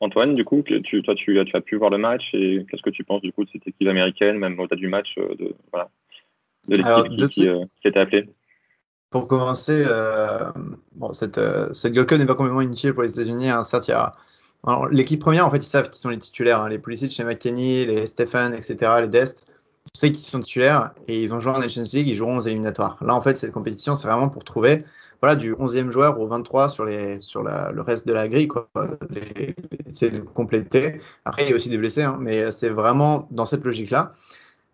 Antoine, 0.00 0.34
du 0.34 0.44
coup, 0.44 0.64
tu, 0.66 1.02
toi, 1.02 1.14
tu, 1.14 1.38
tu, 1.46 1.56
as 1.56 1.60
pu 1.60 1.76
voir 1.76 1.90
le 1.90 1.98
match 1.98 2.24
et 2.32 2.66
qu'est-ce 2.68 2.82
que 2.82 2.90
tu 2.90 3.04
penses 3.04 3.22
du 3.22 3.30
coup 3.30 3.44
de 3.44 3.50
cette 3.50 3.68
équipe 3.68 3.86
américaine, 3.86 4.38
même 4.38 4.58
au-delà 4.58 4.74
du 4.74 4.88
match, 4.88 5.14
euh, 5.18 5.36
de, 5.36 5.54
voilà, 5.70 5.88
de 6.68 6.78
l'équipe 6.78 7.30
qui, 7.30 7.46
euh, 7.46 7.64
qui, 7.80 7.86
était 7.86 8.00
appelée? 8.00 8.28
Pour 9.16 9.28
commencer, 9.28 9.82
euh, 9.88 10.50
bon, 10.94 11.14
cette, 11.14 11.40
cette 11.72 11.94
Gold 11.94 12.20
n'est 12.20 12.26
pas 12.26 12.34
complètement 12.34 12.60
inutile 12.60 12.92
pour 12.92 13.02
les 13.02 13.12
États-Unis. 13.12 13.48
Hein. 13.48 13.64
Certes, 13.64 13.90
l'équipe 14.90 15.18
première, 15.18 15.46
en 15.46 15.50
fait, 15.50 15.56
ils 15.56 15.62
savent 15.62 15.88
qui 15.88 15.98
sont 15.98 16.10
les 16.10 16.18
titulaires. 16.18 16.60
Hein. 16.60 16.68
Les 16.68 16.78
Pulisic 16.78 17.10
chez 17.10 17.24
McKenny, 17.24 17.86
les 17.86 18.06
Stephen, 18.08 18.52
etc., 18.52 18.76
les 19.00 19.08
Dest. 19.08 19.46
On 19.86 19.98
sait 19.98 20.12
qui 20.12 20.20
sont 20.20 20.40
titulaires 20.40 20.90
et 21.08 21.22
ils 21.22 21.32
ont 21.32 21.40
joué 21.40 21.54
en 21.54 21.60
Nations 21.60 21.84
League, 21.94 22.08
ils 22.08 22.14
joueront 22.14 22.36
aux 22.36 22.42
éliminatoires. 22.42 22.98
Là, 23.00 23.14
en 23.14 23.22
fait, 23.22 23.38
cette 23.38 23.52
compétition, 23.52 23.94
c'est 23.94 24.06
vraiment 24.06 24.28
pour 24.28 24.44
trouver 24.44 24.84
voilà, 25.22 25.34
du 25.34 25.54
11e 25.54 25.90
joueur 25.90 26.20
au 26.20 26.28
23 26.28 26.68
sur, 26.68 26.84
les, 26.84 27.18
sur 27.20 27.42
le 27.42 27.80
reste 27.80 28.06
de 28.06 28.12
la 28.12 28.28
grille, 28.28 28.48
quoi. 28.48 28.68
essayer 29.86 30.12
de 30.12 30.20
compléter. 30.20 31.00
Après, 31.24 31.44
il 31.44 31.48
y 31.48 31.52
a 31.54 31.56
aussi 31.56 31.70
des 31.70 31.78
blessés, 31.78 32.02
hein, 32.02 32.18
mais 32.20 32.52
c'est 32.52 32.68
vraiment 32.68 33.28
dans 33.30 33.46
cette 33.46 33.64
logique-là. 33.64 34.12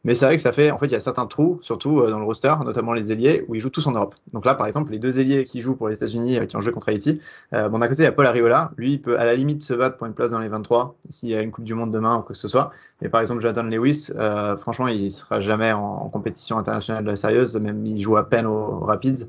Mais 0.05 0.17
c'est 0.17 0.25
vrai 0.25 0.37
que 0.37 0.43
ça 0.43 0.53
fait, 0.53 0.71
en 0.71 0.79
fait, 0.79 0.87
il 0.87 0.93
y 0.93 0.97
a 0.97 1.01
certains 1.01 1.27
trous, 1.27 1.59
surtout 1.63 2.01
euh, 2.01 2.11
dans 2.11 2.19
le 2.19 2.25
roster, 2.25 2.53
notamment 2.65 2.93
les 2.93 3.13
ailiers, 3.13 3.45
où 3.47 3.55
ils 3.55 3.61
jouent 3.61 3.71
tous 3.71 3.87
en 3.87 3.93
Europe. 3.93 4.15
Donc 4.33 4.45
là, 4.45 4.55
par 4.57 4.67
exemple, 4.67 4.91
les 4.91 4.99
deux 4.99 5.21
ailiers 5.21 5.45
qui 5.45 5.61
jouent 5.61 5.77
pour 5.77 5.89
les 5.89 5.95
États-Unis, 5.95 6.39
euh, 6.39 6.47
qui 6.47 6.57
ont 6.57 6.61
joué 6.61 6.73
contre 6.73 6.89
Haïti, 6.89 7.21
euh, 7.53 7.69
bon, 7.69 7.79
d'un 7.79 7.87
côté, 7.89 8.03
il 8.03 8.07
y 8.07 8.09
a 8.09 8.13
Paul 8.13 8.27
Ariola. 8.27 8.73
Lui, 8.77 8.95
il 8.95 9.01
peut 9.01 9.19
à 9.19 9.25
la 9.25 9.35
limite 9.37 9.63
se 9.63 9.75
battre 9.75 9.97
pour 9.97 10.07
une 10.07 10.15
place 10.15 10.33
dans 10.33 10.41
les 10.41 10.49
23 10.49 10.97
s'il 11.09 11.29
y 11.29 11.37
a 11.37 11.43
une 11.43 11.53
Coupe 11.53 11.65
du 11.65 11.75
Monde 11.75 11.93
demain 11.93 12.19
ou 12.19 12.23
que 12.23 12.35
ce 12.35 12.49
soit. 12.49 12.73
Mais 13.01 13.09
par 13.09 13.21
exemple, 13.21 13.41
Jonathan 13.43 13.63
Lewis, 13.63 14.09
euh, 14.17 14.57
franchement, 14.57 14.89
il 14.89 15.13
sera 15.13 15.41
jamais 15.41 15.73
en, 15.73 15.81
en, 15.81 16.09
compétition 16.09 16.59
internationale 16.59 17.17
sérieuse, 17.17 17.57
même 17.57 17.87
il 17.87 18.01
joue 18.01 18.17
à 18.17 18.29
peine 18.29 18.47
aux 18.47 18.81
Rapids 18.81 19.29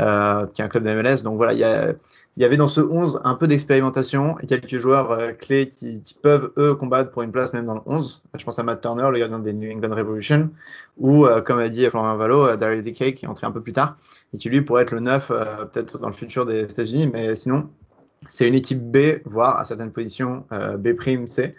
euh, 0.00 0.46
qui 0.46 0.62
est 0.62 0.64
un 0.64 0.68
club 0.68 0.84
de 0.84 0.94
MLS. 0.94 1.22
Donc 1.22 1.36
voilà, 1.36 1.52
il 1.52 1.58
y, 1.58 1.64
a, 1.64 1.92
il 2.36 2.42
y 2.42 2.46
avait 2.46 2.56
dans 2.56 2.68
ce 2.68 2.80
11 2.80 3.20
un 3.24 3.34
peu 3.34 3.46
d'expérimentation 3.46 4.38
et 4.40 4.46
quelques 4.46 4.78
joueurs 4.78 5.10
euh, 5.10 5.32
clés 5.32 5.68
qui, 5.68 6.02
peuvent, 6.22 6.50
eux, 6.56 6.74
combattre 6.74 7.10
pour 7.10 7.22
une 7.22 7.30
place 7.30 7.52
même 7.52 7.66
dans 7.66 7.74
le 7.74 7.82
11. 7.84 8.22
Je 8.38 8.44
pense 8.44 8.58
à 8.58 8.62
Matt 8.62 8.80
Turner, 8.80 9.08
le 9.12 9.18
gardien 9.18 9.38
des 9.38 9.52
New 9.52 9.70
England 9.70 9.94
Revolution, 9.94 10.50
ou, 10.96 11.26
euh, 11.26 11.42
comme 11.42 11.58
a 11.58 11.68
dit 11.68 11.84
Florian 11.90 12.16
Valo, 12.16 12.46
euh, 12.46 12.56
Daryl 12.56 12.80
Dickey, 12.80 13.12
qui 13.12 13.26
est 13.26 13.28
entré 13.28 13.46
un 13.46 13.50
peu 13.50 13.60
plus 13.60 13.74
tard, 13.74 13.96
et 14.32 14.38
qui 14.38 14.48
lui 14.48 14.62
pourrait 14.62 14.84
être 14.84 14.92
le 14.92 15.00
9, 15.00 15.28
peut-être 15.72 15.98
dans 15.98 16.08
le 16.08 16.14
futur 16.14 16.46
des 16.46 16.62
États-Unis. 16.62 17.10
Mais 17.12 17.36
sinon, 17.36 17.68
c'est 18.26 18.48
une 18.48 18.54
équipe 18.54 18.80
B, 18.80 19.20
voire 19.26 19.58
à 19.58 19.66
certaines 19.66 19.92
positions 19.92 20.44
B'-C. 20.50 21.52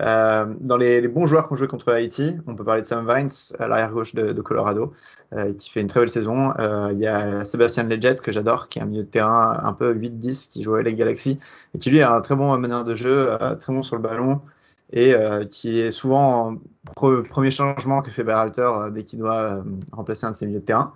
Euh, 0.00 0.46
dans 0.60 0.76
les, 0.76 1.00
les, 1.00 1.08
bons 1.08 1.26
joueurs 1.26 1.46
qui 1.46 1.52
ont 1.54 1.56
joué 1.56 1.68
contre 1.68 1.90
Haïti, 1.92 2.36
on 2.46 2.54
peut 2.54 2.64
parler 2.64 2.82
de 2.82 2.86
Sam 2.86 3.06
Vines, 3.08 3.30
à 3.58 3.66
l'arrière 3.66 3.92
gauche 3.92 4.14
de, 4.14 4.32
de 4.32 4.42
Colorado, 4.42 4.90
euh, 5.32 5.54
qui 5.54 5.70
fait 5.70 5.80
une 5.80 5.86
très 5.86 6.00
belle 6.00 6.10
saison. 6.10 6.52
Euh, 6.58 6.90
il 6.92 6.98
y 6.98 7.06
a 7.06 7.44
Sébastien 7.44 7.84
Leggett, 7.84 8.20
que 8.20 8.32
j'adore, 8.32 8.68
qui 8.68 8.78
est 8.78 8.82
un 8.82 8.86
milieu 8.86 9.04
de 9.04 9.08
terrain 9.08 9.58
un 9.62 9.72
peu 9.72 9.94
8-10, 9.94 10.48
qui 10.48 10.62
joue 10.62 10.74
à 10.74 10.82
les 10.82 10.94
Galaxy, 10.94 11.38
et 11.74 11.78
qui 11.78 11.90
lui 11.90 12.02
a 12.02 12.14
un 12.14 12.20
très 12.20 12.36
bon 12.36 12.56
meneur 12.58 12.84
de 12.84 12.94
jeu, 12.94 13.32
euh, 13.40 13.54
très 13.56 13.72
bon 13.72 13.82
sur 13.82 13.96
le 13.96 14.02
ballon, 14.02 14.42
et 14.92 15.14
euh, 15.14 15.44
qui 15.44 15.80
est 15.80 15.90
souvent 15.90 16.52
en 16.52 17.22
premier 17.22 17.50
changement 17.50 18.02
que 18.02 18.10
fait 18.10 18.22
Berhalter 18.22 18.70
dès 18.92 19.04
qu'il 19.04 19.18
doit 19.18 19.64
remplacer 19.92 20.26
un 20.26 20.30
de 20.30 20.36
ses 20.36 20.46
milieux 20.46 20.60
de 20.60 20.64
terrain. 20.64 20.92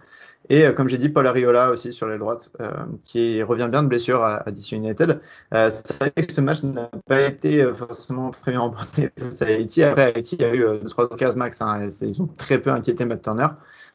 Et 0.51 0.67
euh, 0.67 0.73
comme 0.73 0.89
j'ai 0.89 0.99
dit, 0.99 1.09
Paul 1.09 1.27
Ariola 1.29 1.71
aussi 1.71 1.93
sur 1.93 2.09
la 2.09 2.19
droite, 2.19 2.51
euh, 2.61 2.71
qui 3.05 3.41
revient 3.41 3.69
bien 3.71 3.85
de 3.85 3.89
blessure 3.89 4.21
à, 4.25 4.47
à 4.49 4.51
DC 4.51 4.73
United. 4.73 5.21
Euh, 5.55 5.71
c'est 5.71 5.97
vrai 5.97 6.11
que 6.11 6.33
ce 6.33 6.41
match 6.41 6.65
n'a 6.65 6.91
pas 7.07 7.21
été 7.23 7.63
euh, 7.63 7.73
forcément 7.73 8.31
très 8.33 8.51
bien 8.51 8.61
remporté 8.61 9.11
face 9.19 9.43
à 9.43 9.47
Haïti. 9.47 9.85
Après, 9.85 10.13
Haïti, 10.13 10.35
il 10.35 10.43
y 10.43 10.45
a 10.45 10.53
eu 10.53 10.65
2-3 10.65 11.05
occasions 11.05 11.39
max. 11.39 11.63
Hein, 11.63 11.89
ils 12.03 12.21
ont 12.21 12.27
très 12.27 12.59
peu 12.59 12.71
inquiété 12.71 13.05
Matt 13.05 13.23
Turner. 13.23 13.47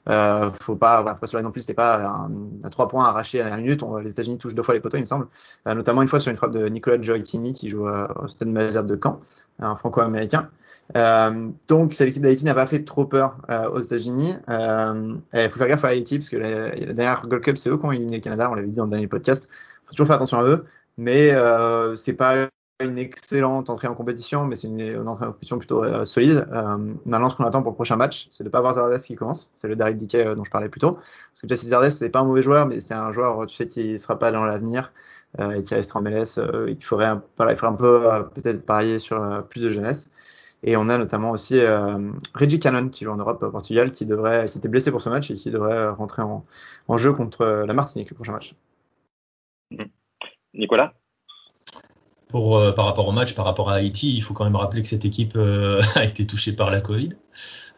Euh, 0.08 0.50
faut 0.62 0.78
pas, 0.78 1.02
voilà, 1.02 1.20
cela 1.26 1.44
non 1.44 1.52
plus, 1.52 1.62
c'était 1.62 1.74
pas 1.74 1.98
un, 2.08 2.32
un 2.63 2.70
3 2.70 2.88
points 2.88 3.04
arrachés 3.04 3.41
à 3.41 3.50
la 3.50 3.58
minute. 3.58 3.84
Les 4.02 4.12
États-Unis 4.12 4.38
touchent 4.38 4.56
deux 4.56 4.63
fois 4.63 4.76
les 4.76 4.80
poteaux, 4.80 4.98
il 4.98 5.02
me 5.02 5.06
semble. 5.06 5.28
Euh, 5.68 5.74
notamment 5.74 6.04
une 6.04 6.08
fois 6.08 6.22
sur 6.22 6.32
une 6.32 6.38
frappe 6.38 6.54
de 6.54 6.70
Nicolas 6.70 7.02
Gioacchini 7.02 7.54
qui 7.54 7.68
joue 7.68 7.86
au 7.86 8.28
Stade 8.30 8.48
Malherbe 8.48 8.88
de 8.88 8.98
Caen, 9.02 9.20
un 9.60 9.76
franco-américain. 9.76 10.50
Euh, 10.95 11.50
donc, 11.67 11.98
l'équipe 11.98 12.21
d'Haïti 12.21 12.45
n'a 12.45 12.54
pas 12.54 12.67
fait 12.67 12.84
trop 12.84 13.06
peur 13.06 13.38
euh, 13.50 13.69
aux 13.69 13.80
États-Unis. 13.80 14.36
Euh, 14.50 15.15
il 15.34 15.50
faut 15.50 15.58
faire 15.58 15.67
gaffe 15.67 15.84
à 15.84 15.89
Haïti 15.89 16.19
parce 16.19 16.30
que 16.30 16.38
la, 16.38 16.69
la 16.76 16.93
dernière 16.93 17.28
Gold 17.28 17.43
Cup, 17.43 17.58
c'est 17.58 17.69
eux 17.69 17.78
qui 17.78 17.86
ont 17.86 17.91
éliminé 17.91 18.17
le 18.17 18.21
Canada. 18.21 18.50
On 18.52 18.56
l'avait 18.56 18.67
dit 18.67 18.78
dans 18.78 18.86
le 18.86 18.91
dernier 18.91 19.08
podcast. 19.08 19.50
Il 19.86 19.89
faut 19.89 19.91
toujours 19.93 20.08
faire 20.08 20.15
attention 20.15 20.39
à 20.39 20.43
eux, 20.43 20.65
mais 20.98 21.32
euh, 21.34 21.95
c'est 21.95 22.13
pas 22.13 22.48
une 22.82 22.98
excellente 22.98 23.69
entrée 23.69 23.88
en 23.88 23.93
compétition, 23.93 24.45
mais 24.45 24.56
c'est 24.56 24.67
une, 24.67 25.08
entrée 25.08 25.26
en 25.26 25.32
compétition 25.32 25.58
plutôt 25.60 25.84
euh, 25.84 26.06
solide. 26.06 26.48
Euh, 26.52 26.93
maintenant, 27.06 27.30
ce 27.30 27.36
qu'on 27.36 27.45
attend 27.45 27.62
pour 27.62 27.71
le 27.71 27.76
prochain 27.76 27.95
match, 27.95 28.28
c'est 28.32 28.43
de 28.43 28.50
ne 28.50 28.52
pas 28.52 28.58
avoir 28.58 28.74
Zardes 28.74 29.00
qui 29.00 29.15
commence. 29.15 29.52
C'est 29.56 29.67
le 29.67 29.76
Daryl 29.76 29.98
Dickey 29.98 30.36
dont 30.36 30.43
je 30.43 30.50
parlais 30.50 30.69
plus 30.69 30.80
tôt. 30.80 30.91
Parce 30.93 31.41
que 31.41 31.48
Jesse 31.48 31.65
Zardes, 31.65 31.89
c'est 31.89 32.10
pas 32.10 32.19
un 32.21 32.26
mauvais 32.26 32.41
joueur, 32.41 32.65
mais 32.65 32.82
c'est 32.82 32.93
un 32.93 33.12
joueur, 33.12 33.45
tu 33.48 33.56
sais, 33.56 33.67
qui 33.67 33.93
ne 33.93 33.98
sera 33.98 34.19
pas 34.19 34.32
dans 34.32 34.45
l'avenir 34.45 34.91
et 35.39 35.63
qui 35.63 35.76
restera 35.76 36.00
en 36.00 36.04
MLS. 36.04 36.39
il 36.67 36.82
faudrait, 36.82 37.13
voilà, 37.36 37.52
il 37.52 37.58
faudrait 37.58 37.74
un 37.74 37.78
peu 37.78 38.02
peut-être 38.34 38.65
parier 38.65 39.00
sur 39.00 39.45
plus 39.50 39.62
de 39.62 39.69
jeunesse. 39.69 40.10
Et 40.65 40.75
on 40.75 40.89
a 40.89 40.97
notamment 40.97 41.32
aussi 41.32 41.60
euh, 41.60 42.12
Reggie 42.34 42.60
Cannon 42.60 42.89
qui 42.89 43.06
joue 43.06 43.12
en 43.12 43.17
Europe 43.17 43.41
au 43.43 43.51
Portugal, 43.51 43.91
qui 43.91 44.06
devrait, 44.06 44.49
qui 44.49 44.58
était 44.58 44.67
blessé 44.67 44.91
pour 44.91 45.01
ce 45.01 45.10
match 45.10 45.30
et 45.32 45.36
qui 45.36 45.51
devrait 45.51 45.89
rentrer 45.89 46.23
en, 46.23 46.43
en 46.88 46.97
jeu 46.97 47.13
contre 47.13 47.45
la 47.45 47.73
Martinique 47.73 48.10
le 48.10 48.15
prochain 48.15 48.34
match. 48.34 48.56
Mmh. 49.71 49.84
Nicolas? 50.56 50.93
Pour, 52.30 52.58
euh, 52.58 52.71
par 52.71 52.86
rapport 52.86 53.08
au 53.08 53.12
match, 53.12 53.36
par 53.36 53.45
rapport 53.45 53.69
à 53.69 53.75
Haïti, 53.75 54.15
il 54.15 54.21
faut 54.21 54.34
quand 54.34 54.43
même 54.43 54.56
rappeler 54.56 54.82
que 54.82 54.88
cette 54.88 55.06
équipe 55.06 55.36
euh, 55.36 55.82
a 55.95 56.04
été 56.04 56.25
touchée 56.25 56.54
par 56.54 56.71
la 56.71 56.82
Covid. 56.82 57.12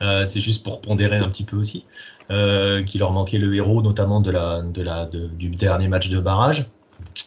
Euh, 0.02 0.26
c'est 0.26 0.42
juste 0.42 0.64
pour 0.64 0.80
pondérer 0.82 1.18
un 1.18 1.28
petit 1.28 1.44
peu 1.44 1.58
aussi, 1.58 1.86
euh, 2.30 2.84
qu'il 2.84 3.00
leur 3.00 3.12
manquait 3.12 3.40
le 3.40 3.54
héros, 3.56 3.82
notamment 3.82 4.22
de 4.22 4.32
la, 4.32 4.62
de 4.62 4.82
la, 4.82 5.06
de, 5.06 5.28
du 5.28 5.50
dernier 5.50 5.88
match 5.88 6.10
de 6.10 6.20
barrage. 6.20 6.66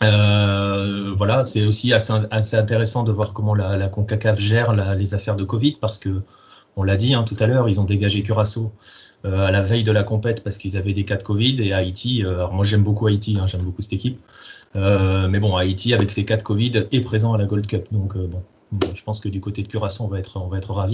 Euh, 0.03 1.13
voilà, 1.15 1.45
c'est 1.45 1.67
aussi 1.67 1.93
assez, 1.93 2.13
intéressant 2.13 3.03
de 3.03 3.13
voir 3.13 3.33
comment 3.33 3.55
la, 3.55 3.77
la 3.77 3.89
CONCACAF 3.89 4.41
gère 4.41 4.73
les 4.95 5.15
affaires 5.15 5.37
de 5.37 5.45
Covid 5.45 5.73
parce 5.81 5.99
que, 5.99 6.23
on 6.77 6.83
l'a 6.85 6.97
dit 6.97 7.15
hein, 7.15 7.25
tout 7.25 7.37
à 7.41 7.47
l'heure, 7.47 7.69
ils 7.69 7.81
ont 7.81 7.85
dégagé 7.85 8.23
Curaçao 8.23 8.73
euh, 9.27 9.47
à 9.47 9.51
la 9.51 9.61
veille 9.61 9.85
de 9.85 9.93
la 9.93 10.03
compète 10.03 10.43
parce 10.43 10.57
qu'ils 10.57 10.77
avaient 10.79 10.95
des 10.95 11.05
cas 11.05 11.17
de 11.17 11.23
Covid 11.23 11.61
et 11.63 11.75
Haïti, 11.75 12.25
euh, 12.25 12.37
alors 12.37 12.55
moi 12.55 12.65
j'aime 12.65 12.83
beaucoup 12.83 13.07
Haïti, 13.09 13.37
hein, 13.39 13.47
j'aime 13.47 13.63
beaucoup 13.63 13.83
cette 13.83 13.93
équipe, 13.93 14.19
mais 14.75 15.41
bon, 15.41 15.57
Haïti 15.57 15.93
avec 15.93 16.11
ses 16.13 16.25
cas 16.25 16.37
de 16.37 16.43
Covid 16.43 16.87
est 16.91 17.01
présent 17.01 17.35
à 17.35 17.39
la 17.39 17.45
Gold 17.45 17.67
Cup, 17.67 17.87
donc 17.91 18.17
euh, 18.17 18.27
je 18.95 19.03
pense 19.03 19.21
que 19.21 19.29
du 19.29 19.41
côté 19.41 19.63
de 19.63 19.69
Curaçao, 19.69 20.05
on 20.05 20.09
va 20.09 20.19
être, 20.19 20.37
on 20.37 20.49
va 20.49 20.59
être. 20.59 20.89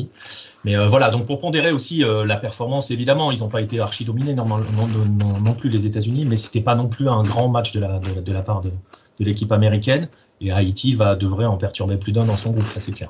Mais 0.64 0.76
euh, 0.76 0.88
voilà, 0.88 1.10
donc 1.10 1.26
pour 1.26 1.40
pondérer 1.40 1.72
aussi 1.72 2.04
euh, 2.04 2.24
la 2.24 2.36
performance, 2.36 2.90
évidemment, 2.90 3.30
ils 3.30 3.40
n'ont 3.40 3.48
pas 3.48 3.60
été 3.60 3.80
archi 3.80 4.04
dominés 4.04 4.34
normalement 4.34 4.86
non, 4.86 5.04
non, 5.04 5.40
non, 5.40 5.52
plus 5.54 5.68
les 5.68 5.86
États-Unis, 5.86 6.24
mais 6.24 6.36
c'était 6.36 6.60
pas 6.60 6.74
non 6.74 6.88
plus 6.88 7.08
un 7.08 7.22
grand 7.22 7.48
match 7.48 7.72
de 7.72 7.80
la, 7.80 7.98
de, 7.98 8.20
de 8.20 8.32
la 8.32 8.42
part 8.42 8.62
de, 8.62 8.70
de 9.20 9.24
l'équipe 9.24 9.52
américaine. 9.52 10.08
Et 10.40 10.52
Haïti 10.52 10.94
va 10.94 11.14
devrait 11.14 11.46
en 11.46 11.56
perturber 11.56 11.96
plus 11.96 12.12
d'un 12.12 12.24
dans 12.24 12.36
son 12.36 12.50
groupe, 12.50 12.66
ça 12.66 12.80
c'est 12.80 12.92
clair. 12.92 13.08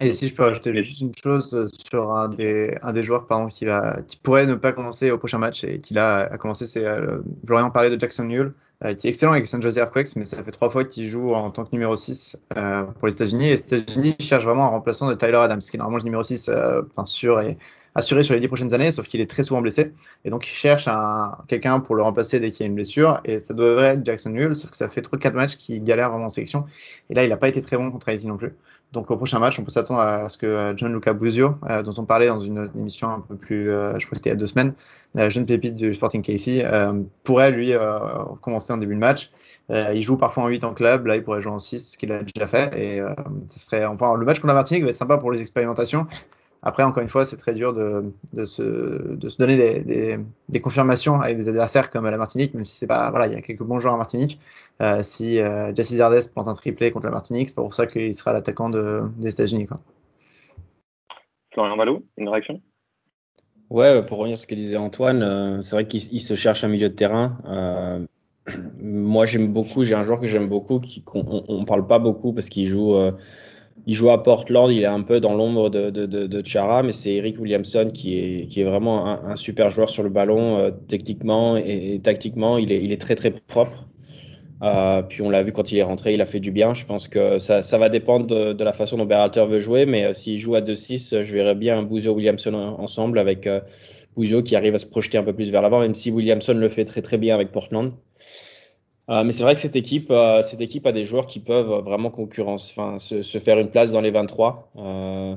Et 0.00 0.12
si 0.12 0.28
je 0.28 0.34
peux 0.34 0.44
rajouter 0.44 0.82
juste 0.82 1.02
une 1.02 1.12
chose 1.22 1.68
sur 1.90 2.10
un 2.10 2.30
des, 2.30 2.74
un 2.80 2.92
des 2.92 3.04
joueurs 3.04 3.26
pardon, 3.26 3.48
qui, 3.48 3.66
va, 3.66 4.00
qui 4.08 4.16
pourrait 4.16 4.46
ne 4.46 4.54
pas 4.54 4.72
commencer 4.72 5.10
au 5.10 5.18
prochain 5.18 5.36
match 5.36 5.62
et 5.62 5.80
qui 5.80 5.92
là 5.92 6.20
a 6.20 6.38
commencé, 6.38 6.66
c'est 6.66 6.86
euh, 6.86 7.18
Florian 7.44 7.70
parlait 7.70 7.90
de 7.94 8.00
Jackson 8.00 8.24
Newell, 8.24 8.52
euh, 8.82 8.94
qui 8.94 9.06
est 9.06 9.10
excellent 9.10 9.32
avec 9.32 9.46
San 9.46 9.60
Jose 9.60 9.76
Earthquakes, 9.76 10.16
mais 10.16 10.24
ça 10.24 10.42
fait 10.42 10.52
trois 10.52 10.70
fois 10.70 10.84
qu'il 10.84 11.06
joue 11.06 11.34
en 11.34 11.50
tant 11.50 11.64
que 11.64 11.70
numéro 11.72 11.96
6 11.96 12.38
euh, 12.56 12.84
pour 12.84 13.08
les 13.08 13.14
États-Unis. 13.14 13.48
Et 13.48 13.56
les 13.56 13.60
États-Unis 13.60 14.16
cherchent 14.20 14.44
vraiment 14.44 14.64
un 14.64 14.70
remplaçant 14.70 15.08
de 15.08 15.14
Tyler 15.14 15.36
Adams, 15.36 15.60
qui 15.60 15.76
est 15.76 15.78
normalement 15.78 15.98
le 15.98 16.04
numéro 16.04 16.22
6 16.22 16.48
euh, 16.48 16.82
sûr 17.04 17.40
et 17.40 17.58
assuré 17.94 18.22
sur 18.22 18.34
les 18.34 18.40
dix 18.40 18.48
prochaines 18.48 18.74
années, 18.74 18.92
sauf 18.92 19.06
qu'il 19.06 19.20
est 19.20 19.30
très 19.30 19.42
souvent 19.42 19.60
blessé. 19.60 19.92
Et 20.24 20.30
donc, 20.30 20.46
il 20.46 20.54
cherche 20.54 20.88
quelqu'un 21.48 21.80
pour 21.80 21.94
le 21.94 22.02
remplacer 22.02 22.40
dès 22.40 22.50
qu'il 22.50 22.60
y 22.60 22.64
a 22.64 22.66
une 22.68 22.74
blessure. 22.74 23.20
Et 23.24 23.40
ça 23.40 23.54
devrait 23.54 23.94
être 23.94 24.04
Jackson 24.04 24.30
Newell, 24.30 24.54
sauf 24.54 24.70
que 24.70 24.76
ça 24.76 24.88
fait 24.88 25.00
3-4 25.00 25.32
matchs 25.32 25.56
qu'il 25.56 25.82
galère 25.82 26.10
vraiment 26.10 26.26
en 26.26 26.30
sélection. 26.30 26.64
Et 27.08 27.14
là, 27.14 27.24
il 27.24 27.28
n'a 27.28 27.36
pas 27.36 27.48
été 27.48 27.60
très 27.60 27.76
bon 27.76 27.90
contre 27.90 28.08
Haïti 28.08 28.26
non 28.26 28.36
plus. 28.36 28.54
Donc 28.92 29.10
au 29.10 29.16
prochain 29.16 29.38
match, 29.38 29.58
on 29.58 29.64
peut 29.64 29.70
s'attendre 29.70 30.00
à 30.00 30.28
ce 30.28 30.36
que 30.36 30.46
euh, 30.46 30.76
John 30.76 30.92
Luca 30.92 31.12
Buzio, 31.12 31.54
euh, 31.68 31.82
dont 31.82 31.94
on 31.96 32.04
parlait 32.04 32.26
dans 32.26 32.40
une 32.40 32.70
émission 32.76 33.08
un 33.08 33.20
peu 33.20 33.36
plus, 33.36 33.70
euh, 33.70 33.96
je 33.98 34.06
crois 34.06 34.10
que 34.10 34.16
c'était 34.16 34.30
il 34.30 34.32
y 34.32 34.36
a 34.36 34.38
deux 34.38 34.48
semaines, 34.48 34.74
la 35.14 35.28
jeune 35.28 35.46
pépite 35.46 35.76
du 35.76 35.94
Sporting 35.94 36.22
Casey, 36.22 36.64
pourrait 37.24 37.52
lui 37.52 37.72
commencer 38.40 38.72
en 38.72 38.78
début 38.78 38.94
de 38.94 39.00
match. 39.00 39.30
il 39.68 40.02
joue 40.02 40.16
parfois 40.16 40.44
en 40.44 40.48
8 40.48 40.62
en 40.64 40.72
club, 40.72 41.06
là 41.06 41.16
il 41.16 41.24
pourrait 41.24 41.42
jouer 41.42 41.52
en 41.52 41.58
6, 41.58 41.92
ce 41.92 41.98
qu'il 41.98 42.12
a 42.12 42.22
déjà 42.22 42.46
fait. 42.46 42.72
Et 42.78 43.00
ça 43.48 43.58
serait, 43.58 43.84
enfin, 43.84 44.14
le 44.14 44.24
match 44.24 44.36
contre 44.36 44.48
la 44.48 44.54
Martinique 44.54 44.84
va 44.84 44.90
être 44.90 44.96
sympa 44.96 45.18
pour 45.18 45.32
les 45.32 45.40
expérimentations. 45.40 46.06
Après, 46.62 46.82
encore 46.82 47.02
une 47.02 47.08
fois, 47.08 47.24
c'est 47.24 47.38
très 47.38 47.54
dur 47.54 47.72
de, 47.72 48.12
de, 48.34 48.44
se, 48.44 49.14
de 49.14 49.28
se 49.28 49.38
donner 49.38 49.56
des, 49.56 49.80
des, 49.80 50.18
des, 50.48 50.60
confirmations 50.60 51.20
avec 51.20 51.38
des 51.38 51.48
adversaires 51.48 51.90
comme 51.90 52.04
la 52.04 52.18
Martinique, 52.18 52.52
même 52.52 52.66
si 52.66 52.76
c'est 52.76 52.86
pas, 52.86 53.08
voilà, 53.10 53.28
il 53.28 53.32
y 53.32 53.36
a 53.36 53.40
quelques 53.40 53.62
bons 53.62 53.80
joueurs 53.80 53.94
en 53.94 53.98
Martinique. 53.98 54.38
Euh, 54.82 55.02
si 55.02 55.40
euh, 55.40 55.74
Jesse 55.74 55.94
Zardes 55.94 56.30
plante 56.34 56.48
un 56.48 56.54
triplé 56.54 56.90
contre 56.90 57.06
la 57.06 57.12
Martinique, 57.12 57.48
c'est 57.48 57.54
pour 57.54 57.74
ça 57.74 57.86
qu'il 57.86 58.14
sera 58.14 58.34
l'attaquant 58.34 58.68
de, 58.68 59.02
des 59.16 59.30
États-Unis. 59.30 59.68
Florian 61.52 61.76
Malo, 61.76 62.04
une 62.18 62.28
réaction? 62.28 62.60
Ouais, 63.70 64.04
pour 64.04 64.18
revenir 64.18 64.36
sur 64.36 64.42
ce 64.42 64.46
que 64.48 64.54
disait 64.54 64.76
Antoine, 64.76 65.22
euh, 65.22 65.62
c'est 65.62 65.76
vrai 65.76 65.86
qu'il 65.86 66.20
se 66.20 66.34
cherche 66.34 66.64
un 66.64 66.68
milieu 66.68 66.88
de 66.88 66.94
terrain. 66.94 67.38
Euh, 67.46 68.04
moi, 68.80 69.26
j'aime 69.26 69.52
beaucoup, 69.52 69.84
j'ai 69.84 69.94
un 69.94 70.02
joueur 70.02 70.18
que 70.18 70.26
j'aime 70.26 70.48
beaucoup, 70.48 70.80
qui, 70.80 71.04
on, 71.14 71.44
on, 71.48 71.64
parle 71.64 71.86
pas 71.86 71.98
beaucoup 71.98 72.32
parce 72.32 72.48
qu'il 72.48 72.66
joue 72.66 72.96
euh, 72.96 73.12
il 73.86 73.94
joue 73.94 74.10
à 74.10 74.22
Portland, 74.22 74.70
il 74.70 74.82
est 74.82 74.86
un 74.86 75.02
peu 75.02 75.20
dans 75.20 75.34
l'ombre 75.34 75.70
de, 75.70 75.90
de, 75.90 76.42
Chara, 76.46 76.82
mais 76.82 76.92
c'est 76.92 77.14
Eric 77.14 77.40
Williamson 77.40 77.90
qui 77.92 78.16
est, 78.18 78.64
vraiment 78.64 79.06
un, 79.06 79.36
super 79.36 79.70
joueur 79.70 79.90
sur 79.90 80.02
le 80.02 80.10
ballon, 80.10 80.58
euh, 80.58 80.70
techniquement 80.88 81.56
et, 81.56 82.00
tactiquement, 82.02 82.58
il 82.58 82.72
est, 82.72 83.00
très 83.00 83.14
très 83.14 83.30
propre. 83.30 83.86
Euh, 84.62 85.00
puis 85.02 85.22
on 85.22 85.30
l'a 85.30 85.42
vu 85.42 85.52
quand 85.52 85.72
il 85.72 85.78
est 85.78 85.82
rentré, 85.82 86.12
il 86.12 86.20
a 86.20 86.26
fait 86.26 86.40
du 86.40 86.50
bien. 86.50 86.74
Je 86.74 86.84
pense 86.84 87.08
que 87.08 87.38
ça, 87.38 87.62
ça 87.62 87.78
va 87.78 87.88
dépendre 87.88 88.26
de, 88.54 88.64
la 88.64 88.72
façon 88.72 88.96
dont 88.98 89.06
Berhalter 89.06 89.46
veut 89.46 89.60
jouer, 89.60 89.86
mais 89.86 90.04
euh, 90.04 90.12
s'il 90.12 90.38
joue 90.38 90.54
à 90.54 90.60
2-6, 90.60 91.22
je 91.22 91.32
verrais 91.32 91.54
bien 91.54 91.82
Bouzio 91.82 92.12
Williamson 92.12 92.52
ensemble 92.54 93.18
avec 93.18 93.46
euh, 93.46 93.60
Bouzio 94.16 94.42
qui 94.42 94.56
arrive 94.56 94.74
à 94.74 94.78
se 94.78 94.86
projeter 94.86 95.16
un 95.16 95.22
peu 95.22 95.32
plus 95.32 95.50
vers 95.50 95.62
l'avant, 95.62 95.80
même 95.80 95.94
si 95.94 96.10
Williamson 96.10 96.54
le 96.54 96.68
fait 96.68 96.84
très 96.84 97.00
très 97.02 97.16
bien 97.16 97.34
avec 97.34 97.52
Portland. 97.52 97.92
Euh, 99.10 99.24
mais 99.24 99.32
c'est 99.32 99.42
vrai 99.42 99.54
que 99.54 99.60
cette 99.60 99.74
équipe, 99.74 100.10
euh, 100.10 100.42
cette 100.42 100.60
équipe 100.60 100.86
a 100.86 100.92
des 100.92 101.04
joueurs 101.04 101.26
qui 101.26 101.40
peuvent 101.40 101.82
vraiment 101.82 102.10
concurrence, 102.10 102.72
enfin, 102.76 102.98
se, 103.00 103.22
faire 103.40 103.58
une 103.58 103.70
place 103.70 103.90
dans 103.90 104.00
les 104.00 104.12
23. 104.12 104.70
Euh, 104.76 105.34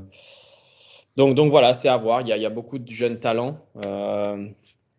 donc, 1.18 1.34
donc 1.34 1.50
voilà, 1.50 1.74
c'est 1.74 1.90
à 1.90 1.98
voir. 1.98 2.22
Il 2.22 2.28
y, 2.28 2.46
a, 2.46 2.50
beaucoup 2.50 2.78
de 2.78 2.90
jeunes 2.90 3.20
talents. 3.20 3.58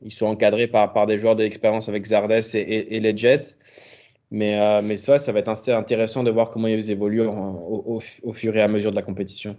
Ils 0.02 0.12
sont 0.12 0.26
encadrés 0.26 0.66
par, 0.66 0.92
par 0.92 1.06
des 1.06 1.18
joueurs 1.18 1.36
d'expérience 1.36 1.88
avec 1.88 2.04
Zardes 2.04 2.32
et, 2.32 2.96
et, 2.96 3.00
les 3.00 3.16
Jets. 3.16 3.56
Mais, 4.30 4.82
mais 4.82 4.96
ça, 4.96 5.18
ça 5.18 5.32
va 5.32 5.38
être 5.38 5.68
intéressant 5.70 6.24
de 6.24 6.30
voir 6.30 6.50
comment 6.50 6.66
ils 6.66 6.90
évoluent 6.90 7.26
au 7.26 8.32
fur 8.32 8.56
et 8.56 8.60
à 8.60 8.68
mesure 8.68 8.90
de 8.90 8.96
la 8.96 9.02
compétition. 9.02 9.56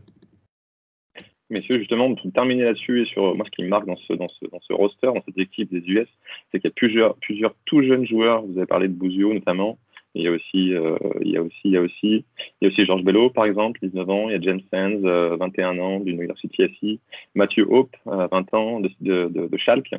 Messieurs, 1.49 1.77
justement, 1.77 2.13
pour 2.15 2.31
terminer 2.31 2.63
là-dessus 2.63 3.03
et 3.03 3.05
sur 3.05 3.35
moi, 3.35 3.45
ce 3.45 3.51
qui 3.51 3.63
me 3.63 3.67
marque 3.67 3.85
dans 3.85 3.97
ce, 3.97 4.13
dans 4.13 4.27
ce, 4.27 4.45
dans 4.51 4.59
ce 4.61 4.73
roster, 4.73 5.07
dans 5.07 5.21
cette 5.25 5.37
équipe 5.37 5.71
des 5.71 5.87
US, 5.91 6.07
c'est 6.51 6.59
qu'il 6.59 6.69
y 6.69 6.71
a 6.71 6.75
plusieurs, 6.75 7.15
plusieurs 7.17 7.53
tout 7.65 7.83
jeunes 7.83 8.07
joueurs. 8.07 8.41
Vous 8.41 8.57
avez 8.57 8.65
parlé 8.65 8.87
de 8.87 8.93
Bouzio 8.93 9.33
notamment. 9.33 9.77
Il 10.15 10.23
y 10.23 10.27
a 10.27 10.31
aussi, 10.31 10.73
euh, 10.73 10.97
il 11.21 11.31
y 11.31 11.37
a 11.37 11.41
aussi, 11.41 11.61
il 11.65 11.71
y 11.71 11.77
a 11.77 11.81
aussi, 11.81 12.25
il 12.61 12.61
y 12.61 12.65
a 12.65 12.67
aussi 12.69 12.85
Georges 12.85 13.03
Bello, 13.03 13.29
par 13.29 13.45
exemple, 13.45 13.79
19 13.83 14.09
ans. 14.09 14.29
Il 14.29 14.31
y 14.31 14.35
a 14.35 14.41
James 14.41 14.61
Sands, 14.71 15.03
euh, 15.05 15.35
21 15.35 15.77
ans, 15.77 15.99
d'une 15.99 16.15
université 16.15 16.73
SI. 16.79 16.99
Mathieu 17.35 17.67
Hope, 17.69 17.95
euh, 18.07 18.27
20 18.31 18.53
ans, 18.53 18.79
de, 18.79 18.89
de, 19.01 19.27
de, 19.27 19.47
de 19.47 19.57
Schalke. 19.57 19.93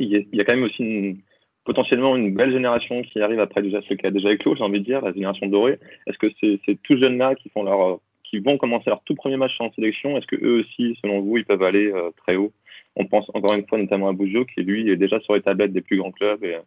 Il 0.00 0.08
y, 0.08 0.16
a, 0.16 0.18
il 0.18 0.36
y 0.36 0.40
a 0.40 0.44
quand 0.44 0.54
même 0.54 0.64
aussi 0.64 0.82
une, 0.82 1.18
potentiellement 1.64 2.16
une 2.16 2.34
belle 2.34 2.52
génération 2.52 3.02
qui 3.02 3.20
arrive 3.20 3.38
après 3.38 3.62
déjà 3.62 3.80
ce 3.82 3.94
qui 3.94 4.06
a 4.06 4.10
déjà 4.10 4.32
éclos, 4.32 4.56
j'ai 4.56 4.64
envie 4.64 4.80
de 4.80 4.84
dire, 4.84 5.00
la 5.00 5.12
génération 5.12 5.46
dorée. 5.46 5.78
Est-ce 6.06 6.18
que 6.18 6.26
c'est 6.40 6.60
ces 6.66 6.76
tout 6.76 6.98
jeunes-là 6.98 7.36
qui 7.36 7.48
font 7.50 7.62
leur 7.62 8.00
qui 8.32 8.38
vont 8.38 8.56
commencer 8.56 8.88
leur 8.88 9.02
tout 9.04 9.14
premier 9.14 9.36
match 9.36 9.52
en 9.60 9.70
sélection, 9.72 10.16
est-ce 10.16 10.26
que 10.26 10.36
eux 10.42 10.60
aussi, 10.60 10.98
selon 11.02 11.20
vous, 11.20 11.36
ils 11.36 11.44
peuvent 11.44 11.62
aller 11.62 11.92
euh, 11.92 12.10
très 12.16 12.36
haut? 12.36 12.50
On 12.96 13.04
pense 13.04 13.30
encore 13.34 13.54
une 13.54 13.66
fois 13.66 13.76
notamment 13.76 14.08
à 14.08 14.12
Bougio, 14.12 14.46
qui 14.46 14.62
lui 14.62 14.90
est 14.90 14.96
déjà 14.96 15.20
sur 15.20 15.34
les 15.34 15.42
tablettes 15.42 15.74
des 15.74 15.82
plus 15.82 15.98
grands 15.98 16.12
clubs 16.12 16.42
et, 16.42 16.58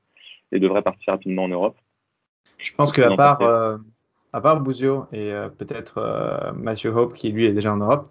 et 0.51 0.59
devrait 0.59 0.83
partir 0.83 1.13
rapidement 1.13 1.45
en 1.45 1.47
Europe. 1.47 1.75
Je 2.59 2.71
pense 2.73 2.93
qu'à 2.93 3.15
part, 3.15 3.41
euh, 3.41 3.77
à 4.31 4.41
part 4.41 4.61
Bouzio 4.61 5.05
et 5.11 5.31
euh, 5.31 5.49
peut-être 5.49 5.97
euh, 5.97 6.51
Matthew 6.53 6.95
Hope, 6.95 7.13
qui 7.13 7.31
lui 7.31 7.45
est 7.45 7.53
déjà 7.53 7.73
en 7.73 7.77
Europe, 7.77 8.09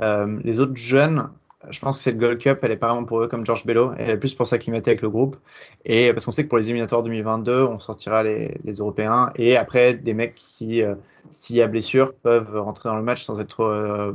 euh, 0.00 0.40
les 0.42 0.60
autres 0.60 0.76
jeunes, 0.76 1.28
je 1.70 1.78
pense 1.80 1.96
que 1.96 2.02
cette 2.02 2.18
Gold 2.18 2.38
Cup, 2.38 2.58
elle 2.62 2.72
est 2.72 2.76
pas 2.76 2.88
vraiment 2.88 3.04
pour 3.04 3.22
eux 3.22 3.28
comme 3.28 3.44
George 3.44 3.64
Bello, 3.66 3.92
elle 3.98 4.10
est 4.10 4.16
plus 4.16 4.34
pour 4.34 4.46
s'acclimater 4.46 4.90
avec 4.90 5.02
le 5.02 5.10
groupe. 5.10 5.36
Et 5.84 6.12
parce 6.12 6.24
qu'on 6.24 6.30
sait 6.30 6.44
que 6.44 6.48
pour 6.48 6.58
les 6.58 6.64
éliminatoires 6.64 7.02
2022, 7.02 7.62
on 7.64 7.80
sortira 7.80 8.22
les, 8.22 8.60
Européens 8.78 9.30
et 9.36 9.56
après 9.56 9.94
des 9.94 10.14
mecs 10.14 10.34
qui, 10.34 10.82
euh, 10.82 10.94
s'il 11.30 11.56
y 11.56 11.62
a 11.62 11.66
blessure, 11.66 12.14
peuvent 12.14 12.56
rentrer 12.56 12.88
dans 12.88 12.96
le 12.96 13.02
match 13.02 13.24
sans 13.24 13.40
être 13.40 13.48
trop, 13.48 13.70
euh, 13.70 14.12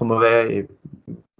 mauvais 0.00 0.54
et 0.54 0.68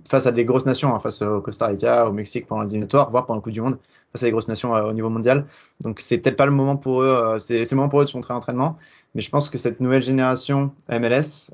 face 0.08 0.26
à 0.26 0.32
des 0.32 0.44
grosses 0.44 0.66
nations, 0.66 0.94
hein, 0.94 1.00
face 1.00 1.22
au 1.22 1.40
Costa 1.40 1.66
Rica, 1.66 2.08
au 2.08 2.12
Mexique 2.12 2.46
pendant 2.46 2.62
les 2.62 2.70
éliminatoires, 2.70 3.10
voire 3.10 3.26
pendant 3.26 3.38
le 3.38 3.42
Coupe 3.42 3.52
du 3.52 3.60
Monde, 3.60 3.78
face 4.12 4.22
à 4.22 4.26
des 4.26 4.32
grosses 4.32 4.48
nations 4.48 4.74
euh, 4.74 4.82
au 4.82 4.92
niveau 4.92 5.08
mondial. 5.08 5.46
Donc 5.80 6.00
c'est 6.00 6.18
peut-être 6.18 6.36
pas 6.36 6.46
le 6.46 6.52
moment 6.52 6.76
pour 6.76 7.02
eux, 7.02 7.06
euh, 7.06 7.38
c'est 7.38 7.68
le 7.70 7.76
moment 7.76 7.88
pour 7.88 8.00
eux 8.00 8.04
de 8.04 8.10
se 8.10 8.16
montrer 8.16 8.32
à 8.32 8.34
l'entraînement. 8.34 8.76
Mais 9.14 9.22
je 9.22 9.30
pense 9.30 9.50
que 9.50 9.58
cette 9.58 9.80
nouvelle 9.80 10.02
génération 10.02 10.72
MLS, 10.88 11.50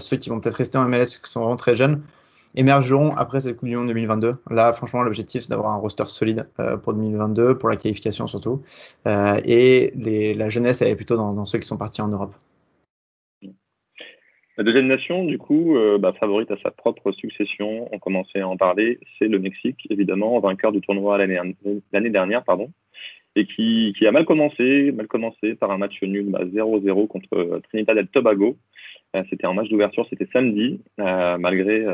ceux 0.00 0.16
qui 0.16 0.30
vont 0.30 0.40
peut-être 0.40 0.54
rester 0.54 0.78
en 0.78 0.88
MLS, 0.88 1.18
qui 1.22 1.30
sont 1.30 1.40
vraiment 1.40 1.56
très 1.56 1.74
jeunes, 1.74 2.02
émergeront 2.54 3.14
après 3.16 3.40
cette 3.40 3.56
Coupe 3.56 3.68
du 3.68 3.76
Monde 3.76 3.88
2022. 3.88 4.34
Là, 4.50 4.72
franchement, 4.72 5.02
l'objectif, 5.02 5.42
c'est 5.42 5.50
d'avoir 5.50 5.72
un 5.72 5.78
roster 5.78 6.06
solide 6.06 6.48
euh, 6.60 6.76
pour 6.76 6.94
2022, 6.94 7.58
pour 7.58 7.68
la 7.68 7.76
qualification 7.76 8.26
surtout. 8.26 8.62
Euh, 9.06 9.40
et 9.44 9.92
la 10.34 10.48
jeunesse, 10.48 10.82
elle 10.82 10.88
est 10.88 10.96
plutôt 10.96 11.16
dans, 11.16 11.44
ceux 11.44 11.58
qui 11.58 11.66
sont 11.66 11.76
partis 11.76 12.02
en 12.02 12.08
Europe. 12.08 12.34
La 14.56 14.64
deuxième 14.64 14.88
nation, 14.88 15.24
du 15.24 15.38
coup, 15.38 15.76
euh, 15.76 15.98
bah, 15.98 16.12
favorite 16.18 16.50
à 16.50 16.56
sa 16.62 16.72
propre 16.72 17.12
succession, 17.12 17.88
on 17.92 17.98
commençait 18.00 18.40
à 18.40 18.48
en 18.48 18.56
parler, 18.56 18.98
c'est 19.18 19.28
le 19.28 19.38
Mexique, 19.38 19.86
évidemment, 19.88 20.40
vainqueur 20.40 20.72
du 20.72 20.80
tournoi 20.80 21.16
l'année 21.16 22.10
dernière, 22.10 22.42
pardon, 22.42 22.72
et 23.36 23.46
qui, 23.46 23.94
a 24.04 24.10
mal 24.10 24.24
commencé, 24.24 24.90
mal 24.90 25.06
commencé 25.06 25.54
par 25.54 25.70
un 25.70 25.78
match 25.78 26.02
nul 26.02 26.34
à 26.34 26.40
bah, 26.40 26.44
0-0 26.44 27.06
contre 27.06 27.60
Trinidad 27.68 27.98
et 27.98 28.06
Tobago. 28.06 28.56
C'était 29.30 29.46
un 29.46 29.54
match 29.54 29.68
d'ouverture, 29.68 30.06
c'était 30.10 30.28
samedi, 30.32 30.80
malgré 30.98 31.86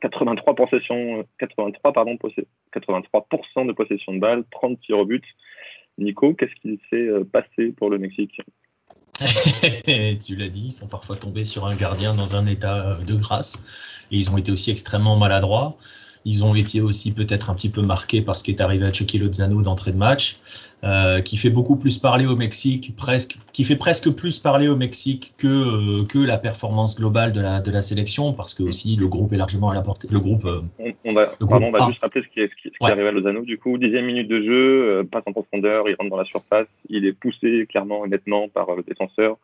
83 0.00 0.54
possessions, 0.54 1.24
83 1.38 1.92
pardon, 1.92 2.16
83% 2.74 3.66
de 3.66 3.72
possession 3.72 4.14
de 4.14 4.20
balles, 4.20 4.44
30 4.50 4.80
tirs 4.80 4.98
au 4.98 5.04
but. 5.04 5.24
Nico, 5.98 6.34
qu'est-ce 6.34 6.54
qui 6.60 6.80
s'est 6.90 7.08
passé 7.32 7.72
pour 7.76 7.90
le 7.90 7.98
Mexique? 7.98 8.40
Tu 9.20 10.36
l'as 10.36 10.48
dit, 10.48 10.66
ils 10.66 10.72
sont 10.72 10.86
parfois 10.86 11.16
tombés 11.16 11.44
sur 11.44 11.66
un 11.66 11.74
gardien 11.74 12.14
dans 12.14 12.36
un 12.36 12.46
état 12.46 12.98
de 13.04 13.14
grâce 13.16 13.64
et 14.12 14.16
ils 14.16 14.30
ont 14.30 14.36
été 14.36 14.52
aussi 14.52 14.70
extrêmement 14.70 15.16
maladroits. 15.16 15.76
Ils 16.24 16.44
ont 16.44 16.54
été 16.54 16.80
aussi 16.80 17.14
peut-être 17.14 17.50
un 17.50 17.54
petit 17.54 17.70
peu 17.70 17.82
marqués 17.82 18.22
par 18.22 18.36
ce 18.36 18.44
qui 18.44 18.50
est 18.50 18.60
arrivé 18.60 18.84
à 18.84 18.92
Chucky 18.92 19.18
Lozano 19.18 19.62
d'entrée 19.62 19.92
de 19.92 19.96
match, 19.96 20.38
euh, 20.84 21.20
qui 21.20 21.36
fait 21.36 21.50
beaucoup 21.50 21.76
plus 21.76 21.98
parler 21.98 22.26
au 22.26 22.36
Mexique, 22.36 22.94
presque, 22.96 23.38
qui 23.52 23.64
fait 23.64 23.76
presque 23.76 24.10
plus 24.10 24.38
parler 24.38 24.68
au 24.68 24.76
Mexique 24.76 25.34
que 25.36 25.46
euh, 25.46 26.04
que 26.04 26.18
la 26.18 26.38
performance 26.38 26.96
globale 26.96 27.32
de 27.32 27.40
la 27.40 27.60
de 27.60 27.70
la 27.70 27.82
sélection, 27.82 28.32
parce 28.32 28.54
que 28.54 28.62
aussi 28.62 28.96
le 28.96 29.08
groupe 29.08 29.32
est 29.32 29.36
largement 29.36 29.70
à 29.70 29.74
la 29.74 29.82
portée. 29.82 30.08
Le 30.10 30.20
groupe. 30.20 30.44
Euh, 30.44 30.60
on, 30.78 30.92
on, 31.04 31.14
va, 31.14 31.22
le 31.40 31.46
pardon, 31.46 31.66
groupe 31.66 31.74
on 31.74 31.84
va 31.84 31.88
juste 31.88 32.00
rappeler 32.00 32.22
ce 32.22 32.28
qui 32.28 32.40
est, 32.40 32.48
ce 32.48 32.54
qui, 32.54 32.68
ce 32.68 32.78
qui 32.78 32.84
ouais. 32.84 32.92
arrive 32.92 33.06
à 33.06 33.12
Lozano. 33.12 33.42
Du 33.42 33.58
coup, 33.58 33.78
dixième 33.78 34.06
minute 34.06 34.28
de 34.28 34.40
jeu, 34.40 34.98
euh, 34.98 35.04
passe 35.04 35.24
en 35.26 35.32
profondeur, 35.32 35.88
il 35.88 35.96
rentre 35.96 36.10
dans 36.10 36.16
la 36.16 36.24
surface, 36.24 36.68
il 36.88 37.06
est 37.06 37.12
poussé 37.12 37.66
clairement 37.68 38.04
et 38.04 38.08
nettement 38.08 38.48
par 38.48 38.74
le 38.76 38.82
défenseur 38.82 39.36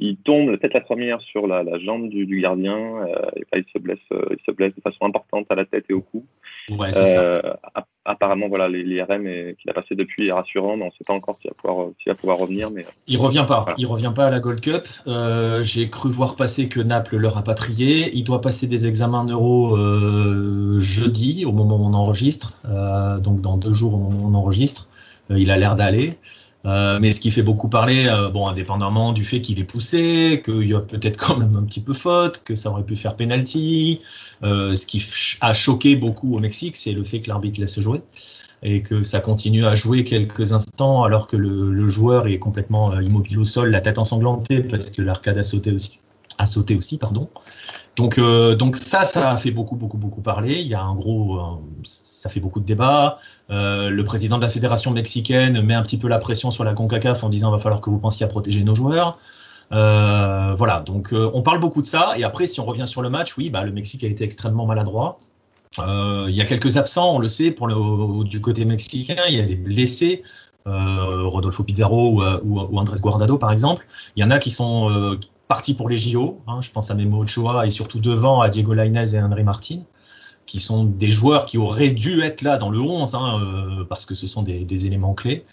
il 0.00 0.16
tombe 0.16 0.58
tête 0.58 0.72
la 0.72 0.80
première 0.80 1.20
sur 1.20 1.46
la, 1.46 1.62
la 1.62 1.78
jambe 1.78 2.08
du, 2.08 2.24
du 2.24 2.40
gardien 2.40 2.74
euh, 2.74 3.30
et 3.36 3.44
là, 3.52 3.58
il 3.58 3.64
se 3.72 3.78
blesse 3.78 3.98
euh, 4.12 4.24
il 4.30 4.38
se 4.46 4.50
blesse 4.50 4.74
de 4.74 4.80
façon 4.80 5.04
importante 5.04 5.46
à 5.50 5.54
la 5.54 5.66
tête 5.66 5.84
et 5.90 5.92
au 5.92 6.00
cou. 6.00 6.24
Ouais, 6.70 6.90
euh, 6.96 7.42
apparemment 8.04 8.48
voilà 8.48 8.68
l'IRM 8.68 9.24
qu'il 9.56 9.68
a 9.70 9.74
passé 9.74 9.94
depuis 9.94 10.28
est 10.28 10.32
rassurant 10.32 10.76
mais 10.76 10.84
on 10.84 10.86
ne 10.86 10.92
sait 10.92 11.04
pas 11.06 11.12
encore 11.12 11.36
s'il 11.36 11.50
va 11.50 11.54
pouvoir 11.54 11.88
s'il 11.98 12.10
va 12.10 12.14
pouvoir 12.14 12.38
revenir 12.38 12.70
mais 12.70 12.86
il 13.08 13.18
revient 13.18 13.44
pas. 13.46 13.60
voilà. 13.60 13.74
il 13.76 13.86
revient 13.86 14.12
pas 14.14 14.26
à 14.26 14.30
la 14.30 14.40
Gold 14.40 14.60
Cup. 14.60 14.88
J'ai 15.62 15.90
cru 15.90 16.10
voir 16.10 16.34
passer 16.34 16.68
que 16.68 16.80
Naples 16.80 17.16
leur 17.16 17.36
a 17.36 17.44
patrié 17.44 18.10
il 18.14 18.24
doit 18.24 18.40
passer 18.40 18.66
des 18.66 18.86
examens 18.86 19.24
neuro 19.24 19.76
jeudi 20.80 21.44
au 21.44 21.52
moment 21.52 21.76
où 21.76 21.84
on 21.84 21.94
enregistre. 21.94 22.56
Donc 23.22 23.42
dans 23.42 23.58
deux 23.58 23.74
jours 23.74 23.94
au 23.94 23.98
moment 23.98 24.24
où 24.24 24.30
on 24.30 24.34
enregistre. 24.34 24.88
Il 25.28 25.50
a 25.50 25.56
l'air 25.56 25.76
d'aller 25.76 26.14
Euh, 26.66 26.98
mais 27.00 27.12
ce 27.12 27.20
qui 27.20 27.30
fait 27.30 27.42
beaucoup 27.42 27.68
parler, 27.68 28.06
euh, 28.06 28.28
bon, 28.28 28.46
indépendamment 28.46 29.12
du 29.12 29.24
fait 29.24 29.40
qu'il 29.40 29.58
est 29.58 29.64
poussé, 29.64 30.42
qu'il 30.44 30.68
y 30.68 30.74
a 30.74 30.80
peut-être 30.80 31.16
quand 31.16 31.38
même 31.38 31.56
un 31.56 31.62
petit 31.62 31.80
peu 31.80 31.94
faute, 31.94 32.42
que 32.44 32.54
ça 32.54 32.70
aurait 32.70 32.82
pu 32.82 32.96
faire 32.96 33.16
penalty. 33.16 34.00
Euh, 34.42 34.74
ce 34.74 34.86
qui 34.86 35.02
a 35.40 35.52
choqué 35.54 35.96
beaucoup 35.96 36.34
au 36.34 36.38
Mexique, 36.38 36.76
c'est 36.76 36.92
le 36.92 37.04
fait 37.04 37.20
que 37.20 37.28
l'arbitre 37.28 37.60
laisse 37.60 37.80
jouer 37.80 38.02
et 38.62 38.82
que 38.82 39.02
ça 39.02 39.20
continue 39.20 39.64
à 39.64 39.74
jouer 39.74 40.04
quelques 40.04 40.52
instants 40.52 41.02
alors 41.02 41.26
que 41.26 41.36
le, 41.36 41.72
le 41.72 41.88
joueur 41.88 42.26
est 42.26 42.38
complètement 42.38 42.92
euh, 42.92 43.02
immobile 43.02 43.38
au 43.38 43.44
sol, 43.44 43.70
la 43.70 43.80
tête 43.80 43.98
ensanglantée 43.98 44.62
parce 44.62 44.90
que 44.90 45.02
l'arcade 45.02 45.38
a 45.38 45.44
sauté 45.44 45.72
aussi. 45.72 46.00
A 46.40 46.46
sauté 46.46 46.74
aussi, 46.74 46.96
pardon. 46.96 47.28
Donc, 47.96 48.16
euh, 48.16 48.54
donc 48.54 48.78
ça, 48.78 49.04
ça 49.04 49.30
a 49.30 49.36
fait 49.36 49.50
beaucoup, 49.50 49.76
beaucoup, 49.76 49.98
beaucoup 49.98 50.22
parler. 50.22 50.54
Il 50.54 50.66
y 50.66 50.74
a 50.74 50.80
un 50.80 50.94
gros, 50.94 51.36
euh, 51.36 51.42
ça 51.84 52.30
fait 52.30 52.40
beaucoup 52.40 52.58
de 52.58 52.64
débats. 52.64 53.18
Euh, 53.50 53.90
le 53.90 54.04
président 54.06 54.38
de 54.38 54.42
la 54.42 54.48
fédération 54.48 54.90
mexicaine 54.90 55.60
met 55.60 55.74
un 55.74 55.82
petit 55.82 55.98
peu 55.98 56.08
la 56.08 56.16
pression 56.16 56.50
sur 56.50 56.64
la 56.64 56.72
Concacaf 56.72 57.24
en 57.24 57.28
disant 57.28 57.50
va 57.50 57.58
falloir 57.58 57.82
que 57.82 57.90
vous 57.90 57.98
pensiez 57.98 58.24
à 58.24 58.28
protéger 58.30 58.64
nos 58.64 58.74
joueurs. 58.74 59.18
Voilà, 59.70 60.82
donc 60.86 61.10
on 61.12 61.42
parle 61.42 61.60
beaucoup 61.60 61.82
de 61.82 61.86
ça. 61.86 62.14
Et 62.16 62.24
après, 62.24 62.46
si 62.46 62.58
on 62.58 62.64
revient 62.64 62.86
sur 62.86 63.02
le 63.02 63.10
match, 63.10 63.36
oui, 63.36 63.50
bah, 63.50 63.64
le 63.64 63.70
Mexique 63.70 64.02
a 64.02 64.06
été 64.06 64.24
extrêmement 64.24 64.64
maladroit. 64.64 65.20
Il 65.76 66.34
y 66.34 66.40
a 66.40 66.46
quelques 66.46 66.78
absents, 66.78 67.16
on 67.16 67.18
le 67.18 67.28
sait, 67.28 67.50
pour 67.50 67.66
le, 67.68 68.24
du 68.24 68.40
côté 68.40 68.64
mexicain. 68.64 69.24
Il 69.28 69.34
y 69.34 69.40
a 69.40 69.44
des 69.44 69.56
blessés. 69.56 70.22
Rodolfo 70.64 71.64
Pizarro 71.64 72.14
ou, 72.14 72.22
ou, 72.22 72.60
ou, 72.60 72.78
Andrés 72.78 73.00
Guardado, 73.00 73.36
par 73.36 73.52
exemple. 73.52 73.86
Il 74.16 74.20
y 74.20 74.24
en 74.24 74.30
a 74.30 74.38
qui 74.38 74.50
sont 74.50 75.18
partis 75.50 75.74
pour 75.74 75.88
les 75.88 75.98
JO. 75.98 76.40
Hein, 76.46 76.60
je 76.62 76.70
pense 76.70 76.92
à 76.92 76.94
Memo 76.94 77.24
Ochoa 77.24 77.66
et 77.66 77.72
surtout 77.72 77.98
devant 77.98 78.40
à 78.40 78.48
Diego 78.48 78.72
Lainez 78.72 79.16
et 79.16 79.20
Henry 79.20 79.42
Martin, 79.42 79.80
qui 80.46 80.60
sont 80.60 80.84
des 80.84 81.10
joueurs 81.10 81.44
qui 81.44 81.58
auraient 81.58 81.90
dû 81.90 82.22
être 82.22 82.42
là 82.42 82.56
dans 82.56 82.70
le 82.70 82.78
11 82.78 83.16
hein, 83.16 83.40
euh, 83.42 83.84
parce 83.84 84.06
que 84.06 84.14
ce 84.14 84.28
sont 84.28 84.42
des, 84.42 84.86
éléments 84.86 85.12
clés. 85.12 85.44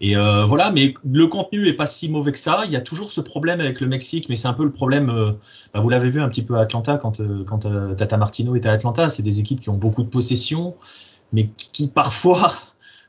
Et 0.00 0.16
euh, 0.16 0.46
voilà, 0.46 0.72
mais 0.72 0.94
le 1.04 1.26
contenu 1.26 1.68
est 1.68 1.74
pas 1.74 1.86
si 1.86 2.08
mauvais 2.08 2.32
que 2.32 2.38
ça. 2.38 2.62
Il 2.64 2.72
y 2.72 2.76
a 2.76 2.80
toujours 2.80 3.12
ce 3.12 3.20
problème 3.20 3.60
avec 3.60 3.82
le 3.82 3.86
Mexique, 3.86 4.30
mais 4.30 4.36
c'est 4.36 4.48
un 4.48 4.54
peu 4.54 4.64
le 4.64 4.72
problème. 4.72 5.10
Euh, 5.10 5.32
bah 5.74 5.80
vous 5.80 5.90
l'avez 5.90 6.08
vu 6.08 6.22
un 6.22 6.28
petit 6.30 6.42
peu 6.42 6.56
à 6.56 6.62
Atlanta 6.62 6.96
quand, 6.96 7.20
quand 7.46 7.68
Tata 7.96 8.16
Martino 8.16 8.56
était 8.56 8.70
à 8.70 8.72
Atlanta. 8.72 9.10
C'est 9.10 9.22
des 9.22 9.40
équipes 9.40 9.60
qui 9.60 9.68
ont 9.68 9.76
beaucoup 9.76 10.04
de 10.04 10.08
possession, 10.08 10.74
mais 11.34 11.50
qui 11.72 11.86
parfois 11.86 12.54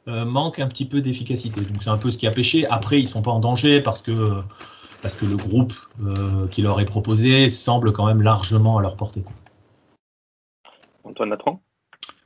manquent 0.06 0.60
un 0.60 0.67
petit 0.67 0.86
peu 0.86 1.00
d'efficacité. 1.00 1.62
Donc 1.62 1.82
c'est 1.82 1.89
un 1.89 1.98
peu 1.98 2.12
ce 2.12 2.17
qui 2.17 2.28
a 2.28 2.32
pêché. 2.32 2.67
Après, 2.67 3.00
ils 3.00 3.08
sont 3.08 3.21
pas 3.21 3.32
en 3.32 3.39
danger 3.39 3.80
parce 3.80 4.02
que 4.02 4.43
parce 5.06 5.18
que 5.18 5.28
le 5.28 5.36
groupe 5.36 5.74
euh, 6.04 6.48
qui 6.48 6.63
leur 6.63 6.82
est 6.82 6.86
proposé 6.86 7.52
semble 7.52 7.94
quand 7.94 8.08
même 8.08 8.24
largement 8.24 8.80
à 8.80 8.82
leur 8.82 8.96
portée. 8.96 9.24
Antoine 11.04 11.30
Latran? 11.30 11.62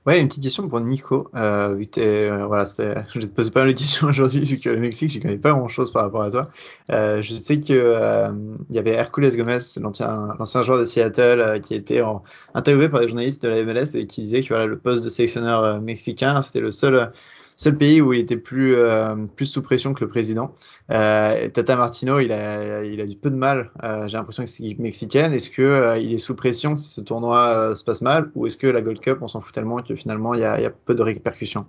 Ouais, 0.05 0.21
une 0.21 0.29
petite 0.29 0.43
question 0.43 0.69
pour 0.69 0.79
Nico. 0.79 1.29
Euh, 1.35 1.75
euh, 1.97 2.45
voilà, 2.47 2.63
je 2.77 3.19
vais 3.19 3.27
te 3.27 3.33
poser 3.33 3.51
pas 3.51 3.65
mal 3.65 3.73
de 3.73 3.77
questions 3.77 4.07
aujourd'hui, 4.09 4.45
vu 4.45 4.61
que 4.61 4.69
le 4.69 4.79
Mexique, 4.79 5.11
je 5.11 5.19
connais 5.19 5.37
pas 5.37 5.51
grand 5.51 5.67
chose 5.67 5.91
par 5.91 6.03
rapport 6.03 6.21
à 6.21 6.31
ça. 6.31 6.51
Euh, 6.89 7.21
je 7.21 7.33
sais 7.33 7.59
que 7.59 7.73
euh, 7.73 8.31
il 8.69 8.75
y 8.77 8.79
avait 8.79 8.91
Hercules 8.91 9.35
Gomez, 9.35 9.57
l'ancien, 9.81 10.63
joueur 10.63 10.79
de 10.79 10.85
Seattle, 10.85 11.41
euh, 11.41 11.59
qui 11.59 11.75
été 11.75 12.01
en, 12.01 12.23
interviewé 12.53 12.87
par 12.87 13.01
des 13.01 13.09
journalistes 13.09 13.43
de 13.43 13.49
la 13.49 13.61
MLS 13.65 13.95
et 13.95 14.07
qui 14.07 14.21
disait 14.21 14.41
que 14.41 14.47
voilà, 14.47 14.67
le 14.67 14.79
poste 14.79 15.03
de 15.03 15.09
sélectionneur 15.09 15.65
euh, 15.65 15.79
mexicain, 15.81 16.41
c'était 16.43 16.61
le 16.61 16.71
seul 16.71 17.11
seul 17.59 17.77
pays 17.77 17.99
où 17.99 18.13
il 18.13 18.21
était 18.21 18.37
plus 18.37 18.75
euh, 18.75 19.27
plus 19.35 19.45
sous 19.45 19.61
pression 19.61 19.93
que 19.93 20.03
le 20.03 20.09
président. 20.09 20.55
Euh, 20.91 21.49
Tata 21.49 21.75
Martino, 21.75 22.19
il 22.19 22.31
a 22.31 22.85
il 22.85 23.01
a 23.01 23.05
peu 23.21 23.29
de 23.29 23.35
mal. 23.35 23.69
Euh, 23.83 24.07
J'ai 24.07 24.17
l'impression 24.17 24.43
que 24.43 24.49
c'est 24.49 24.63
l'équipe 24.63 24.79
mexicaine. 24.79 25.33
Est-ce 25.33 25.49
que 25.49 25.99
il 25.99 26.13
est 26.13 26.19
sous 26.19 26.35
pression 26.35 26.77
si 26.77 26.89
ce 26.89 27.01
tournoi 27.01 27.75
se 27.75 27.83
passe 27.83 28.01
mal, 28.01 28.31
ou 28.33 28.47
est-ce 28.47 28.57
que 28.57 28.67
la 28.67 28.81
Gold 28.81 29.01
Cup, 29.01 29.19
on 29.21 29.27
s'en 29.27 29.41
fout 29.41 29.53
tellement 29.53 29.81
que 29.81 29.93
finalement 29.95 30.33
il 30.33 30.39
y 30.39 30.45
a, 30.45 30.59
y 30.61 30.65
a 30.65 30.71
peu 30.71 30.95
de 30.95 31.03
répercussions? 31.03 31.65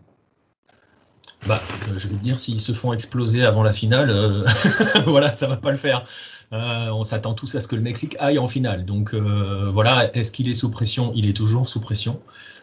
Bah, 1.46 1.62
je 1.96 2.08
vais 2.08 2.14
te 2.14 2.22
dire, 2.22 2.38
s'ils 2.38 2.60
se 2.60 2.72
font 2.72 2.92
exploser 2.92 3.44
avant 3.44 3.62
la 3.62 3.72
finale, 3.72 4.10
euh, 4.10 4.44
voilà, 5.06 5.32
ça 5.32 5.46
va 5.46 5.56
pas 5.56 5.70
le 5.70 5.78
faire. 5.78 6.06
Euh, 6.52 6.88
on 6.88 7.04
s'attend 7.04 7.34
tous 7.34 7.54
à 7.54 7.60
ce 7.60 7.68
que 7.68 7.76
le 7.76 7.82
Mexique 7.82 8.16
aille 8.18 8.38
en 8.38 8.48
finale. 8.48 8.84
Donc 8.84 9.14
euh, 9.14 9.70
voilà, 9.72 10.14
est-ce 10.16 10.32
qu'il 10.32 10.48
est 10.48 10.54
sous 10.54 10.70
pression? 10.70 11.12
Il 11.14 11.28
est 11.28 11.32
toujours 11.32 11.68
sous 11.68 11.80
pression. 11.80 12.20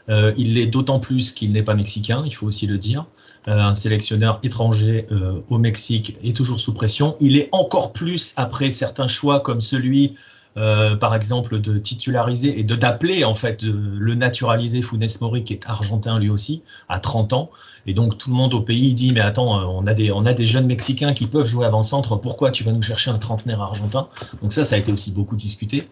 Euh, 0.10 0.34
il 0.38 0.56
l'est 0.56 0.66
d'autant 0.68 1.00
plus 1.00 1.32
qu'il 1.32 1.52
n'est 1.54 1.64
pas 1.64 1.74
mexicain, 1.74 2.24
il 2.26 2.32
faut 2.32 2.48
aussi 2.48 2.68
le 2.68 2.78
dire. 2.78 3.06
Un 3.50 3.76
sélectionneur 3.76 4.42
étranger 4.44 5.08
au 5.48 5.58
Mexique 5.58 6.18
est 6.22 6.36
toujours 6.36 6.60
sous 6.60 6.74
pression. 6.74 7.16
Il 7.22 7.38
est 7.38 7.48
encore 7.54 7.94
plus 7.94 8.34
après 8.36 8.74
certains 8.74 9.08
choix 9.08 9.40
comme 9.40 9.62
celui, 9.62 10.18
euh, 10.58 10.96
par 10.96 11.14
exemple, 11.14 11.62
de 11.62 11.78
titulariser 11.78 12.60
et 12.60 12.64
de 12.64 12.76
d'appeler 12.76 13.24
en 13.24 13.36
fait 13.36 13.64
de, 13.64 13.72
le 13.72 14.16
naturaliser 14.16 14.82
Funes 14.82 15.08
Mori, 15.22 15.44
qui 15.44 15.54
est 15.54 15.68
argentin 15.68 16.20
lui 16.20 16.30
aussi, 16.30 16.64
à 16.90 17.00
30 17.00 17.34
ans. 17.34 17.52
Et 17.86 17.94
donc 17.94 18.18
tout 18.18 18.30
le 18.30 18.36
monde 18.36 18.54
au 18.54 18.62
pays 18.62 18.94
dit 18.94 19.14
mais 19.14 19.22
attends, 19.22 19.62
on 19.70 19.88
a 19.88 19.94
des 19.94 20.12
on 20.12 20.26
a 20.26 20.34
des 20.34 20.46
jeunes 20.46 20.66
mexicains 20.66 21.14
qui 21.14 21.28
peuvent 21.28 21.48
jouer 21.48 21.66
avant-centre. 21.66 22.16
Pourquoi 22.18 22.52
tu 22.52 22.64
vas 22.64 22.72
nous 22.72 22.82
chercher 22.82 23.12
un 23.12 23.18
trentenaire 23.18 23.62
argentin? 23.62 24.08
Donc 24.42 24.52
ça, 24.52 24.64
ça 24.64 24.76
a 24.76 24.78
été 24.78 24.92
aussi 24.92 25.12
beaucoup 25.12 25.36
discuté. 25.36 25.88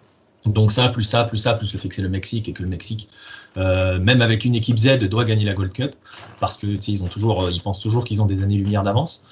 Donc 0.45 0.71
ça, 0.71 0.89
plus 0.89 1.03
ça, 1.03 1.23
plus 1.23 1.37
ça, 1.37 1.53
plus 1.53 1.73
le 1.73 1.79
fait 1.79 1.89
que 1.89 1.95
c'est 1.95 2.01
le 2.01 2.09
Mexique 2.09 2.47
et 2.49 2.53
que 2.53 2.61
le 2.61 2.69
Mexique, 2.69 3.09
euh, 3.57 3.99
même 3.99 4.21
avec 4.21 4.45
une 4.45 4.55
équipe 4.55 4.77
Z, 4.77 4.99
doit 4.99 5.25
gagner 5.25 5.45
la 5.45 5.53
Gold 5.53 5.73
Cup 5.73 5.95
parce 6.39 6.57
que 6.57 6.67
ils 6.87 7.03
ont 7.03 7.07
toujours, 7.07 7.49
ils 7.49 7.61
pensent 7.61 7.79
toujours 7.79 8.03
qu'ils 8.03 8.21
ont 8.21 8.25
des 8.25 8.43
années-lumière 8.43 8.83
d'avance. 8.83 9.25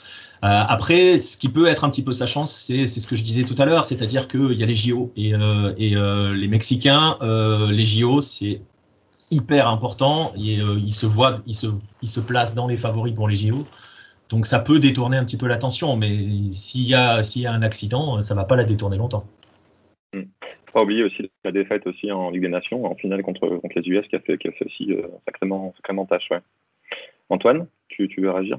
Euh, 0.44 0.48
après, 0.68 1.22
ce 1.22 1.38
qui 1.38 1.48
peut 1.48 1.68
être 1.68 1.86
un 1.86 1.90
petit 1.90 2.04
peu 2.04 2.12
sa 2.12 2.26
chance, 2.26 2.52
c'est 2.52 2.88
ce 2.88 3.08
que 3.08 3.16
je 3.16 3.24
disais 3.24 3.44
tout 3.44 3.56
à 3.58 3.64
l'heure, 3.64 3.86
c'est-à-dire 3.86 4.28
qu'il 4.28 4.54
y 4.54 4.64
a 4.64 4.66
les 4.66 4.76
JO 4.76 5.12
et, 5.16 5.34
euh, 5.34 5.74
et 5.78 5.96
euh, 5.96 6.34
les 6.34 6.50
Mexicains, 6.50 7.18
euh, 7.22 7.72
les 7.72 7.86
JO, 7.86 8.20
c'est 8.20 8.60
hyper 9.32 9.70
important 9.70 10.34
et 10.36 10.60
euh, 10.60 10.78
ils 10.80 10.94
se 10.94 11.06
voient, 11.06 11.38
ils 11.48 11.56
se, 11.56 11.68
ils 12.02 12.10
se 12.10 12.20
placent 12.20 12.56
dans 12.56 12.68
les 12.68 12.76
favoris 12.76 13.14
pour 13.14 13.30
les 13.30 13.38
JO. 13.38 13.66
Donc 14.30 14.46
ça 14.46 14.60
peut 14.60 14.80
détourner 14.80 15.16
un 15.16 15.24
petit 15.24 15.38
peu 15.38 15.48
l'attention, 15.48 15.96
mais 15.96 16.52
s'il 16.52 16.84
y 16.84 16.94
a 16.94 17.22
y 17.36 17.46
a 17.46 17.54
un 17.54 17.62
accident, 17.62 18.22
ça 18.22 18.34
va 18.34 18.44
pas 18.44 18.58
la 18.58 18.66
détourner 18.66 18.98
longtemps. 18.98 19.24
Pas 20.74 20.82
oublier 20.82 21.04
aussi 21.04 21.32
la 21.44 21.52
défaite 21.52 21.86
aussi 21.86 22.12
en 22.12 22.32
Ligue 22.32 22.42
des 22.42 22.50
Nations, 22.50 22.86
en 22.86 22.96
finale 22.96 23.22
contre, 23.22 23.48
contre 23.48 23.80
les 23.80 23.88
US, 23.90 24.08
qui 24.08 24.16
a 24.16 24.20
fait, 24.20 24.38
qui 24.40 24.48
a 24.48 24.52
fait 24.52 24.66
aussi 24.66 24.92
euh, 24.92 25.08
sacrément, 25.26 25.72
sacrément 25.78 26.06
tâche. 26.06 26.28
Ouais. 26.32 26.40
Antoine, 27.30 27.68
tu, 27.90 28.08
tu 28.08 28.22
veux 28.22 28.32
réagir? 28.32 28.58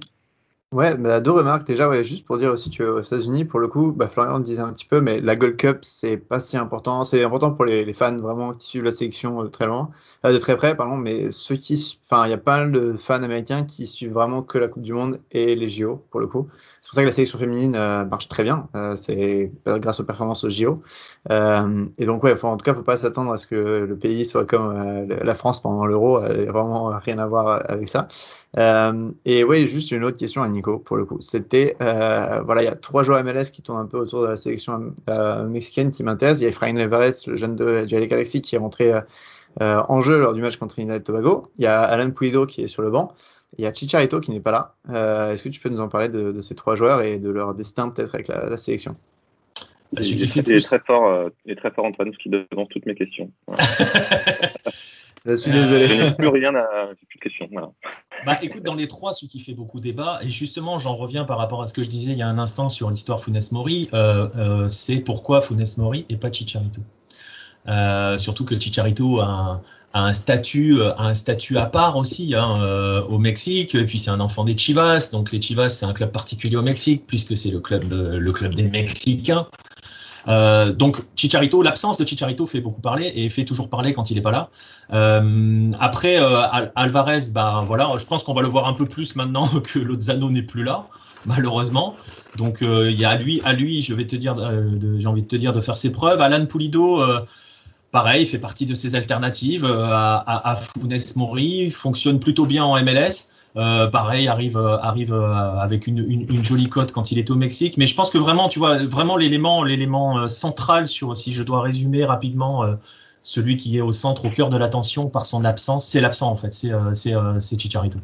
Ouais, 0.73 0.97
bah, 0.97 1.21
deux 1.21 1.31
remarques 1.31 1.65
déjà, 1.69 1.89
ouais, 1.89 2.03
juste 2.03 2.27
pour 2.27 2.37
dire 2.37 2.51
aussi 2.51 2.69
qu'aux 2.69 3.01
États-Unis, 3.01 3.45
pour 3.45 3.61
le 3.61 3.69
coup, 3.69 3.93
bah, 3.93 4.09
Florian 4.09 4.41
disait 4.41 4.61
un 4.61 4.73
petit 4.73 4.85
peu, 4.87 5.01
mais 5.01 5.21
la 5.21 5.37
Gold 5.37 5.57
Cup, 5.57 5.79
c'est 5.83 6.17
pas 6.17 6.41
si 6.41 6.57
important. 6.57 7.05
C'est 7.05 7.23
important 7.23 7.53
pour 7.53 7.65
les, 7.65 7.85
les, 7.85 7.93
fans 7.93 8.19
vraiment 8.19 8.53
qui 8.55 8.67
suivent 8.71 8.83
la 8.83 8.91
sélection 8.91 9.41
de 9.45 9.49
très 9.49 9.67
loin, 9.67 9.91
euh, 10.27 10.33
de 10.33 10.39
très 10.39 10.57
près, 10.57 10.77
pardon, 10.77 10.97
mais 10.97 11.31
ceux 11.31 11.55
qui, 11.55 12.01
enfin, 12.11 12.27
il 12.27 12.31
y 12.31 12.33
a 12.33 12.39
pas 12.39 12.59
mal 12.59 12.73
de 12.73 12.97
fans 12.97 13.23
américains 13.23 13.63
qui 13.63 13.87
suivent 13.87 14.15
vraiment 14.15 14.43
que 14.43 14.59
la 14.59 14.67
Coupe 14.67 14.83
du 14.83 14.93
Monde 14.93 15.21
et 15.31 15.55
les 15.55 15.69
JO, 15.69 16.05
pour 16.11 16.19
le 16.19 16.27
coup. 16.27 16.49
C'est 16.83 16.89
pour 16.89 16.97
ça 16.97 17.03
que 17.03 17.07
la 17.07 17.13
sélection 17.13 17.39
féminine 17.39 17.77
euh, 17.77 18.05
marche 18.05 18.27
très 18.27 18.43
bien. 18.43 18.69
Euh, 18.75 18.97
c'est 18.97 19.53
grâce 19.65 20.01
aux 20.01 20.05
performances 20.05 20.43
aux 20.43 20.51
JO. 20.51 20.83
Euh, 21.31 21.87
et 21.99 22.07
donc, 22.07 22.23
ouais, 22.23 22.37
en 22.45 22.57
tout 22.57 22.65
cas, 22.65 22.75
faut 22.75 22.83
pas 22.83 22.97
s'attendre 22.97 23.33
à 23.33 23.39
ce 23.39 23.47
que 23.47 23.55
le 23.55 23.97
pays 23.97 24.27
soit 24.27 24.45
comme 24.45 24.77
euh, 24.77 25.07
la 25.23 25.35
France 25.35 25.61
pendant 25.61 25.87
l'Euro. 25.87 26.19
Euh, 26.19 26.51
vraiment 26.51 26.89
rien 26.99 27.19
à 27.19 27.27
voir 27.27 27.63
avec 27.69 27.89
ça. 27.89 28.09
Euh, 28.57 29.11
et 29.25 29.43
oui, 29.43 29.67
juste 29.67 29.91
une 29.91 30.05
autre 30.05 30.19
question 30.19 30.43
à 30.43 30.49
Nico 30.49 30.79
pour 30.79 30.97
le 30.97 31.05
coup. 31.05 31.21
C'était 31.21 31.77
euh, 31.81 32.41
voilà, 32.43 32.63
il 32.63 32.67
y 32.67 32.69
a 32.69 32.77
trois 32.77 33.03
joueurs 33.03 33.23
MLS 33.25 33.51
qui 33.53 33.63
tournent 33.63 33.81
un 33.81 33.87
peu 33.87 33.99
autour 33.99 34.23
de 34.23 34.29
la 34.29 34.37
sélection 34.37 34.95
euh, 35.09 35.47
mexicaine 35.47 35.91
qui 35.91 36.03
m'intéressent. 36.03 36.41
Il 36.41 36.45
y 36.45 36.47
a 36.47 36.51
Efraín 36.51 36.79
Levarez, 36.79 37.13
le 37.27 37.37
jeune 37.37 37.57
de, 37.57 37.85
du 37.85 37.95
LA 37.95 38.07
Galaxy, 38.07 38.43
qui 38.43 38.55
est 38.55 38.59
rentré 38.59 38.93
euh, 39.63 39.83
en 39.89 40.01
jeu 40.01 40.19
lors 40.19 40.35
du 40.35 40.41
match 40.41 40.57
contre 40.57 40.75
Trinidad 40.75 41.01
et 41.01 41.05
Tobago. 41.05 41.51
Il 41.59 41.65
y 41.65 41.67
a 41.67 41.81
Alan 41.83 42.11
Pulido 42.11 42.47
qui 42.47 42.63
est 42.63 42.69
sur 42.69 42.83
le 42.83 42.91
banc. 42.91 43.13
Il 43.57 43.65
y 43.65 43.67
a 43.67 43.73
Chicharito 43.73 44.21
qui 44.21 44.33
n'est 44.33 44.41
pas 44.41 44.51
là. 44.51 44.75
Euh, 44.91 45.33
Est-ce 45.33 45.45
que 45.45 45.49
tu 45.49 45.61
peux 45.61 45.69
nous 45.69 45.81
en 45.81 45.89
parler 45.89 46.09
de, 46.09 46.33
de, 46.33 46.41
ces 46.41 46.57
trois 46.57 46.75
joueurs 46.75 47.03
et 47.03 47.21
de 47.21 47.31
leur 47.31 47.55
destin 47.55 47.89
peut-être 47.91 48.15
avec 48.15 48.27
la, 48.27 48.51
la 48.51 48.57
sélection? 48.57 48.95
Il, 49.93 50.01
est, 50.01 50.37
il 50.37 50.51
est 50.51 50.61
très 50.61 50.81
fort, 50.81 51.07
euh, 51.07 51.29
il 51.45 51.53
est 51.53 51.57
très 51.57 51.71
fort 51.71 51.85
Antoine, 51.85 52.13
ce 52.13 52.19
qui 52.19 52.29
devance 52.29 52.69
toutes 52.71 52.85
mes 52.87 52.97
questions. 52.97 53.31
Je 55.25 55.35
suis 55.35 55.51
désolé. 55.51 55.89
Je 55.89 55.95
n'ai 55.95 56.15
plus 56.15 56.29
rien 56.29 56.55
à. 56.55 56.89
plus 57.09 57.17
de 57.17 57.23
questions. 57.23 57.49
Voilà. 57.51 57.71
Bah, 58.27 58.39
écoute, 58.43 58.63
dans 58.63 58.75
les 58.75 58.89
trois, 58.89 59.13
celui 59.13 59.29
qui 59.29 59.41
fait 59.41 59.55
beaucoup 59.55 59.81
débat, 59.81 60.19
et 60.23 60.29
justement, 60.29 60.79
j'en 60.79 60.97
reviens 60.97 61.25
par 61.25 61.39
rapport 61.39 61.63
à 61.63 61.67
ce 61.67 61.73
que 61.73 61.83
je 61.83 61.89
disais 61.89 62.13
il 62.13 62.19
y 62.19 62.23
a 62.23 62.29
un 62.29 62.39
instant 62.39 62.69
sur 62.69 62.91
l'histoire 62.91 63.23
Funes 63.23 63.41
Mori, 63.53 63.89
euh, 63.95 64.29
euh, 64.37 64.69
c'est 64.69 64.97
pourquoi 64.97 65.41
Funes 65.41 65.65
Mori 65.79 66.05
et 66.09 66.17
pas 66.17 66.31
Chicharito. 66.31 66.81
Euh, 67.69 68.19
surtout 68.19 68.45
que 68.45 68.59
Chicharito 68.59 69.21
a 69.21 69.27
un, 69.27 69.61
a 69.95 70.05
un 70.05 70.13
statut, 70.13 70.83
a 70.83 71.05
un 71.05 71.15
statut 71.15 71.57
à 71.57 71.67
part 71.67 71.97
aussi 71.97 72.35
hein, 72.35 72.61
euh, 72.61 73.03
au 73.05 73.19
Mexique. 73.19 73.75
Et 73.75 73.87
puis 73.87 73.99
c'est 73.99 74.11
un 74.11 74.21
enfant 74.21 74.45
des 74.45 74.59
Chivas, 74.59 75.09
donc 75.13 75.33
les 75.33 75.41
Chivas 75.41 75.71
c'est 75.71 75.87
un 75.87 75.95
club 75.95 76.13
particulier 76.13 76.57
au 76.57 76.63
Mexique 76.63 77.05
puisque 77.07 77.35
c'est 77.35 77.51
le 77.51 77.61
club, 77.61 77.91
le 77.91 78.33
club 78.33 78.55
des 78.55 78.69
Mexicains. 78.69 79.47
Euh, 80.29 80.73
donc 80.73 81.03
Chicharito, 81.17 81.63
l'absence 81.63 81.97
de 81.97 82.07
Chicharito 82.07 82.47
fait 82.47 82.61
beaucoup 82.61 82.81
parler 82.81 83.13
et 83.15 83.29
fait 83.29 83.45
toujours 83.45 83.69
parler 83.69 83.93
quand 83.93 84.11
il 84.11 84.19
est 84.19 84.23
pas 84.23 84.31
là. 84.31 84.49
Euh, 84.93 85.73
après 85.81 86.19
euh, 86.19 86.43
Alvarez, 86.75 87.31
ben 87.33 87.63
voilà, 87.67 87.91
je 87.99 88.07
pense 88.07 88.25
qu'on 88.25 88.35
va 88.35 88.43
le 88.43 88.49
voir 88.49 88.67
un 88.67 88.75
peu 88.75 88.87
plus 88.87 89.17
maintenant 89.17 89.49
que 89.65 89.79
Lozano 89.79 90.31
n'est 90.31 90.43
plus 90.43 90.65
là, 90.65 90.87
malheureusement. 91.27 91.97
Donc 92.37 92.59
il 92.63 92.99
y 92.99 93.05
a 93.05 93.11
à 93.11 93.17
lui, 93.17 93.41
à 93.45 93.53
lui, 93.53 93.81
je 93.81 93.95
vais 93.95 94.07
te 94.07 94.17
dire, 94.17 94.35
j'ai 94.99 95.07
envie 95.07 95.23
de 95.23 95.29
te 95.29 95.37
dire 95.37 95.53
de 95.53 95.61
faire 95.61 95.77
ses 95.77 95.93
preuves. 95.93 96.21
Alan 96.21 96.47
Pulido, 96.47 97.01
pareil, 97.93 98.27
fait 98.27 98.41
partie 98.41 98.67
de 98.67 98.75
ses 98.75 98.97
alternatives 98.97 99.65
à, 99.65 100.51
à 100.51 100.57
Funes 100.57 100.99
Mori, 101.15 101.71
fonctionne 101.71 102.19
plutôt 102.19 102.45
bien 102.45 102.65
en 102.65 102.83
MLS. 102.83 103.29
Euh, 103.57 103.87
pareil, 103.87 104.27
arrive, 104.27 104.57
euh, 104.57 104.79
arrive 104.79 105.13
euh, 105.13 105.29
avec 105.29 105.87
une, 105.87 105.99
une, 105.99 106.23
une, 106.29 106.45
jolie 106.45 106.69
cote 106.69 106.91
quand 106.91 107.13
il 107.13 107.21
est 107.21 107.31
au 107.31 107.37
Mexique. 107.37 107.77
Mais 107.77 107.87
je 107.87 107.95
pense 107.95 108.11
que 108.11 108.19
vraiment, 108.19 108.49
tu 108.49 108.59
vois, 108.59 108.85
vraiment 108.85 109.17
l'élément, 109.17 109.63
l'élément 109.63 110.27
central 110.27 110.89
sur, 110.89 111.17
si 111.17 111.33
je 111.33 111.43
dois 111.45 111.63
résumer 111.63 112.05
rapidement, 112.05 112.65
celui 113.23 113.57
qui 113.57 113.79
est 113.79 113.81
au 113.81 113.93
centre, 113.93 114.25
au 114.25 114.31
cœur 114.31 114.51
de 114.51 114.57
l'attention 114.57 115.09
par 115.09 115.25
son 115.25 115.45
absence, 115.45 115.87
c'est 115.87 116.01
l'absent 116.01 116.31
en 116.31 116.35
fait, 116.35 116.53
c'est, 116.53 116.73
c'est, 116.95 117.15
c'est 117.39 117.61
Chicharito. 117.61 117.99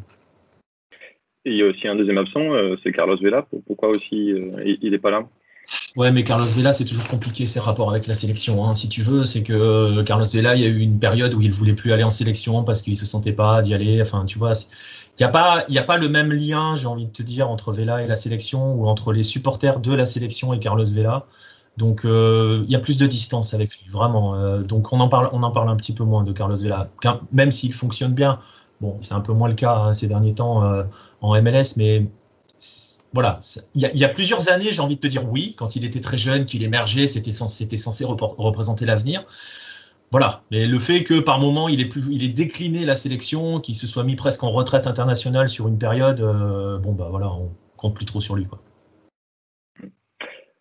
Et 1.44 1.50
il 1.50 1.56
y 1.56 1.62
a 1.62 1.66
aussi 1.66 1.88
un 1.88 1.96
deuxième 1.96 2.18
absent, 2.18 2.40
c'est 2.82 2.92
Carlos 2.92 3.16
Vela. 3.20 3.44
Pourquoi 3.66 3.88
aussi 3.88 4.32
il 4.32 4.90
n'est 4.90 4.98
pas 4.98 5.10
là? 5.10 5.24
Ouais, 5.96 6.10
mais 6.10 6.24
Carlos 6.24 6.46
Vela, 6.46 6.72
c'est 6.72 6.84
toujours 6.84 7.06
compliqué 7.06 7.46
ses 7.46 7.60
rapports 7.60 7.90
avec 7.90 8.06
la 8.06 8.14
sélection. 8.14 8.64
Hein. 8.64 8.74
Si 8.74 8.88
tu 8.88 9.02
veux, 9.02 9.24
c'est 9.24 9.42
que 9.42 10.02
Carlos 10.02 10.24
Vela, 10.32 10.54
il 10.54 10.62
y 10.62 10.64
a 10.64 10.68
eu 10.68 10.78
une 10.78 11.00
période 11.00 11.34
où 11.34 11.42
il 11.42 11.52
voulait 11.52 11.74
plus 11.74 11.92
aller 11.92 12.04
en 12.04 12.10
sélection 12.10 12.62
parce 12.62 12.82
qu'il 12.82 12.96
se 12.96 13.04
sentait 13.04 13.32
pas 13.32 13.60
d'y 13.62 13.74
aller. 13.74 14.00
Enfin, 14.00 14.24
tu 14.24 14.38
vois, 14.38 14.52
n'y 15.20 15.26
a, 15.26 15.28
pas, 15.28 15.64
a 15.68 15.82
pas 15.82 15.96
le 15.96 16.08
même 16.08 16.32
lien, 16.32 16.76
j'ai 16.76 16.86
envie 16.86 17.06
de 17.06 17.10
te 17.10 17.22
dire, 17.22 17.50
entre 17.50 17.72
Vela 17.72 18.02
et 18.02 18.06
la 18.06 18.16
sélection 18.16 18.74
ou 18.74 18.86
entre 18.88 19.12
les 19.12 19.22
supporters 19.22 19.80
de 19.80 19.92
la 19.92 20.06
sélection 20.06 20.52
et 20.54 20.60
Carlos 20.60 20.84
Vela. 20.84 21.26
Donc, 21.76 22.04
euh, 22.04 22.64
il 22.66 22.70
y 22.70 22.76
a 22.76 22.78
plus 22.78 22.98
de 22.98 23.06
distance 23.06 23.54
avec 23.54 23.70
lui, 23.70 23.90
vraiment. 23.90 24.34
Euh, 24.34 24.58
donc, 24.58 24.92
on 24.92 25.00
en, 25.00 25.08
parle, 25.08 25.28
on 25.32 25.42
en 25.42 25.50
parle 25.50 25.68
un 25.68 25.76
petit 25.76 25.92
peu 25.92 26.04
moins 26.04 26.24
de 26.24 26.32
Carlos 26.32 26.56
Vela, 26.56 26.88
même 27.32 27.52
s'il 27.52 27.72
fonctionne 27.72 28.12
bien. 28.12 28.40
Bon, 28.80 28.98
c'est 29.02 29.14
un 29.14 29.20
peu 29.20 29.32
moins 29.32 29.48
le 29.48 29.54
cas 29.54 29.76
hein, 29.76 29.94
ces 29.94 30.06
derniers 30.06 30.34
temps 30.34 30.64
euh, 30.64 30.84
en 31.20 31.40
MLS, 31.40 31.76
mais 31.76 32.06
voilà, 33.12 33.40
il 33.74 33.82
y, 33.82 34.04
a, 34.04 34.08
plusieurs 34.08 34.50
années, 34.50 34.72
j'ai 34.72 34.80
envie 34.80 34.94
de 34.94 35.00
te 35.00 35.06
dire 35.08 35.28
oui, 35.28 35.54
quand 35.58 35.74
il 35.74 35.84
était 35.84 36.00
très 36.00 36.16
jeune, 36.16 36.46
qu'il 36.46 36.62
émergeait, 36.62 37.08
c'était 37.08 37.32
censé, 37.32 37.76
censé 37.76 38.04
représenter 38.04 38.86
l'avenir 38.86 39.24
voilà. 40.10 40.42
Mais 40.50 40.66
le 40.66 40.78
fait 40.80 41.04
que 41.04 41.20
par 41.20 41.38
moment 41.38 41.68
il 41.68 41.80
est 41.80 41.88
plus, 41.88 42.08
il 42.10 42.24
est 42.24 42.34
décliné 42.34 42.84
la 42.84 42.96
sélection, 42.96 43.60
qu'il 43.60 43.76
se 43.76 43.86
soit 43.86 44.04
mis 44.04 44.16
presque 44.16 44.42
en 44.42 44.50
retraite 44.50 44.86
internationale 44.86 45.48
sur 45.48 45.68
une 45.68 45.78
période, 45.78 46.20
euh, 46.20 46.78
bon 46.78 46.92
bah 46.94 47.08
voilà, 47.10 47.28
on 47.28 47.50
compte 47.76 47.94
plus 47.94 48.06
trop 48.06 48.20
sur 48.20 48.34
lui 48.34 48.46
quoi. 48.46 48.58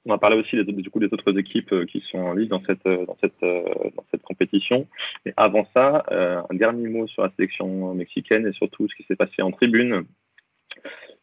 On 0.05 0.11
va 0.11 0.17
parler 0.17 0.37
aussi 0.37 0.55
des, 0.55 0.63
du 0.63 0.89
coup 0.89 0.99
des 0.99 1.11
autres 1.11 1.37
équipes 1.37 1.73
euh, 1.73 1.85
qui 1.85 2.01
sont 2.11 2.19
en 2.19 2.33
ligne 2.33 2.47
dans 2.47 2.63
cette 2.63 2.85
euh, 2.85 3.05
dans 3.05 3.17
cette 3.21 3.41
dans 3.41 4.05
cette 4.11 4.21
compétition. 4.21 4.87
Et 5.25 5.33
avant 5.35 5.67
ça, 5.73 6.05
un 6.11 6.55
dernier 6.55 6.87
mot 6.87 7.07
sur 7.07 7.23
la 7.23 7.31
sélection 7.35 7.93
mexicaine 7.95 8.47
et 8.47 8.53
surtout 8.53 8.87
ce 8.87 8.95
qui 8.95 9.03
s'est 9.03 9.15
passé 9.15 9.41
en 9.41 9.51
tribune 9.51 10.05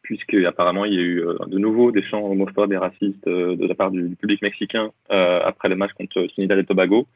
puisque 0.07 0.35
apparemment 0.47 0.85
il 0.85 0.95
y 0.95 0.99
a 0.99 1.03
eu 1.03 1.25
de 1.49 1.59
nouveau 1.59 1.93
des 1.93 2.03
chants 2.03 2.25
homophobes 2.25 2.73
et 2.73 2.77
racistes 2.79 3.27
de 3.27 3.67
la 3.67 3.75
part 3.75 3.91
du, 3.91 4.17
public 4.17 4.41
mexicain 4.41 4.91
après 5.11 5.69
le 5.69 5.77
match 5.77 5.93
contre 5.93 6.27
Trinidad 6.29 6.59
et 6.59 6.65
Tobago. 6.65 7.07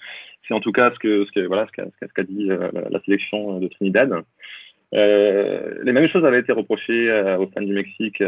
C'est 0.51 0.55
en 0.55 0.61
tout 0.61 0.73
cas 0.73 0.91
ce 0.91 0.99
que, 0.99 1.47
voilà 1.47 1.67
ce 1.77 2.07
qu'a 2.07 2.23
dit 2.25 2.51
euh, 2.51 2.71
la 2.91 3.01
sélection 3.03 3.61
de 3.61 3.69
Trinidad. 3.69 4.13
Euh, 4.93 5.79
les 5.85 5.93
mêmes 5.93 6.09
choses 6.09 6.25
avaient 6.25 6.41
été 6.41 6.51
reprochées 6.51 7.09
euh, 7.09 7.39
aux 7.39 7.47
fans 7.47 7.63
du 7.63 7.73
Mexique 7.73 8.21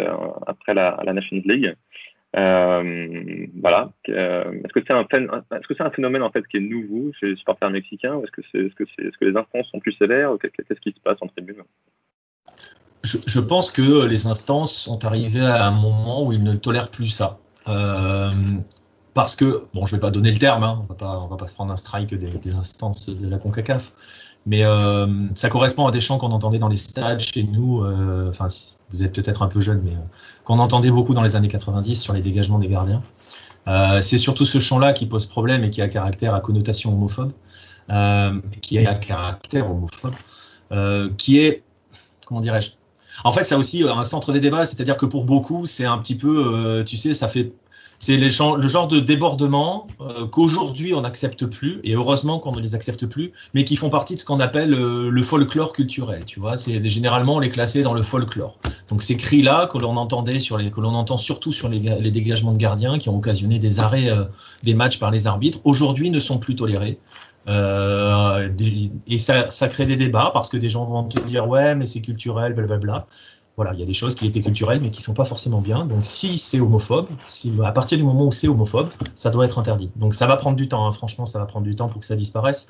après 0.46 0.72
la, 0.72 1.02
Nations 1.12 1.42
League. 1.44 1.74
voilà. 2.34 3.90
est-ce 4.06 4.72
que 4.72 4.80
c'est 4.86 5.82
un, 5.82 5.90
phénomène 5.90 6.22
en 6.22 6.30
fait 6.30 6.46
qui 6.46 6.58
est 6.58 6.60
nouveau 6.60 7.12
chez 7.18 7.30
les 7.30 7.36
supporters 7.36 7.70
mexicains 7.70 8.20
Est-ce 8.20 8.56
est-ce 8.56 9.18
que 9.18 9.24
les 9.24 9.36
instances 9.36 9.68
sont 9.72 9.80
plus 9.80 9.92
sévères 9.94 10.36
Qu'est-ce 10.40 10.80
qui 10.80 10.92
se 10.92 11.00
passe 11.00 11.18
en 11.22 11.26
tribune? 11.26 11.62
Je, 13.02 13.18
je, 13.26 13.40
pense 13.40 13.70
que 13.70 14.04
les 14.04 14.26
instances 14.26 14.72
sont 14.72 15.04
arrivées 15.04 15.44
à 15.44 15.66
un 15.66 15.70
moment 15.70 16.24
où 16.24 16.32
ils 16.32 16.42
ne 16.42 16.54
tolèrent 16.54 16.88
plus 16.88 17.08
ça. 17.08 17.38
Euh, 17.68 18.32
parce 19.14 19.36
que, 19.36 19.64
bon, 19.74 19.86
je 19.86 19.96
vais 19.96 20.00
pas 20.00 20.10
donner 20.10 20.30
le 20.30 20.38
terme, 20.38 20.64
hein, 20.64 20.84
on 20.88 21.04
on 21.04 21.26
va 21.26 21.36
pas 21.36 21.48
se 21.48 21.54
prendre 21.54 21.72
un 21.72 21.76
strike 21.76 22.14
des, 22.14 22.54
instances 22.54 23.06
de 23.06 23.28
la 23.28 23.38
CONCACAF, 23.38 23.92
mais 24.46 24.64
euh, 24.64 25.06
ça 25.34 25.50
correspond 25.50 25.86
à 25.86 25.92
des 25.92 26.00
chants 26.00 26.18
qu'on 26.18 26.32
entendait 26.32 26.58
dans 26.58 26.68
les 26.68 26.78
stades 26.78 27.20
chez 27.20 27.44
nous, 27.44 27.82
euh, 27.82 28.30
enfin, 28.30 28.46
vous 28.90 29.04
êtes 29.04 29.12
peut-être 29.12 29.42
un 29.42 29.48
peu 29.48 29.60
jeune, 29.60 29.82
mais 29.84 29.92
euh, 29.92 30.00
qu'on 30.44 30.58
entendait 30.58 30.90
beaucoup 30.90 31.14
dans 31.14 31.22
les 31.22 31.36
années 31.36 31.48
90 31.48 31.96
sur 32.00 32.14
les 32.14 32.22
dégagements 32.22 32.58
des 32.58 32.68
gardiens. 32.68 33.02
Euh, 33.68 34.00
c'est 34.00 34.18
surtout 34.18 34.46
ce 34.46 34.58
chant-là 34.58 34.92
qui 34.92 35.06
pose 35.06 35.26
problème 35.26 35.62
et 35.62 35.70
qui 35.70 35.82
a 35.82 35.88
caractère 35.88 36.34
à 36.34 36.40
connotation 36.40 36.92
homophobe, 36.92 37.32
qui 38.62 38.78
a 38.78 38.94
caractère 38.94 39.70
homophobe, 39.70 40.14
qui 41.18 41.38
est, 41.38 41.62
comment 42.26 42.40
dirais-je, 42.40 42.70
en 43.24 43.32
fait, 43.32 43.44
ça 43.44 43.58
aussi 43.58 43.82
un 43.82 44.04
centre 44.04 44.32
des 44.32 44.40
débats, 44.40 44.64
c'est-à-dire 44.64 44.96
que 44.96 45.06
pour 45.06 45.24
beaucoup, 45.24 45.66
c'est 45.66 45.84
un 45.84 45.98
petit 45.98 46.16
peu, 46.16 46.82
tu 46.86 46.96
sais, 46.96 47.14
ça 47.14 47.28
fait 47.28 47.52
c'est 48.02 48.16
le 48.16 48.28
genre 48.28 48.88
de 48.88 48.98
débordement 48.98 49.86
euh, 50.00 50.26
qu'aujourd'hui 50.26 50.92
on 50.92 51.02
n'accepte 51.02 51.46
plus, 51.46 51.78
et 51.84 51.94
heureusement 51.94 52.40
qu'on 52.40 52.50
ne 52.50 52.60
les 52.60 52.74
accepte 52.74 53.06
plus, 53.06 53.30
mais 53.54 53.64
qui 53.64 53.76
font 53.76 53.90
partie 53.90 54.16
de 54.16 54.18
ce 54.18 54.24
qu'on 54.24 54.40
appelle 54.40 54.74
euh, 54.74 55.08
le 55.08 55.22
folklore 55.22 55.72
culturel. 55.72 56.24
Tu 56.26 56.40
vois, 56.40 56.56
c'est 56.56 56.84
généralement 56.84 57.36
on 57.36 57.38
les 57.38 57.48
classer 57.48 57.82
dans 57.82 57.94
le 57.94 58.02
folklore. 58.02 58.58
Donc 58.88 59.02
ces 59.02 59.16
cris-là 59.16 59.68
que 59.68 59.78
l'on 59.78 59.96
entendait 59.96 60.40
sur 60.40 60.58
les, 60.58 60.72
que 60.72 60.80
l'on 60.80 60.94
entend 60.96 61.16
surtout 61.16 61.52
sur 61.52 61.68
les, 61.68 61.78
les, 61.78 62.10
dégagements 62.10 62.50
de 62.50 62.58
gardiens 62.58 62.98
qui 62.98 63.08
ont 63.08 63.16
occasionné 63.16 63.60
des 63.60 63.78
arrêts 63.78 64.10
euh, 64.10 64.24
des 64.64 64.74
matchs 64.74 64.98
par 64.98 65.12
les 65.12 65.28
arbitres, 65.28 65.60
aujourd'hui 65.62 66.10
ne 66.10 66.18
sont 66.18 66.38
plus 66.38 66.56
tolérés. 66.56 66.98
Euh, 67.48 68.48
des, 68.48 68.90
et 69.08 69.18
ça, 69.18 69.50
ça 69.50 69.68
crée 69.68 69.86
des 69.86 69.96
débats 69.96 70.30
parce 70.32 70.48
que 70.48 70.56
des 70.56 70.70
gens 70.70 70.84
vont 70.84 71.04
te 71.04 71.20
dire 71.20 71.48
ouais 71.48 71.74
mais 71.74 71.86
c'est 71.86 72.00
culturel, 72.00 72.54
blablabla. 72.54 73.06
Voilà, 73.56 73.74
il 73.74 73.80
y 73.80 73.82
a 73.82 73.86
des 73.86 73.94
choses 73.94 74.14
qui 74.14 74.26
étaient 74.26 74.40
culturelles 74.40 74.80
mais 74.80 74.90
qui 74.90 75.02
sont 75.02 75.12
pas 75.14 75.24
forcément 75.24 75.60
bien. 75.60 75.84
Donc 75.84 76.04
si 76.04 76.38
c'est 76.38 76.60
homophobe, 76.60 77.08
si, 77.26 77.52
à 77.64 77.72
partir 77.72 77.98
du 77.98 78.04
moment 78.04 78.26
où 78.26 78.32
c'est 78.32 78.48
homophobe, 78.48 78.88
ça 79.14 79.30
doit 79.30 79.44
être 79.44 79.58
interdit. 79.58 79.90
Donc 79.96 80.14
ça 80.14 80.26
va 80.26 80.36
prendre 80.36 80.56
du 80.56 80.68
temps, 80.68 80.86
hein. 80.86 80.92
franchement, 80.92 81.26
ça 81.26 81.38
va 81.38 81.46
prendre 81.46 81.66
du 81.66 81.76
temps 81.76 81.88
pour 81.88 82.00
que 82.00 82.06
ça 82.06 82.16
disparaisse. 82.16 82.68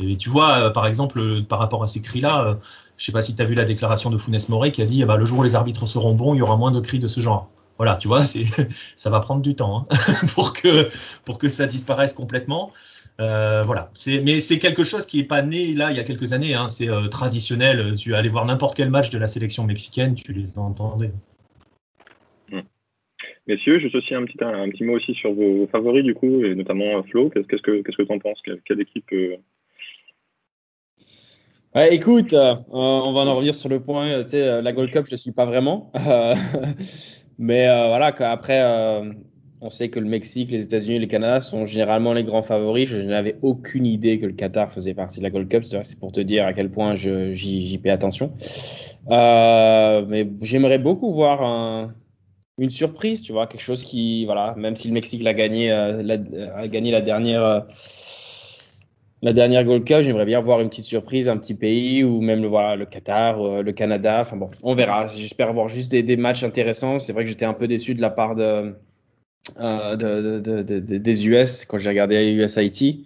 Et 0.00 0.16
tu 0.16 0.28
vois, 0.28 0.58
euh, 0.58 0.70
par 0.70 0.86
exemple, 0.86 1.20
euh, 1.20 1.42
par 1.42 1.58
rapport 1.60 1.82
à 1.82 1.86
ces 1.86 2.02
cris-là, 2.02 2.44
euh, 2.44 2.54
je 2.96 3.04
sais 3.04 3.12
pas 3.12 3.22
si 3.22 3.36
tu 3.36 3.42
as 3.42 3.44
vu 3.44 3.54
la 3.54 3.64
déclaration 3.64 4.10
de 4.10 4.18
Funes 4.18 4.38
Mori 4.48 4.72
qui 4.72 4.82
a 4.82 4.86
dit 4.86 5.04
bah, 5.04 5.16
le 5.16 5.26
jour 5.26 5.38
où 5.38 5.42
les 5.42 5.54
arbitres 5.54 5.86
seront 5.86 6.14
bons, 6.14 6.34
il 6.34 6.38
y 6.38 6.42
aura 6.42 6.56
moins 6.56 6.72
de 6.72 6.80
cris 6.80 6.98
de 6.98 7.08
ce 7.08 7.20
genre. 7.20 7.48
Voilà, 7.76 7.96
tu 7.96 8.08
vois, 8.08 8.24
c'est 8.24 8.44
ça 8.96 9.10
va 9.10 9.20
prendre 9.20 9.42
du 9.42 9.54
temps 9.54 9.86
hein, 9.90 9.96
pour 10.34 10.52
que 10.52 10.88
pour 11.24 11.38
que 11.38 11.48
ça 11.48 11.66
disparaisse 11.66 12.12
complètement. 12.12 12.72
Euh, 13.20 13.62
voilà, 13.64 13.90
c'est 13.94 14.20
mais 14.20 14.40
c'est 14.40 14.58
quelque 14.58 14.82
chose 14.82 15.06
qui 15.06 15.20
est 15.20 15.24
pas 15.24 15.42
né 15.42 15.72
là 15.74 15.90
il 15.90 15.96
y 15.96 16.00
a 16.00 16.04
quelques 16.04 16.32
années. 16.32 16.54
Hein. 16.54 16.68
C'est 16.68 16.88
euh, 16.88 17.08
traditionnel. 17.08 17.94
Tu 17.96 18.14
allais 18.14 18.28
voir 18.28 18.44
n'importe 18.44 18.76
quel 18.76 18.90
match 18.90 19.10
de 19.10 19.18
la 19.18 19.26
sélection 19.26 19.64
mexicaine, 19.64 20.14
tu 20.14 20.32
les 20.32 20.58
entendais. 20.58 21.10
Hmm. 22.50 22.60
Messieurs, 23.46 23.78
juste 23.80 23.94
aussi 23.94 24.14
un 24.14 24.24
petit 24.24 24.42
un, 24.42 24.68
petit 24.68 24.84
mot 24.84 24.94
aussi 24.94 25.14
sur 25.14 25.32
vos 25.32 25.66
favoris 25.70 26.04
du 26.04 26.14
coup, 26.14 26.44
et 26.44 26.54
notamment 26.54 26.98
euh, 26.98 27.02
Flo. 27.02 27.30
Qu'est-ce 27.30 27.62
que 27.62 27.82
qu'est-ce 27.82 27.96
que 27.96 28.02
tu 28.02 28.12
en 28.12 28.18
penses? 28.18 28.40
Quelle, 28.64 28.80
équipe 28.80 29.12
Ouais, 31.74 31.92
écoute, 31.92 32.34
on 32.34 33.12
va 33.12 33.20
en 33.20 33.34
revenir 33.34 33.54
sur 33.56 33.68
le 33.68 33.80
point. 33.80 34.22
Tu 34.22 34.30
sais, 34.30 34.62
la 34.62 34.72
Gold 34.72 34.92
Cup, 34.92 35.06
je 35.08 35.14
ne 35.14 35.18
suis 35.18 35.32
pas 35.32 35.44
vraiment. 35.44 35.90
mais 37.38 37.66
voilà, 37.66 38.14
après, 38.20 38.62
on 39.64 39.70
sait 39.70 39.88
que 39.88 39.98
le 39.98 40.06
Mexique, 40.06 40.50
les 40.50 40.62
États-Unis 40.62 40.98
le 40.98 41.06
Canada 41.06 41.40
sont 41.40 41.64
généralement 41.64 42.12
les 42.12 42.22
grands 42.22 42.42
favoris. 42.42 42.86
Je 42.86 42.98
n'avais 42.98 43.36
aucune 43.40 43.86
idée 43.86 44.20
que 44.20 44.26
le 44.26 44.32
Qatar 44.32 44.70
faisait 44.70 44.92
partie 44.92 45.20
de 45.20 45.24
la 45.24 45.30
Gold 45.30 45.48
Cup. 45.48 45.64
C'est 45.64 45.98
pour 45.98 46.12
te 46.12 46.20
dire 46.20 46.44
à 46.44 46.52
quel 46.52 46.70
point 46.70 46.94
j'y 46.94 47.78
paie 47.82 47.88
attention. 47.88 48.32
Euh, 49.10 50.04
mais 50.06 50.28
j'aimerais 50.42 50.76
beaucoup 50.78 51.14
voir 51.14 51.90
une 52.58 52.68
surprise, 52.68 53.22
tu 53.22 53.32
vois, 53.32 53.46
quelque 53.46 53.62
chose 53.62 53.84
qui, 53.84 54.26
voilà, 54.26 54.54
même 54.58 54.76
si 54.76 54.88
le 54.88 54.94
Mexique 54.94 55.22
l'a 55.22 55.32
gagné, 55.32 55.72
euh, 55.72 56.02
a 56.54 56.68
gagné 56.68 56.90
la 56.90 57.00
dernière. 57.00 57.66
Euh, 59.24 59.28
la 59.28 59.32
dernière 59.32 59.64
Gold 59.64 59.84
Cup, 59.84 60.02
j'aimerais 60.02 60.26
bien 60.26 60.40
voir 60.40 60.60
une 60.60 60.68
petite 60.68 60.84
surprise, 60.84 61.28
un 61.28 61.36
petit 61.36 61.54
pays 61.54 62.04
ou 62.04 62.20
même 62.20 62.42
le, 62.42 62.48
voilà, 62.48 62.76
le 62.76 62.84
Qatar, 62.84 63.62
le 63.62 63.72
Canada. 63.72 64.20
Enfin 64.22 64.36
bon, 64.36 64.50
on 64.62 64.74
verra. 64.74 65.06
J'espère 65.06 65.48
avoir 65.48 65.68
juste 65.68 65.90
des, 65.90 66.16
matchs 66.16 66.44
intéressants. 66.44 66.98
C'est 66.98 67.12
vrai 67.12 67.24
que 67.24 67.28
j'étais 67.30 67.46
un 67.46 67.54
peu 67.54 67.66
déçu 67.66 67.94
de 67.94 68.00
la 68.00 68.10
part 68.10 68.34
euh, 69.60 69.96
de, 69.96 70.40
de, 70.40 70.62
des 70.80 71.28
US 71.28 71.66
quand 71.66 71.76
j'ai 71.78 71.90
regardé 71.90 72.16
US 72.32 72.56
Haïti. 72.56 73.04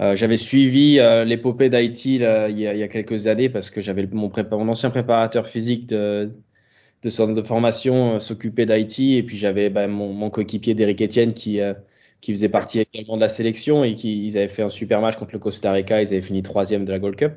Euh, 0.00 0.16
j'avais 0.16 0.38
suivi 0.38 0.98
euh, 0.98 1.24
l'épopée 1.24 1.68
d'Haïti 1.68 2.16
il, 2.16 2.58
y 2.58 2.66
a 2.66 2.88
quelques 2.88 3.26
années 3.28 3.48
parce 3.48 3.70
que 3.70 3.80
j'avais 3.80 4.08
mon, 4.10 4.32
ancien 4.68 4.90
préparateur 4.90 5.46
physique 5.46 5.86
de, 5.86 6.30
centre 7.08 7.34
de 7.34 7.42
formation 7.42 8.18
s'occupait 8.18 8.66
d'Haïti 8.66 9.16
et 9.16 9.22
puis 9.22 9.36
j'avais 9.36 9.70
ben, 9.70 9.86
mon, 9.88 10.30
coéquipier 10.30 10.74
d'Éric 10.74 11.02
Etienne 11.02 11.32
qui, 11.32 11.60
qui 12.24 12.32
faisait 12.32 12.48
partie 12.48 12.80
également 12.80 13.16
de 13.16 13.20
la 13.20 13.28
sélection 13.28 13.84
et 13.84 13.94
qui 13.94 14.24
ils 14.24 14.38
avaient 14.38 14.48
fait 14.48 14.62
un 14.62 14.70
super 14.70 15.00
match 15.00 15.16
contre 15.16 15.34
le 15.34 15.38
Costa 15.38 15.72
Rica, 15.72 16.00
ils 16.00 16.08
avaient 16.08 16.22
fini 16.22 16.42
troisième 16.42 16.84
de 16.84 16.90
la 16.90 16.98
Gold 16.98 17.16
Cup. 17.16 17.32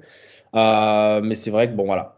mais 0.54 1.36
c'est 1.36 1.52
vrai 1.52 1.67
que 1.67 1.73
bon 1.73 1.86
voilà, 1.86 2.15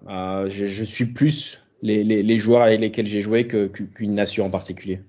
je, 0.50 0.66
je, 0.66 0.84
suis 0.84 1.06
plus 1.14 1.66
les, 1.82 2.04
les, 2.04 2.38
joueurs 2.38 2.62
avec 2.62 2.80
lesquels 2.80 3.08
j'ai 3.08 3.22
joué 3.22 3.48
qu'une 3.48 4.14
nation 4.14 4.46
en 4.46 4.50
particulier. 4.50 5.00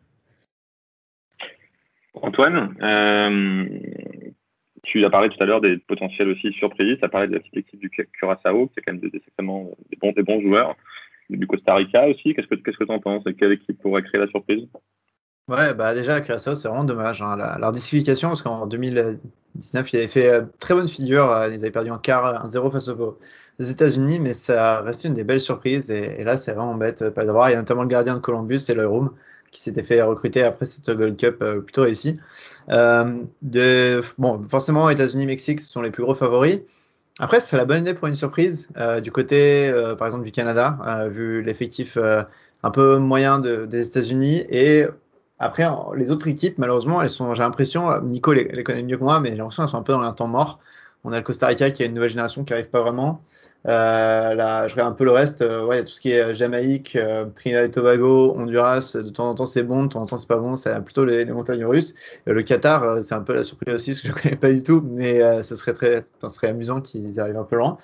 Antoine, 2.14 2.77
euh, 2.83 3.79
tu 4.83 5.05
as 5.05 5.11
parlé 5.11 5.29
tout 5.29 5.42
à 5.42 5.46
l'heure 5.46 5.61
des 5.61 5.79
potentiels 5.79 6.29
aussi 6.29 6.53
surprises. 6.53 6.98
Tu 6.98 7.04
as 7.04 7.08
parlé 7.08 7.29
de 7.29 7.35
la 7.35 7.40
petite 7.40 7.56
équipe 7.56 7.81
du 7.81 7.90
Curaçao, 7.90 8.69
qui 8.69 8.81
est 8.81 8.83
quand 8.83 8.92
même 8.92 9.00
des, 9.00 9.11
des, 9.11 9.23
bons, 9.42 10.13
des 10.13 10.23
bons 10.23 10.40
joueurs. 10.40 10.77
Du 11.29 11.46
Costa 11.46 11.75
Rica 11.77 12.08
aussi. 12.08 12.35
Qu'est-ce 12.35 12.48
que 12.48 12.56
tu 12.56 12.63
que 12.63 12.92
en 12.92 12.98
penses? 12.98 13.25
Quelle 13.38 13.52
équipe 13.52 13.79
pourrait 13.81 14.02
créer 14.02 14.21
la 14.21 14.27
surprise? 14.29 14.67
Ouais, 15.51 15.75
bah 15.75 15.94
déjà, 15.94 16.21
Curaçao, 16.21 16.55
c'est 16.55 16.69
vraiment 16.69 16.85
dommage. 16.85 17.23
Hein. 17.23 17.37
La, 17.37 17.59
leur 17.59 17.73
disqualification, 17.73 18.29
parce 18.29 18.42
qu'en 18.42 18.69
2019, 18.69 19.92
ils 19.92 19.96
avaient 19.96 20.07
fait 20.07 20.33
euh, 20.33 20.42
très 20.61 20.75
bonne 20.75 20.88
figure. 20.88 21.29
Euh, 21.29 21.48
ils 21.48 21.57
avaient 21.57 21.73
perdu 21.73 21.90
en 21.90 21.98
quart 21.98 22.46
1-0 22.46 22.71
face 22.71 22.88
aux 22.88 23.19
États-Unis, 23.59 24.21
mais 24.21 24.33
ça 24.33 24.81
reste 24.83 25.03
une 25.03 25.15
des 25.15 25.25
belles 25.25 25.40
surprises. 25.40 25.90
Et, 25.90 26.23
là, 26.23 26.37
c'est 26.37 26.53
vraiment 26.53 26.77
bête 26.77 27.11
pas 27.11 27.25
d'avoir. 27.25 27.51
Il 27.51 27.55
y 27.55 27.57
a 27.57 27.59
notamment 27.59 27.83
le 27.83 27.88
gardien 27.88 28.15
de 28.15 28.21
Columbus, 28.21 28.61
et 28.69 28.75
le 28.75 28.87
Room, 28.87 29.11
qui 29.51 29.61
s'était 29.61 29.83
fait 29.83 30.01
recruter 30.03 30.44
après 30.44 30.67
cette 30.67 30.88
Gold 30.88 31.17
Cup 31.17 31.44
plutôt 31.65 31.83
réussi. 31.83 32.21
de, 32.69 34.03
bon, 34.19 34.46
forcément, 34.48 34.88
États-Unis-Mexique 34.88 35.61
sont 35.61 35.83
les 35.83 35.90
plus 35.90 36.05
gros 36.05 36.15
favoris. 36.15 36.61
Après, 37.19 37.40
ce 37.40 37.48
serait 37.48 37.59
la 37.59 37.65
bonne 37.65 37.81
idée 37.81 37.94
pour 37.94 38.07
une 38.07 38.15
surprise 38.15 38.69
du 39.03 39.11
côté, 39.11 39.73
par 39.98 40.07
exemple, 40.07 40.25
du 40.25 40.31
Canada, 40.31 41.09
vu 41.11 41.42
l'effectif 41.42 41.98
un 42.63 42.71
peu 42.71 42.98
moyen 42.98 43.40
des 43.40 43.88
États-Unis 43.88 44.44
et 44.48 44.87
après, 45.40 45.64
les 45.96 46.10
autres 46.10 46.28
équipes, 46.28 46.58
malheureusement, 46.58 47.02
elles 47.02 47.10
sont, 47.10 47.34
j'ai 47.34 47.42
l'impression, 47.42 48.00
Nico 48.02 48.32
les, 48.32 48.62
connaît 48.62 48.82
mieux 48.82 48.98
que 48.98 49.02
moi, 49.02 49.20
mais 49.20 49.30
j'ai 49.30 49.36
l'impression 49.36 49.62
qu'elles 49.62 49.70
sont 49.70 49.78
un 49.78 49.82
peu 49.82 49.92
dans 49.92 50.02
un 50.02 50.12
temps 50.12 50.28
mort. 50.28 50.60
On 51.02 51.12
a 51.12 51.16
le 51.16 51.22
Costa 51.22 51.46
Rica 51.46 51.70
qui 51.70 51.82
a 51.82 51.86
une 51.86 51.94
nouvelle 51.94 52.10
génération 52.10 52.44
qui 52.44 52.52
n'arrive 52.52 52.68
pas 52.68 52.82
vraiment. 52.82 53.22
Euh, 53.66 54.34
là, 54.34 54.68
je 54.68 54.74
regarde 54.74 54.92
un 54.92 54.94
peu 54.94 55.04
le 55.04 55.12
reste. 55.12 55.42
Euh, 55.42 55.64
ouais, 55.64 55.82
tout 55.82 55.90
ce 55.90 56.00
qui 56.00 56.12
est 56.12 56.34
Jamaïque, 56.34 56.96
euh, 56.96 57.24
Trinidad 57.34 57.66
et 57.66 57.70
Tobago, 57.70 58.34
Honduras. 58.36 58.92
De 58.94 59.08
temps 59.08 59.30
en 59.30 59.34
temps, 59.34 59.46
c'est 59.46 59.62
bon, 59.62 59.84
de 59.84 59.88
temps 59.88 60.02
en 60.02 60.06
temps, 60.06 60.18
c'est 60.18 60.28
pas 60.28 60.38
bon. 60.38 60.56
C'est 60.56 60.78
plutôt 60.84 61.04
les, 61.04 61.24
montagnes 61.26 61.64
russes. 61.64 61.94
le 62.26 62.42
Qatar, 62.42 63.02
c'est 63.02 63.14
un 63.14 63.22
peu 63.22 63.32
la 63.34 63.44
surprise 63.44 63.74
aussi, 63.74 63.92
parce 63.92 64.02
que 64.02 64.08
je 64.08 64.12
connais 64.12 64.36
pas 64.36 64.52
du 64.52 64.62
tout. 64.62 64.82
Mais 64.84 65.42
ce 65.42 65.56
serait 65.56 65.74
très, 65.74 66.02
ça 66.20 66.28
serait 66.28 66.48
amusant 66.48 66.80
qu'ils 66.80 67.18
arrivent 67.18 67.38
un 67.38 67.44
peu 67.44 67.56
loin. 67.56 67.78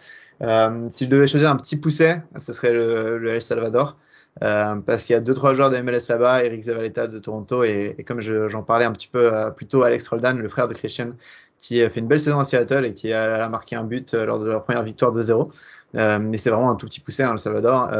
si 0.90 1.04
je 1.04 1.09
devais 1.09 1.26
choisir 1.26 1.50
un 1.50 1.57
petit 1.57 1.76
pousset, 1.76 2.22
ce 2.38 2.52
serait 2.52 2.72
le, 2.72 3.18
le 3.18 3.30
El 3.30 3.42
Salvador. 3.42 3.96
Euh, 4.43 4.76
parce 4.76 5.05
qu'il 5.05 5.14
y 5.14 5.16
a 5.16 5.20
deux 5.20 5.32
trois 5.32 5.55
joueurs 5.55 5.70
de 5.70 5.78
MLS 5.78 6.09
là-bas, 6.11 6.45
Eric 6.45 6.62
Zavaleta 6.62 7.09
de 7.09 7.18
Toronto 7.18 7.64
et, 7.64 7.95
et 7.97 8.05
comme 8.05 8.20
j'en 8.20 8.62
parlais 8.62 8.84
un 8.84 8.93
petit 8.93 9.09
peu 9.09 9.32
euh, 9.32 9.51
plus 9.51 9.66
tôt, 9.66 9.82
Alex 9.82 10.07
Roldan, 10.09 10.39
le 10.39 10.49
frère 10.49 10.68
de 10.68 10.74
Christian, 10.74 11.12
qui 11.59 11.82
a 11.82 11.89
fait 11.89 12.01
une 12.01 12.07
belle 12.07 12.20
saison 12.20 12.39
à 12.39 12.45
Seattle 12.45 12.84
et 12.84 12.93
qui 12.93 13.12
a, 13.12 13.49
marqué 13.49 13.76
un 13.76 13.84
but 13.84 14.12
euh, 14.12 14.26
lors 14.26 14.39
de 14.39 14.47
leur 14.47 14.64
première 14.64 14.82
victoire 14.82 15.12
2-0. 15.12 15.51
Mais 15.97 16.38
c'est 16.38 16.51
vraiment 16.51 16.70
un 16.70 16.76
tout 16.76 16.86
petit 16.86 17.01
poussé, 17.01 17.22
hein, 17.22 17.32
le 17.32 17.38
Salvador. 17.38 17.90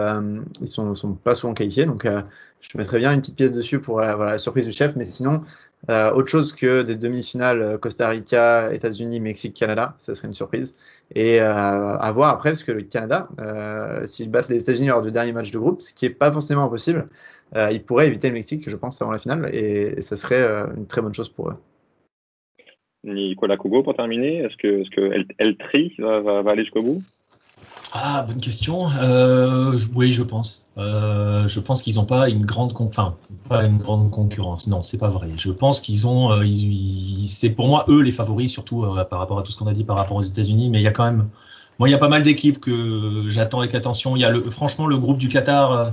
ils 0.61 0.68
sont, 0.68 0.94
sont 0.94 1.14
pas 1.14 1.34
souvent 1.34 1.55
qualifiés, 1.55 1.86
donc 1.86 2.07
je 2.61 2.78
mettrais 2.78 2.99
bien 2.99 3.12
une 3.12 3.20
petite 3.20 3.36
pièce 3.36 3.53
dessus 3.53 3.80
pour 3.80 4.01
la 4.01 4.38
surprise 4.38 4.66
du 4.66 4.72
chef. 4.72 4.97
Mais 4.97 5.05
sinon, 5.05 5.42
euh, 5.88 6.11
autre 6.12 6.28
chose 6.28 6.53
que 6.53 6.82
des 6.82 6.97
demi-finales 6.97 7.62
euh, 7.62 7.78
Costa 7.78 8.09
Rica, 8.09 8.72
États-Unis, 8.72 9.20
Mexique, 9.20 9.55
Canada, 9.55 9.94
ça 9.99 10.14
serait 10.14 10.28
une 10.28 10.34
surprise. 10.34 10.74
Et 11.14 11.40
euh, 11.40 11.53
à 11.53 12.12
voir 12.12 12.30
après, 12.30 12.51
parce 12.51 12.64
que 12.64 12.72
le 12.72 12.82
Canada, 12.82 13.28
euh, 13.40 14.05
s'ils 14.07 14.30
battent 14.30 14.49
les 14.49 14.62
États-Unis 14.62 14.88
lors 14.88 15.03
du 15.03 15.12
dernier 15.12 15.32
match 15.32 15.53
de 15.53 15.59
groupe, 15.59 15.82
ce 15.82 15.94
qui 15.94 16.07
est 16.07 16.11
pas 16.11 16.32
forcément 16.32 16.64
impossible, 16.64 17.07
euh, 17.55 17.70
ils 17.70 17.82
pourraient 17.82 18.09
éviter 18.09 18.28
le 18.28 18.34
Mexique, 18.34 18.68
je 18.68 18.76
pense, 18.76 19.01
avant 19.01 19.12
la 19.12 19.20
finale, 19.20 19.49
et, 19.55 20.03
ça 20.03 20.16
serait 20.16 20.42
euh, 20.42 20.66
une 20.76 20.86
très 20.86 21.03
bonne 21.03 21.14
chose 21.14 21.28
pour 21.28 21.51
eux. 21.51 21.57
Nicolas 23.05 23.57
Kogo, 23.57 23.84
pour 23.84 23.94
terminer, 23.94 24.38
est-ce 24.38 24.57
que, 24.57 24.80
est-ce 24.80 25.32
El, 25.38 25.57
Tri 25.57 25.94
va 25.99 26.42
aller 26.51 26.64
jusqu'au 26.64 26.82
bout? 26.82 27.03
Ah, 27.93 28.24
bonne 28.26 28.41
question. 28.41 28.89
Euh, 28.91 29.78
oui, 29.95 30.12
je 30.12 30.22
pense. 30.22 30.66
Euh, 30.76 31.47
je 31.49 31.61
pense 31.61 31.82
qu'ils 31.82 31.97
n'ont 31.97 32.05
pas 32.05 32.28
une 32.28 32.45
grande, 32.45 32.72
enfin, 32.78 33.14
pas 33.49 33.64
une 33.64 33.78
grande 33.78 34.11
concurrence. 34.11 34.66
Non, 34.66 34.82
c'est 34.82 34.99
pas 34.99 35.09
vrai. 35.09 35.30
Je 35.37 35.51
pense 35.51 35.80
qu'ils 35.80 36.07
ont, 36.07 36.32
euh, 36.32 36.45
c'est 37.26 37.51
pour 37.51 37.68
moi 37.68 37.84
eux 37.89 38.03
les 38.03 38.12
favoris, 38.12 38.51
surtout 38.51 38.84
par 39.09 39.18
rapport 39.18 39.39
à 39.39 39.43
tout 39.43 39.53
ce 39.53 39.59
qu'on 39.59 39.66
a 39.66 39.72
dit 39.72 39.84
par 39.84 39.97
rapport 39.97 40.16
aux 40.16 40.22
États-Unis. 40.22 40.68
Mais 40.70 40.80
il 40.80 40.84
y 40.84 40.89
a 40.89 40.93
quand 40.93 41.05
même, 41.05 41.28
moi, 41.78 41.89
il 41.89 41.93
y 41.93 41.95
a 41.95 41.99
pas 41.99 42.09
mal 42.09 42.22
d'équipes 42.22 42.61
que 42.61 43.26
j'attends 43.28 43.61
avec 43.61 43.74
attention. 43.74 44.16
Il 44.16 44.20
y 44.20 44.24
a 44.24 44.30
le, 44.30 44.51
franchement 44.51 44.87
le 44.87 44.99
groupe 44.99 45.18
du 45.18 45.28
Qatar 45.28 45.93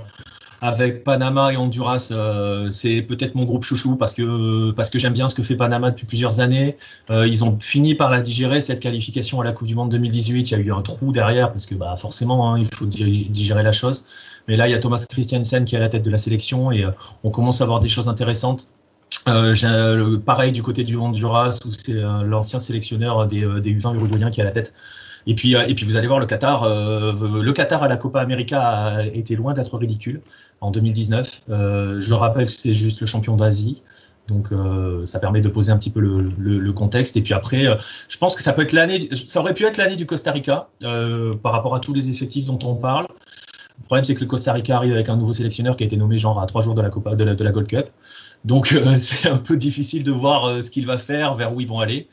avec 0.64 1.03
Panama 1.03 1.51
et 1.51 1.57
Honduras, 1.57 2.07
euh, 2.11 2.72
c'est 2.72 3.01
peut-être 3.01 3.36
mon 3.36 3.43
groupe 3.43 3.66
chouchou 3.66 3.97
parce 3.97 4.14
que 4.14 4.72
j'aime 4.93 5.11
bien 5.11 5.28
ce 5.28 5.36
que 5.36 5.43
fait 5.43 5.57
Panama 5.57 5.91
depuis 5.91 6.05
plusieurs 6.05 6.39
années. 6.39 6.78
Euh, 7.09 7.28
ils 7.28 7.43
ont 7.43 7.59
fini 7.59 7.95
par 7.95 8.09
la 8.09 8.22
digérer 8.22 8.61
cette 8.61 8.80
qualification 8.80 9.41
à 9.41 9.43
la 9.43 9.51
Coupe 9.51 9.68
du 9.68 9.76
Monde 9.76 9.91
2018. 9.91 10.51
Il 10.51 10.53
y 10.53 10.55
a 10.55 10.59
eu 10.59 10.72
un 10.72 10.82
trou 10.82 11.11
derrière 11.11 11.51
parce 11.51 11.66
que 11.66 11.76
bah 11.76 11.97
forcément 11.97 12.49
hein, 12.49 12.57
il 12.57 12.74
faut 12.74 12.86
digérer 12.86 13.61
la 13.61 13.74
chose. 13.74 14.05
Mais 14.47 14.55
là 14.55 14.70
il 14.70 14.72
y 14.72 14.74
a 14.74 14.80
Thomas 14.80 15.05
Christiansen 15.09 15.66
qui 15.66 15.76
est 15.76 15.80
à 15.80 15.82
la 15.82 15.89
tête 15.89 16.03
de 16.03 16.09
la 16.09 16.18
sélection 16.18 16.72
et 16.72 16.86
euh, 16.86 16.91
on 17.26 17.30
commence 17.30 17.59
à 17.59 17.66
voir 17.66 17.82
des 17.82 17.89
choses 17.89 18.07
intéressantes. 18.07 18.70
Pareil 19.26 20.53
du 20.53 20.64
côté 20.64 20.86
du 20.86 20.95
Honduras 20.95 21.59
où 21.66 21.74
c'est 21.74 21.99
l'ancien 22.24 22.59
sélectionneur 22.59 23.28
des, 23.28 23.41
des 23.61 23.74
U20 23.74 23.95
uruguayens 23.95 24.32
qui 24.32 24.39
est 24.39 24.43
à 24.43 24.45
la 24.45 24.53
tête. 24.53 24.74
Et 25.26 25.36
puis, 25.36 25.54
et 25.54 25.74
puis 25.74 25.86
vous 25.86 25.96
allez 25.96 26.08
voir 26.08 26.20
le 26.20 26.26
Qatar. 26.26 26.68
le 26.68 27.52
Qatar 27.52 27.82
à 27.84 27.88
la 27.88 27.98
Copa 27.98 28.20
América 28.20 28.62
a 28.62 29.06
été 29.06 29.36
loin 29.36 29.54
d'être 29.54 29.78
ridicule 29.78 30.22
en 30.62 30.72
2019. 30.72 31.44
Euh, 31.50 32.00
je 32.00 32.14
rappelle 32.14 32.48
que 32.48 32.52
c'est 32.52 32.74
juste 32.74 33.02
le 33.02 33.08
champion 33.08 33.36
d'Asie. 33.36 33.82
Donc 34.28 34.52
euh, 34.52 35.06
ça 35.06 35.20
permet 35.20 35.42
de 35.42 35.50
poser 35.50 35.72
un 35.72 35.78
petit 35.78 35.90
peu 35.90 36.00
le, 36.00 36.32
le, 36.38 36.60
le 36.60 36.74
contexte. 36.74 37.18
Et 37.18 37.22
puis 37.22 37.34
après, 37.34 37.68
euh, 37.68 37.76
je 38.08 38.18
pense 38.18 38.36
que 38.36 38.42
ça 38.42 38.54
peut 38.54 38.62
être 38.62 38.72
l'année, 38.72 39.10
ça 39.28 39.42
aurait 39.42 39.54
pu 39.54 39.66
être 39.66 39.78
l'année 39.78 39.98
du 39.98 40.06
Costa 40.06 40.32
Rica 40.32 40.70
euh, 40.84 41.36
par 41.36 41.52
rapport 41.52 41.76
à 41.76 41.80
tous 41.80 41.94
les 41.94 42.10
effectifs 42.10 42.46
dont 42.46 42.60
on 42.64 42.76
parle. 42.76 43.08
Le 43.80 43.86
problème 43.86 44.06
c'est 44.06 44.16
que 44.16 44.22
le 44.22 44.28
Costa 44.28 44.54
Rica 44.54 44.78
arrive 44.78 44.94
avec 44.94 45.10
un 45.10 45.18
nouveau 45.18 45.34
sélectionneur 45.34 45.76
qui 45.76 45.84
a 45.84 45.88
été 45.88 45.98
nommé 45.98 46.18
genre 46.18 46.40
à 46.40 46.46
trois 46.46 46.62
jours 46.62 46.76
de 46.76 46.82
la 46.82 46.90
Copa, 46.90 47.16
de 47.16 47.24
la, 47.24 47.36
de 47.36 47.44
la 47.44 47.52
Gold 47.52 47.68
Cup. 47.68 47.88
Donc 48.46 48.72
euh, 48.72 48.96
c'est 49.00 49.28
un 49.28 49.38
peu 49.38 49.58
difficile 49.58 50.04
de 50.04 50.12
voir 50.12 50.64
ce 50.64 50.72
qu'il 50.72 50.86
va 50.86 50.98
faire, 50.98 51.34
vers 51.34 51.54
où 51.54 51.60
ils 51.60 51.68
vont 51.68 51.80
aller. 51.80 52.08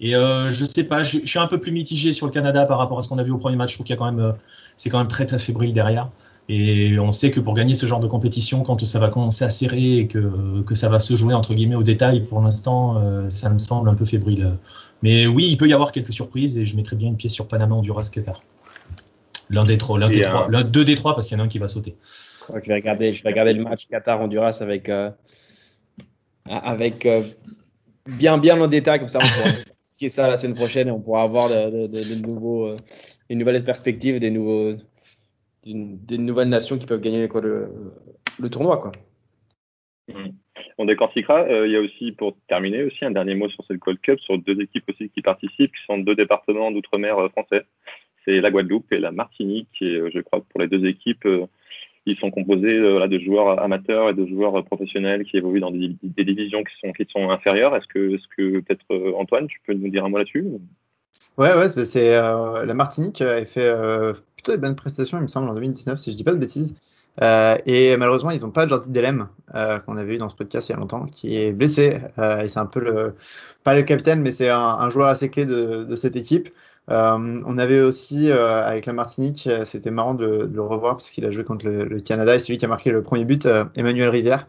Et 0.00 0.12
je 0.12 0.64
sais 0.64 0.84
pas, 0.84 1.02
je, 1.02 1.18
je, 1.20 1.26
suis 1.26 1.38
un 1.38 1.46
peu 1.46 1.58
plus 1.58 1.72
mitigé 1.72 2.12
sur 2.12 2.26
le 2.26 2.32
Canada 2.32 2.66
par 2.66 2.78
rapport 2.78 2.98
à 2.98 3.02
ce 3.02 3.08
qu'on 3.08 3.18
a 3.18 3.22
vu 3.22 3.30
au 3.30 3.38
premier 3.38 3.56
match. 3.56 3.70
Je 3.70 3.76
trouve 3.76 3.86
qu'il 3.86 3.94
y 3.94 3.96
a 3.96 3.98
quand 3.98 4.10
même, 4.10 4.34
c'est 4.76 4.90
quand 4.90 4.98
même 4.98 5.08
très 5.08 5.24
très 5.24 5.38
fébrile 5.38 5.72
derrière. 5.72 6.08
Et 6.48 6.98
on 6.98 7.12
sait 7.12 7.30
que 7.30 7.40
pour 7.40 7.54
gagner 7.54 7.74
ce 7.74 7.86
genre 7.86 8.00
de 8.00 8.06
compétition, 8.06 8.64
quand 8.64 8.84
ça 8.84 8.98
va 8.98 9.08
commencer 9.08 9.44
à 9.44 9.50
serrer 9.50 9.98
et 9.98 10.06
que, 10.06 10.62
que 10.62 10.74
ça 10.74 10.88
va 10.90 11.00
se 11.00 11.16
jouer 11.16 11.32
entre 11.32 11.54
guillemets 11.54 11.74
au 11.74 11.82
détail, 11.82 12.20
pour 12.20 12.42
l'instant, 12.42 12.98
euh, 12.98 13.30
ça 13.30 13.48
me 13.48 13.58
semble 13.58 13.88
un 13.88 13.94
peu 13.94 14.04
fébrile. 14.04 14.56
Mais 15.02 15.26
oui, 15.26 15.46
il 15.48 15.56
peut 15.56 15.68
y 15.68 15.72
avoir 15.72 15.90
quelques 15.90 16.12
surprises 16.12 16.58
et 16.58 16.66
je 16.66 16.76
mettrais 16.76 16.96
bien 16.96 17.08
une 17.08 17.16
pièce 17.16 17.32
sur 17.32 17.48
Panama, 17.48 17.74
Honduras, 17.74 18.10
Qatar. 18.12 18.42
L'un 19.48 19.64
des 19.64 19.78
trois, 19.78 19.98
l'un 19.98 20.10
des 20.10 20.22
trois, 20.22 20.48
l'un 20.50 20.64
deux 20.64 20.84
des 20.84 20.94
trois 20.94 21.14
parce 21.14 21.28
qu'il 21.28 21.36
y 21.36 21.40
en 21.40 21.44
a 21.44 21.46
un 21.46 21.48
qui 21.48 21.58
va 21.58 21.68
sauter. 21.68 21.94
Je 22.48 22.68
vais 22.68 22.74
regarder, 22.74 23.12
je 23.12 23.22
vais 23.22 23.30
regarder 23.30 23.54
le 23.54 23.62
match 23.62 23.86
Qatar-Honduras 23.88 24.58
avec 24.60 24.88
euh, 24.90 25.10
avec 26.46 27.06
euh, 27.06 27.22
bien 28.06 28.36
bien 28.36 28.60
en 28.60 28.66
détail 28.66 28.98
comme 28.98 29.08
ça 29.08 29.18
on 29.22 29.26
pourra 29.26 29.50
expliquer 29.94 30.10
ça 30.10 30.26
la 30.26 30.36
semaine 30.36 30.56
prochaine 30.56 30.88
et 30.88 30.90
on 30.90 31.00
pourra 31.00 31.22
avoir 31.22 31.48
de, 31.48 32.14
nouveaux, 32.16 32.66
euh, 32.66 32.76
une 33.30 33.38
nouvelle 33.38 33.62
perspective, 33.62 34.18
des 34.18 34.30
nouveaux 34.30 34.74
des 35.66 36.18
nouvelles 36.18 36.50
nations 36.50 36.76
qui 36.76 36.84
peuvent 36.84 37.00
gagner 37.00 37.26
quoi, 37.26 37.40
le, 37.40 38.50
tournoi. 38.50 38.76
Quoi. 38.76 38.92
Mmh. 40.08 40.32
On 40.76 40.84
décortiquera. 40.84 41.44
Euh, 41.44 41.66
il 41.66 41.72
y 41.72 41.76
a 41.76 41.80
aussi, 41.80 42.12
pour 42.12 42.36
terminer, 42.48 42.82
aussi 42.82 43.02
un 43.02 43.12
dernier 43.12 43.34
mot 43.34 43.48
sur 43.48 43.64
cette 43.66 43.78
Gold 43.78 43.98
Cup, 44.02 44.20
sur 44.20 44.36
deux 44.36 44.60
équipes 44.60 44.84
aussi 44.90 45.08
qui 45.08 45.22
participent, 45.22 45.72
qui 45.72 45.84
sont 45.86 45.96
deux 45.96 46.14
départements 46.14 46.70
d'outre-mer 46.70 47.18
euh, 47.18 47.28
français. 47.30 47.62
C'est 48.26 48.42
la 48.42 48.50
Guadeloupe 48.50 48.92
et 48.92 48.98
la 48.98 49.10
Martinique. 49.10 49.70
Et 49.80 50.02
je 50.12 50.20
crois 50.20 50.40
que 50.40 50.46
pour 50.50 50.60
les 50.60 50.68
deux 50.68 50.84
équipes, 50.84 51.26
ils 52.06 52.16
sont 52.16 52.30
composés 52.30 52.78
euh, 52.78 53.06
de 53.06 53.18
joueurs 53.18 53.62
amateurs 53.62 54.10
et 54.10 54.14
de 54.14 54.26
joueurs 54.26 54.64
professionnels 54.64 55.24
qui 55.24 55.36
évoluent 55.36 55.60
dans 55.60 55.70
des, 55.70 56.24
divisions 56.24 56.62
qui 56.62 56.74
sont, 56.80 56.92
qui 56.92 57.06
sont 57.10 57.30
inférieures. 57.30 57.74
Est-ce 57.76 57.86
que, 57.86 58.14
est 58.14 58.20
que 58.36 58.60
peut-être, 58.60 59.14
Antoine, 59.16 59.46
tu 59.46 59.60
peux 59.66 59.74
nous 59.74 59.88
dire 59.88 60.04
un 60.04 60.08
mot 60.08 60.18
là-dessus 60.18 60.46
Ouais, 61.36 61.52
ouais, 61.54 61.68
c'est 61.68 62.16
euh, 62.16 62.64
la 62.64 62.74
Martinique 62.74 63.20
avait 63.20 63.44
fait 63.44 63.66
euh, 63.66 64.12
plutôt 64.36 64.52
des 64.52 64.58
bonnes 64.58 64.76
prestations, 64.76 65.18
il 65.18 65.22
me 65.22 65.28
semble, 65.28 65.48
en 65.50 65.54
2019, 65.54 65.98
si 65.98 66.12
je 66.12 66.16
dis 66.16 66.24
pas 66.24 66.32
de 66.32 66.38
bêtises. 66.38 66.76
Euh, 67.22 67.56
et 67.66 67.96
malheureusement, 67.96 68.30
ils 68.30 68.42
n'ont 68.42 68.50
pas 68.50 68.68
Jordi 68.68 68.90
Delem, 68.90 69.28
euh, 69.54 69.78
qu'on 69.80 69.96
avait 69.96 70.14
eu 70.14 70.18
dans 70.18 70.28
ce 70.28 70.36
podcast 70.36 70.68
il 70.68 70.72
y 70.72 70.74
a 70.74 70.78
longtemps, 70.78 71.06
qui 71.06 71.36
est 71.36 71.52
blessé. 71.52 72.00
Euh, 72.18 72.42
et 72.42 72.48
c'est 72.48 72.60
un 72.60 72.66
peu 72.66 72.80
le, 72.80 73.14
pas 73.64 73.74
le 73.74 73.82
capitaine, 73.82 74.20
mais 74.20 74.32
c'est 74.32 74.48
un, 74.48 74.90
joueur 74.90 75.08
assez 75.08 75.28
clé 75.28 75.44
de 75.46 75.96
cette 75.96 76.16
équipe. 76.16 76.50
On 76.88 77.58
avait 77.58 77.80
aussi, 77.80 78.30
avec 78.30 78.86
la 78.86 78.92
Martinique, 78.92 79.48
c'était 79.64 79.90
marrant 79.90 80.14
de, 80.14 80.46
de, 80.46 80.54
le 80.54 80.62
revoir 80.62 80.96
parce 80.96 81.10
qu'il 81.10 81.24
a 81.24 81.30
joué 81.30 81.44
contre 81.44 81.66
le, 81.66 81.84
le 81.84 82.00
Canada 82.00 82.34
et 82.34 82.38
c'est 82.38 82.52
lui 82.52 82.58
qui 82.58 82.64
a 82.64 82.68
marqué 82.68 82.90
le 82.90 83.02
premier 83.02 83.24
but, 83.24 83.48
Emmanuel 83.74 84.08
Rivière. 84.08 84.46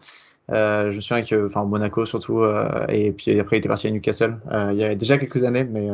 Euh, 0.51 0.91
je 0.91 0.97
me 0.97 1.01
souviens 1.01 1.23
que, 1.23 1.47
enfin, 1.47 1.65
Monaco 1.65 2.05
surtout, 2.05 2.41
euh, 2.41 2.85
et 2.89 3.11
puis 3.11 3.39
après 3.39 3.57
il 3.57 3.59
était 3.59 3.69
parti 3.69 3.87
à 3.87 3.91
Newcastle. 3.91 4.37
Euh, 4.51 4.69
il 4.71 4.77
y 4.77 4.83
a 4.83 4.93
déjà 4.95 5.17
quelques 5.17 5.43
années, 5.43 5.63
mais 5.63 5.87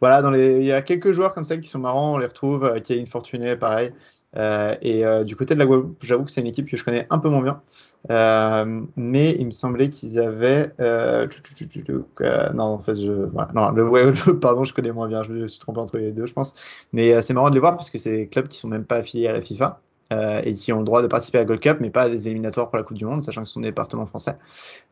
voilà, 0.00 0.22
dans 0.22 0.30
les, 0.30 0.58
il 0.60 0.64
y 0.64 0.72
a 0.72 0.82
quelques 0.82 1.12
joueurs 1.12 1.34
comme 1.34 1.44
ça 1.44 1.56
qui 1.56 1.68
sont 1.68 1.78
marrants, 1.78 2.14
on 2.14 2.18
les 2.18 2.26
retrouve. 2.26 2.64
Euh, 2.64 2.80
Kevin 2.80 3.06
Fortuné, 3.06 3.56
pareil. 3.56 3.92
et 4.36 5.02
du 5.24 5.36
côt 5.36 5.44
de 5.44 5.54
la 5.54 5.66
Guadeloupe, 5.66 6.02
j'avoue 6.02 6.24
que 6.24 6.30
c'est 6.30 6.40
une 6.40 6.46
équipe 6.46 6.68
que 6.68 6.76
je 6.76 6.84
connais 6.84 7.06
un 7.10 7.18
peu 7.18 7.28
moins 7.30 7.42
bien. 7.42 7.62
Mais 8.08 9.36
il 9.38 9.46
me 9.46 9.50
semblait 9.50 9.90
qu'ils 9.90 10.18
avaient. 10.18 10.72
non, 12.54 12.64
en 12.64 12.78
fait, 12.78 12.96
je, 12.96 13.12
ouais, 13.12 13.44
non, 13.54 13.70
le 13.72 14.38
pardon, 14.38 14.64
je 14.64 14.74
connais 14.74 14.92
moins 14.92 15.08
bien. 15.08 15.22
Je 15.22 15.32
me 15.32 15.48
suis 15.48 15.60
trompé 15.60 15.80
entre 15.80 15.98
les 15.98 16.12
deux, 16.12 16.26
je 16.26 16.34
pense. 16.34 16.54
Mais 16.92 17.20
c'est 17.22 17.34
marrant 17.34 17.50
de 17.50 17.54
les 17.54 17.60
voir 17.60 17.76
parce 17.76 17.90
que 17.90 17.98
c'est 17.98 18.16
des 18.16 18.28
clubs 18.28 18.48
qui 18.48 18.58
sont 18.58 18.68
même 18.68 18.84
pas 18.84 18.96
affiliés 18.96 19.28
à 19.28 19.32
la 19.32 19.42
FIFA 19.42 19.80
euh, 20.12 20.40
et 20.44 20.54
qui 20.54 20.72
ont 20.72 20.78
le 20.78 20.84
droit 20.84 21.02
de 21.02 21.06
participer 21.06 21.38
à 21.38 21.44
Gold 21.44 21.60
Cup, 21.60 21.78
mais 21.80 21.90
pas 21.90 22.02
à 22.02 22.08
des 22.08 22.28
éliminatoires 22.28 22.70
pour 22.70 22.76
la 22.78 22.82
Coupe 22.82 22.96
du 22.96 23.04
Monde, 23.04 23.22
sachant 23.22 23.42
que 23.42 23.48
ce 23.48 23.54
sont 23.54 23.60
des 23.60 23.68
départements 23.68 24.06
français. 24.06 24.36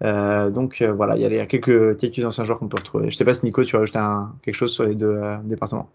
Euh, 0.05 0.51
donc 0.51 0.83
euh, 0.83 0.93
voilà, 0.93 1.17
il 1.17 1.23
y, 1.23 1.39
a 1.39 1.47
quelques, 1.47 1.97
quelques 1.97 2.25
anciens 2.25 2.45
joueurs 2.45 2.59
qu'on 2.59 2.69
peut 2.69 2.79
retrouver. 2.79 3.11
Je 3.11 3.17
sais 3.17 3.25
pas 3.25 3.35
si 3.35 3.45
Nico, 3.45 3.65
tu 3.65 3.77
vas 3.77 3.83
ajouter 3.83 3.99
un, 3.99 4.35
quelque 4.43 4.55
chose 4.55 4.73
sur 4.73 4.85
les 4.85 4.95
deux 4.95 5.07
euh, 5.07 5.39
départements. 5.45 5.89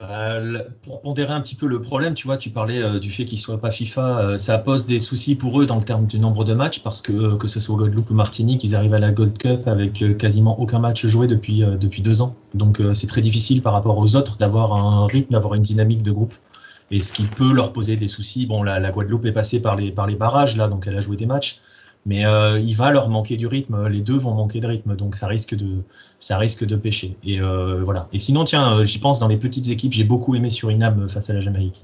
Euh, 0.00 0.62
pour 0.84 1.00
pondérer 1.00 1.32
un 1.32 1.40
petit 1.40 1.56
peu 1.56 1.66
le 1.66 1.82
problème, 1.82 2.14
tu 2.14 2.28
vois, 2.28 2.36
tu 2.36 2.50
parlais 2.50 2.80
euh, 2.80 3.00
du 3.00 3.10
fait 3.10 3.24
qu'ils 3.24 3.40
soient 3.40 3.60
pas 3.60 3.72
FIFA, 3.72 4.18
euh, 4.20 4.38
ça 4.38 4.56
pose 4.56 4.86
des 4.86 5.00
soucis 5.00 5.34
pour 5.34 5.60
eux 5.60 5.66
dans 5.66 5.74
le 5.74 5.82
terme 5.82 6.06
du 6.06 6.20
nombre 6.20 6.44
de 6.44 6.54
matchs 6.54 6.84
parce 6.84 7.02
que 7.02 7.34
que 7.36 7.48
ce 7.48 7.58
soit 7.58 7.76
Guadeloupe 7.76 8.08
ou 8.10 8.14
Martinique, 8.14 8.62
ils 8.62 8.76
arrivent 8.76 8.94
à 8.94 9.00
la 9.00 9.10
Gold 9.10 9.36
Cup 9.38 9.66
avec 9.66 10.16
quasiment 10.16 10.60
aucun 10.60 10.78
match 10.78 11.04
joué 11.06 11.26
depuis 11.26 11.62
depuis 11.62 12.00
deux 12.00 12.22
ans. 12.22 12.36
Donc 12.54 12.80
c'est 12.94 13.08
très 13.08 13.22
difficile 13.22 13.60
par 13.60 13.72
rapport 13.72 13.98
aux 13.98 14.14
autres 14.14 14.36
d'avoir 14.36 14.72
un 14.72 15.06
rythme, 15.06 15.32
d'avoir 15.32 15.54
une 15.54 15.62
dynamique 15.62 16.04
de 16.04 16.12
groupe. 16.12 16.34
et 16.90 17.02
ce 17.02 17.12
qui 17.12 17.24
peut 17.24 17.52
leur 17.52 17.72
poser 17.72 17.96
des 17.96 18.08
soucis. 18.08 18.46
Bon, 18.46 18.62
la, 18.62 18.78
la 18.80 18.90
Guadeloupe 18.90 19.26
est 19.26 19.32
passée 19.32 19.60
par 19.60 19.76
les, 19.76 19.90
par 19.90 20.06
les 20.06 20.14
barrages 20.14 20.56
là, 20.56 20.68
donc 20.68 20.86
elle 20.86 20.96
a 20.96 21.00
joué 21.00 21.16
des 21.16 21.26
matchs, 21.26 21.60
mais 22.06 22.24
euh, 22.26 22.58
il 22.58 22.74
va 22.74 22.90
leur 22.90 23.08
manquer 23.08 23.36
du 23.36 23.46
rythme. 23.46 23.88
Les 23.88 24.00
deux 24.00 24.16
vont 24.16 24.34
manquer 24.34 24.60
de 24.60 24.66
rythme, 24.66 24.96
donc 24.96 25.14
ça 25.14 25.26
risque 25.26 25.54
de, 25.54 25.82
ça 26.18 26.38
risque 26.38 26.64
de 26.64 26.76
pêcher. 26.76 27.12
Et 27.24 27.40
euh, 27.40 27.82
voilà. 27.82 28.08
Et 28.12 28.18
sinon, 28.18 28.44
tiens, 28.44 28.84
j'y 28.84 28.98
pense 28.98 29.18
dans 29.18 29.28
les 29.28 29.36
petites 29.36 29.68
équipes, 29.70 29.92
j'ai 29.92 30.04
beaucoup 30.04 30.34
aimé 30.34 30.50
Suriname 30.50 31.08
face 31.08 31.30
à 31.30 31.34
la 31.34 31.40
Jamaïque. 31.40 31.82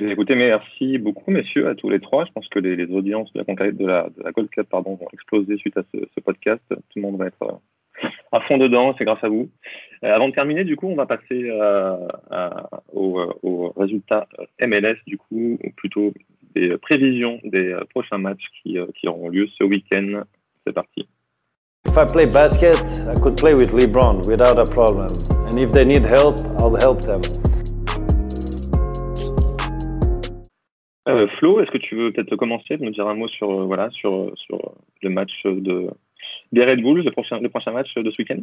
Écoutez, 0.00 0.34
merci 0.34 0.98
beaucoup, 0.98 1.30
messieurs, 1.30 1.68
à 1.68 1.74
tous 1.74 1.88
les 1.88 1.98
trois. 1.98 2.24
Je 2.26 2.32
pense 2.32 2.46
que 2.48 2.58
les, 2.58 2.76
les 2.76 2.94
audiences 2.94 3.32
de 3.32 3.42
la 3.46 3.72
de 3.72 3.86
la, 3.86 4.08
de 4.10 4.22
la 4.22 4.32
Gold 4.32 4.50
Cup 4.50 4.66
pardon, 4.70 4.94
vont 4.94 5.08
exploser 5.12 5.56
suite 5.56 5.76
à 5.78 5.82
ce, 5.92 5.98
ce 6.14 6.20
podcast. 6.20 6.62
Tout 6.68 6.76
le 6.96 7.02
monde 7.02 7.16
va 7.16 7.26
être 7.26 7.42
euh, 7.42 8.06
à 8.32 8.40
fond 8.40 8.58
dedans, 8.58 8.94
c'est 8.96 9.04
grâce 9.04 9.22
à 9.24 9.28
vous. 9.28 9.50
Euh, 10.04 10.14
avant 10.14 10.28
de 10.28 10.34
terminer, 10.34 10.64
du 10.64 10.76
coup, 10.76 10.88
on 10.88 10.94
va 10.94 11.06
passer 11.06 11.48
euh, 11.50 11.96
à, 12.30 12.68
au, 12.92 13.18
au 13.42 13.72
résultat 13.76 14.28
MLS, 14.60 14.98
du 15.06 15.16
coup, 15.16 15.58
ou 15.62 15.70
plutôt 15.76 16.12
des 16.58 16.76
prévisions 16.78 17.38
des 17.44 17.76
prochains 17.90 18.18
matchs 18.18 18.44
qui, 18.62 18.76
qui 18.98 19.08
auront 19.08 19.28
lieu 19.28 19.46
ce 19.58 19.64
week-end. 19.64 20.22
C'est 20.66 20.72
parti. 20.72 21.08
If 21.86 21.96
I 21.96 22.04
play 22.04 22.26
basket, 22.26 22.76
I 23.08 23.18
could 23.20 23.36
play 23.36 23.54
with 23.54 23.72
LeBron 23.72 24.26
without 24.26 24.58
a 24.58 24.64
problem. 24.64 25.08
And 25.46 25.58
if 25.58 25.72
they 25.72 25.84
need 25.84 26.04
help, 26.04 26.40
I'll 26.58 26.76
help 26.76 27.00
them. 27.00 27.22
Euh, 31.08 31.26
Flo, 31.38 31.60
est-ce 31.60 31.70
que 31.70 31.78
tu 31.78 31.96
veux 31.96 32.12
peut-être 32.12 32.36
commencer, 32.36 32.76
nous 32.78 32.90
dire 32.90 33.06
un 33.06 33.14
mot 33.14 33.28
sur, 33.28 33.50
euh, 33.50 33.64
voilà, 33.64 33.88
sur, 33.90 34.30
sur 34.36 34.74
le 35.02 35.08
match 35.08 35.32
de, 35.44 35.88
des 36.52 36.64
Red 36.64 36.82
Bulls, 36.82 37.02
le 37.02 37.10
prochain, 37.10 37.40
le 37.40 37.48
prochain 37.48 37.72
match 37.72 37.94
de 37.94 38.10
ce 38.10 38.16
week-end? 38.18 38.42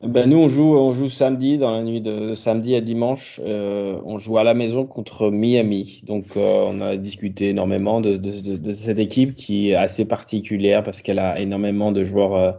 Ben 0.00 0.30
nous, 0.30 0.38
on 0.38 0.48
joue, 0.48 0.76
on 0.76 0.92
joue 0.92 1.08
samedi, 1.08 1.58
dans 1.58 1.72
la 1.72 1.82
nuit 1.82 2.00
de, 2.00 2.36
samedi 2.36 2.76
à 2.76 2.80
dimanche. 2.80 3.40
Euh, 3.44 4.00
on 4.04 4.18
joue 4.18 4.38
à 4.38 4.44
la 4.44 4.54
maison 4.54 4.86
contre 4.86 5.30
Miami. 5.32 6.02
Donc, 6.06 6.36
euh, 6.36 6.62
on 6.68 6.80
a 6.80 6.96
discuté 6.96 7.48
énormément 7.48 8.00
de, 8.00 8.16
de, 8.16 8.56
de, 8.56 8.72
cette 8.72 9.00
équipe 9.00 9.34
qui 9.34 9.70
est 9.70 9.74
assez 9.74 10.06
particulière 10.06 10.84
parce 10.84 11.02
qu'elle 11.02 11.18
a 11.18 11.40
énormément 11.40 11.90
de 11.90 12.04
joueurs 12.04 12.34
euh, 12.36 12.52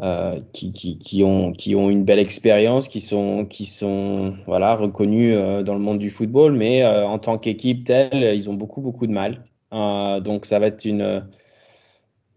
euh 0.00 0.40
qui, 0.52 0.70
qui, 0.72 0.98
qui, 0.98 1.24
ont, 1.24 1.52
qui 1.52 1.74
ont 1.74 1.88
une 1.88 2.04
belle 2.04 2.18
expérience, 2.18 2.88
qui 2.88 3.00
sont, 3.00 3.46
qui 3.46 3.64
sont 3.64 4.34
voilà, 4.46 4.74
reconnus 4.74 5.34
dans 5.64 5.74
le 5.74 5.80
monde 5.80 5.98
du 5.98 6.10
football. 6.10 6.52
Mais 6.52 6.84
en 6.84 7.18
tant 7.18 7.38
qu'équipe 7.38 7.84
telle, 7.84 8.34
ils 8.34 8.50
ont 8.50 8.54
beaucoup, 8.54 8.82
beaucoup 8.82 9.06
de 9.06 9.12
mal. 9.12 9.44
donc, 9.72 10.44
ça 10.44 10.58
va 10.58 10.66
être 10.66 10.84
une. 10.84 11.24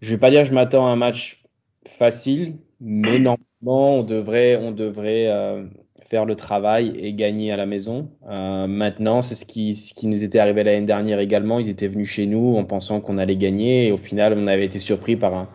Je 0.01 0.11
vais 0.11 0.19
pas 0.19 0.31
dire 0.31 0.43
que 0.43 0.47
je 0.49 0.53
m'attends 0.53 0.87
à 0.87 0.91
un 0.91 0.95
match 0.95 1.43
facile, 1.85 2.57
mais 2.79 3.19
non 3.19 3.37
on 3.71 4.03
devrait, 4.03 4.57
on 4.57 4.71
devrait 4.71 5.27
euh, 5.27 5.63
faire 6.09 6.25
le 6.25 6.35
travail 6.35 6.93
et 6.97 7.13
gagner 7.13 7.51
à 7.51 7.57
la 7.57 7.65
maison. 7.65 8.09
Euh, 8.29 8.67
maintenant, 8.67 9.21
c'est 9.21 9.35
ce 9.35 9.45
qui, 9.45 9.73
ce 9.73 9.93
qui 9.93 10.07
nous 10.07 10.23
était 10.23 10.39
arrivé 10.39 10.63
l'année 10.63 10.85
dernière 10.85 11.19
également. 11.19 11.59
Ils 11.59 11.69
étaient 11.69 11.87
venus 11.87 12.09
chez 12.09 12.25
nous 12.25 12.55
en 12.55 12.65
pensant 12.65 12.99
qu'on 13.01 13.17
allait 13.17 13.35
gagner 13.35 13.87
et 13.87 13.91
au 13.91 13.97
final, 13.97 14.35
on 14.37 14.47
avait 14.47 14.65
été 14.65 14.79
surpris 14.79 15.15
par 15.15 15.33
un, 15.33 15.49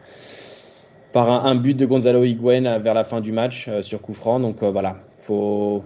par 1.12 1.46
un, 1.46 1.54
but 1.54 1.74
de 1.74 1.86
Gonzalo 1.86 2.24
Higuain 2.24 2.78
vers 2.78 2.94
la 2.94 3.04
fin 3.04 3.20
du 3.20 3.32
match 3.32 3.66
euh, 3.68 3.82
sur 3.82 4.00
coup 4.00 4.14
franc. 4.14 4.40
Donc 4.40 4.62
voilà, 4.62 4.96
faut, 5.20 5.82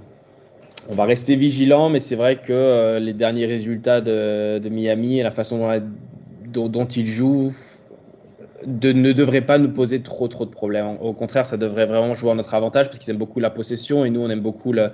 on 0.88 0.94
va 0.94 1.04
rester 1.04 1.36
vigilant, 1.36 1.88
mais 1.88 2.00
c'est 2.00 2.16
vrai 2.16 2.36
que 2.36 2.98
les 2.98 3.12
derniers 3.12 3.46
résultats 3.46 4.00
de, 4.00 4.58
de, 4.58 4.68
Miami 4.68 5.18
et 5.18 5.22
la 5.22 5.30
façon 5.30 5.58
dont, 5.58 5.82
dont, 6.52 6.68
dont 6.68 6.86
ils 6.86 7.06
jouent 7.06 7.52
de, 8.66 8.92
ne 8.92 9.12
devrait 9.12 9.44
pas 9.44 9.58
nous 9.58 9.72
poser 9.72 10.02
trop 10.02 10.28
trop 10.28 10.46
de 10.46 10.50
problèmes. 10.50 10.96
Au 11.00 11.12
contraire, 11.12 11.46
ça 11.46 11.56
devrait 11.56 11.86
vraiment 11.86 12.14
jouer 12.14 12.30
à 12.30 12.34
notre 12.34 12.54
avantage 12.54 12.86
parce 12.86 12.98
qu'ils 12.98 13.10
aiment 13.10 13.18
beaucoup 13.18 13.40
la 13.40 13.50
possession 13.50 14.04
et 14.04 14.10
nous 14.10 14.20
on 14.20 14.30
aime 14.30 14.40
beaucoup 14.40 14.72
le, 14.72 14.90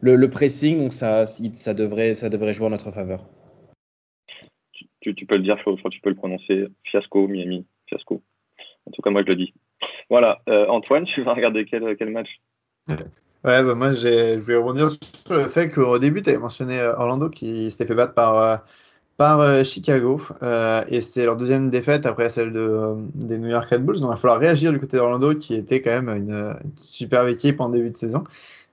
le, 0.00 0.30
pressing, 0.30 0.78
donc 0.78 0.92
ça, 0.92 1.26
ça, 1.26 1.74
devrait, 1.74 2.14
ça 2.14 2.28
devrait 2.28 2.54
jouer 2.54 2.66
en 2.66 2.70
notre 2.70 2.90
faveur. 2.90 3.26
Tu, 5.00 5.14
tu 5.14 5.26
peux 5.26 5.36
le 5.36 5.42
dire, 5.42 5.56
tu 5.90 6.00
peux 6.00 6.10
le 6.10 6.16
prononcer. 6.16 6.66
Fiasco, 6.84 7.28
Miami, 7.28 7.64
fiasco. 7.86 8.22
En 8.86 8.90
tout 8.90 9.02
cas, 9.02 9.10
moi 9.10 9.22
je 9.22 9.28
le 9.28 9.36
dis. 9.36 9.54
Voilà, 10.10 10.40
euh, 10.48 10.66
Antoine, 10.68 11.04
tu 11.04 11.22
vas 11.22 11.34
regarder 11.34 11.64
quel, 11.64 11.96
quel 11.96 12.10
match? 12.10 12.28
Ouais, 12.88 13.62
bah 13.62 13.74
moi 13.74 13.92
je 13.92 14.38
vais 14.38 14.56
rebondir 14.56 14.90
sur 14.90 15.34
le 15.34 15.48
fait 15.48 15.70
qu'au 15.70 15.98
début, 15.98 16.22
tu 16.22 16.30
avais 16.30 16.38
mentionné 16.38 16.80
euh, 16.80 16.96
Orlando 16.96 17.28
qui 17.28 17.70
s'était 17.70 17.86
fait 17.86 17.94
battre 17.94 18.14
par. 18.14 18.36
Euh, 18.40 18.56
par 19.16 19.40
euh, 19.40 19.64
Chicago 19.64 20.20
euh, 20.42 20.84
et 20.88 21.00
c'est 21.00 21.24
leur 21.24 21.36
deuxième 21.36 21.70
défaite 21.70 22.04
après 22.06 22.28
celle 22.28 22.52
de, 22.52 22.60
euh, 22.60 22.94
des 23.14 23.38
New 23.38 23.48
York 23.48 23.66
Red 23.70 23.84
Bulls. 23.84 24.00
Donc 24.00 24.10
il 24.10 24.14
va 24.14 24.16
falloir 24.16 24.38
réagir 24.38 24.72
du 24.72 24.80
côté 24.80 24.98
d'Orlando 24.98 25.34
qui 25.34 25.54
était 25.54 25.80
quand 25.80 25.90
même 25.90 26.08
une, 26.08 26.56
une 26.64 26.72
superbe 26.76 27.28
équipe 27.28 27.60
en 27.60 27.70
début 27.70 27.90
de 27.90 27.96
saison 27.96 28.24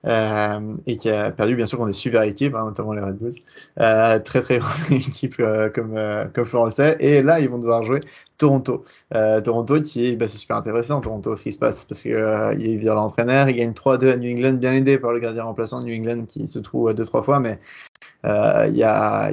euh, 0.06 0.76
et 0.86 0.98
qui 0.98 1.08
a 1.08 1.30
perdu 1.30 1.56
bien 1.56 1.64
sûr 1.64 1.78
contre 1.78 1.88
des 1.92 1.94
super 1.94 2.22
équipes, 2.24 2.54
hein, 2.54 2.66
notamment 2.66 2.92
les 2.92 3.00
Red 3.00 3.16
Bulls. 3.16 3.32
très 4.24 4.42
très 4.42 4.58
grande 4.58 4.92
équipe 4.92 5.36
comme 5.74 5.98
comme 6.34 6.44
Florent. 6.44 6.68
Et 7.00 7.22
là 7.22 7.40
ils 7.40 7.48
vont 7.48 7.58
devoir 7.58 7.82
jouer 7.82 8.00
Toronto. 8.36 8.84
Toronto 9.44 9.80
qui 9.80 10.08
est 10.08 10.16
bah, 10.16 10.28
c'est 10.28 10.36
super 10.36 10.58
intéressant 10.58 11.00
Toronto 11.00 11.36
ce 11.36 11.44
qui 11.44 11.52
se 11.52 11.58
passe 11.58 11.86
parce 11.86 12.02
que 12.02 12.54
il 12.58 12.76
vire 12.76 12.94
l'entraîneur, 12.94 13.48
il 13.48 13.56
gagne 13.56 13.70
3-2 13.70 14.12
à 14.12 14.16
New 14.18 14.30
England 14.30 14.58
bien 14.58 14.74
aidé 14.74 14.98
par 14.98 15.12
le 15.12 15.20
gardien 15.20 15.44
remplaçant 15.44 15.80
de 15.80 15.86
New 15.86 15.98
England 15.98 16.26
qui 16.26 16.48
se 16.48 16.58
trouve 16.58 16.92
deux 16.92 17.06
trois 17.06 17.22
fois 17.22 17.40
mais 17.40 17.58
euh, 18.24 18.66
il 18.68 18.76
y, 18.76 18.82
a, 18.82 19.30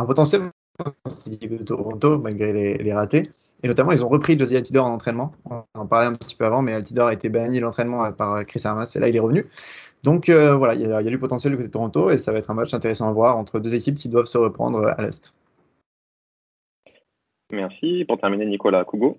un 0.00 0.04
potentiel 0.06 0.50
de 0.78 1.62
Toronto 1.62 2.18
malgré 2.18 2.76
les, 2.78 2.92
ratés. 2.92 3.22
Et 3.62 3.68
notamment, 3.68 3.92
ils 3.92 4.04
ont 4.04 4.08
repris 4.08 4.38
Josie 4.38 4.56
Altidore 4.56 4.86
en 4.86 4.92
entraînement. 4.92 5.32
On 5.44 5.62
en 5.74 5.86
parlait 5.86 6.06
un 6.06 6.14
petit 6.14 6.34
peu 6.34 6.44
avant, 6.44 6.62
mais 6.62 6.72
Altidore 6.72 7.08
a 7.08 7.12
été 7.12 7.28
banni 7.28 7.58
de 7.58 7.62
l'entraînement 7.62 8.10
par 8.12 8.44
Chris 8.44 8.62
Armas 8.64 8.90
et 8.94 8.98
là, 8.98 9.08
il 9.08 9.16
est 9.16 9.20
revenu. 9.20 9.46
Donc 10.02 10.28
euh, 10.28 10.54
voilà, 10.54 10.74
il 10.74 10.82
y, 10.82 10.92
a, 10.92 11.02
du 11.02 11.18
potentiel 11.18 11.52
du 11.52 11.56
côté 11.56 11.68
de 11.68 11.72
Toronto 11.72 12.10
et 12.10 12.18
ça 12.18 12.30
va 12.30 12.38
être 12.38 12.50
un 12.50 12.54
match 12.54 12.74
intéressant 12.74 13.08
à 13.08 13.12
voir 13.12 13.38
entre 13.38 13.58
deux 13.58 13.74
équipes 13.74 13.96
qui 13.96 14.10
doivent 14.10 14.26
se 14.26 14.36
reprendre 14.36 14.86
à 14.86 15.00
l'Est. 15.00 15.34
Merci. 17.50 18.04
Pour 18.04 18.18
terminer, 18.18 18.44
Nicolas 18.44 18.84
Kugo. 18.84 19.18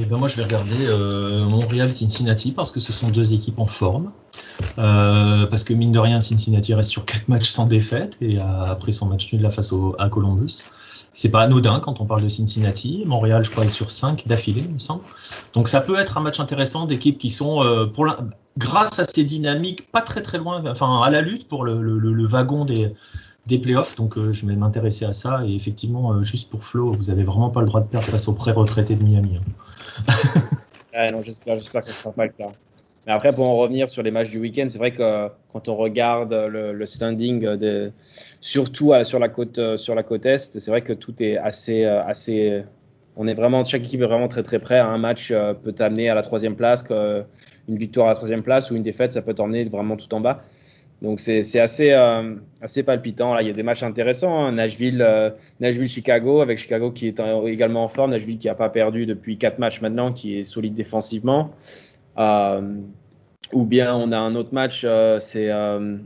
Eh 0.00 0.04
ben 0.04 0.16
moi, 0.16 0.28
je 0.28 0.36
vais 0.36 0.44
regarder 0.44 0.86
euh, 0.86 1.44
Montréal-Cincinnati 1.44 2.52
parce 2.52 2.70
que 2.70 2.78
ce 2.78 2.92
sont 2.92 3.08
deux 3.08 3.34
équipes 3.34 3.58
en 3.58 3.66
forme. 3.66 4.12
Euh, 4.78 5.46
parce 5.46 5.64
que 5.64 5.74
mine 5.74 5.90
de 5.90 5.98
rien, 5.98 6.20
Cincinnati 6.20 6.72
reste 6.72 6.90
sur 6.90 7.04
quatre 7.04 7.26
matchs 7.28 7.50
sans 7.50 7.66
défaite 7.66 8.16
et 8.20 8.38
après 8.38 8.92
son 8.92 9.06
match 9.06 9.32
nul 9.32 9.50
face 9.50 9.72
au, 9.72 9.96
à 9.98 10.08
Columbus. 10.08 10.62
C'est 11.14 11.30
pas 11.30 11.42
anodin 11.42 11.80
quand 11.80 12.00
on 12.00 12.06
parle 12.06 12.22
de 12.22 12.28
Cincinnati. 12.28 13.02
Montréal, 13.04 13.44
je 13.44 13.50
crois, 13.50 13.64
est 13.64 13.70
sur 13.70 13.90
cinq 13.90 14.28
d'affilée, 14.28 14.62
il 14.64 14.74
me 14.74 14.78
semble. 14.78 15.02
Donc 15.52 15.68
ça 15.68 15.80
peut 15.80 15.98
être 15.98 16.16
un 16.16 16.20
match 16.20 16.38
intéressant 16.38 16.86
d'équipes 16.86 17.18
qui 17.18 17.30
sont, 17.30 17.64
euh, 17.64 17.86
grâce 18.56 19.00
à 19.00 19.04
ces 19.04 19.24
dynamiques, 19.24 19.90
pas 19.90 20.02
très 20.02 20.22
très 20.22 20.38
loin, 20.38 20.62
enfin 20.70 21.02
à 21.02 21.10
la 21.10 21.20
lutte 21.20 21.48
pour 21.48 21.64
le, 21.64 22.24
wagon 22.24 22.64
des, 22.64 22.94
des 23.46 23.58
playoffs. 23.58 23.96
Donc 23.96 24.16
euh, 24.16 24.32
je 24.32 24.46
vais 24.46 24.54
m'intéresser 24.54 25.06
à 25.06 25.12
ça. 25.12 25.44
Et 25.44 25.56
effectivement, 25.56 26.12
euh, 26.12 26.22
juste 26.22 26.50
pour 26.50 26.62
Flo, 26.62 26.92
vous 26.92 27.10
avez 27.10 27.24
vraiment 27.24 27.50
pas 27.50 27.62
le 27.62 27.66
droit 27.66 27.80
de 27.80 27.88
perdre 27.88 28.06
face 28.06 28.28
aux 28.28 28.34
pré-retraités 28.34 28.94
de 28.94 29.02
Miami. 29.02 29.38
Hein. 29.38 29.67
non, 31.12 31.22
j'espère, 31.22 31.56
que 31.56 31.86
ce 31.86 31.92
sera 31.92 32.12
pas 32.12 32.26
le 32.26 32.32
cas. 32.32 32.52
Mais 33.06 33.12
après, 33.12 33.32
pour 33.32 33.48
en 33.48 33.56
revenir 33.56 33.88
sur 33.88 34.02
les 34.02 34.10
matchs 34.10 34.30
du 34.30 34.38
week-end, 34.38 34.66
c'est 34.68 34.78
vrai 34.78 34.92
que 34.92 35.28
quand 35.52 35.68
on 35.68 35.76
regarde 35.76 36.32
le, 36.32 36.86
standing, 36.86 37.40
de, 37.40 37.92
surtout 38.40 38.92
sur 39.04 39.18
la 39.18 39.28
côte 39.28 39.76
sur 39.76 39.94
la 39.94 40.02
côte 40.02 40.26
est, 40.26 40.38
c'est 40.38 40.70
vrai 40.70 40.82
que 40.82 40.92
tout 40.92 41.22
est 41.22 41.38
assez 41.38 41.84
assez. 41.84 42.62
On 43.16 43.26
est 43.26 43.34
vraiment 43.34 43.64
chaque 43.64 43.84
équipe 43.84 44.02
est 44.02 44.06
vraiment 44.06 44.28
très 44.28 44.42
très 44.42 44.58
près. 44.58 44.78
Un 44.78 44.98
match 44.98 45.30
euh, 45.32 45.54
peut 45.54 45.72
t'amener 45.72 46.08
à 46.08 46.14
la 46.14 46.22
troisième 46.22 46.54
place, 46.54 46.84
une 47.68 47.76
victoire 47.76 48.06
à 48.06 48.10
la 48.10 48.16
troisième 48.16 48.42
place 48.42 48.70
ou 48.70 48.76
une 48.76 48.82
défaite, 48.82 49.12
ça 49.12 49.22
peut 49.22 49.34
t'emmener 49.34 49.64
vraiment 49.64 49.96
tout 49.96 50.12
en 50.14 50.20
bas. 50.20 50.40
Donc 51.00 51.20
c'est 51.20 51.60
assez, 51.60 51.92
euh, 51.92 52.34
assez 52.60 52.82
palpitant. 52.82 53.32
Là, 53.32 53.42
il 53.42 53.48
y 53.48 53.50
a 53.50 53.54
des 53.54 53.62
matchs 53.62 53.84
intéressants. 53.84 54.46
Hein. 54.46 54.52
Nashville, 54.52 55.00
euh, 55.00 55.30
Nashville, 55.60 55.88
Chicago, 55.88 56.40
avec 56.40 56.58
Chicago 56.58 56.90
qui 56.90 57.06
est 57.06 57.20
également 57.46 57.84
en 57.84 57.88
forme. 57.88 58.10
Nashville 58.10 58.38
qui 58.38 58.48
n'a 58.48 58.56
pas 58.56 58.68
perdu 58.68 59.06
depuis 59.06 59.38
quatre 59.38 59.58
matchs 59.58 59.80
maintenant, 59.80 60.12
qui 60.12 60.38
est 60.38 60.42
solide 60.42 60.74
défensivement. 60.74 61.52
Euh, 62.18 62.80
ou 63.52 63.64
bien 63.64 63.94
on 63.94 64.12
a 64.12 64.18
un 64.18 64.34
autre 64.34 64.52
match, 64.52 64.82
euh, 64.84 65.18
c'est 65.20 65.50
euh, 65.50 65.98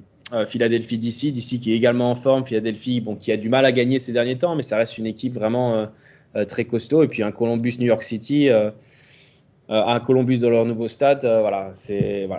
Philadelphie 0.46 0.98
d'ici, 0.98 1.32
d'ici 1.32 1.58
qui 1.58 1.72
est 1.72 1.76
également 1.76 2.10
en 2.10 2.14
forme. 2.14 2.46
Philadelphie, 2.46 3.00
bon, 3.00 3.16
qui 3.16 3.32
a 3.32 3.36
du 3.36 3.48
mal 3.48 3.64
à 3.64 3.72
gagner 3.72 3.98
ces 3.98 4.12
derniers 4.12 4.38
temps, 4.38 4.54
mais 4.54 4.62
ça 4.62 4.76
reste 4.76 4.98
une 4.98 5.06
équipe 5.06 5.34
vraiment 5.34 5.88
très 6.48 6.64
costaud. 6.64 7.02
Et 7.02 7.08
puis 7.08 7.22
un 7.22 7.32
Columbus, 7.32 7.76
New 7.78 7.86
York 7.86 8.02
City. 8.02 8.48
Euh, 9.72 9.82
à 9.86 10.00
Columbus 10.00 10.38
dans 10.38 10.50
leur 10.50 10.66
nouveau 10.66 10.86
stade. 10.86 11.24
Euh, 11.24 11.40
voilà, 11.40 11.72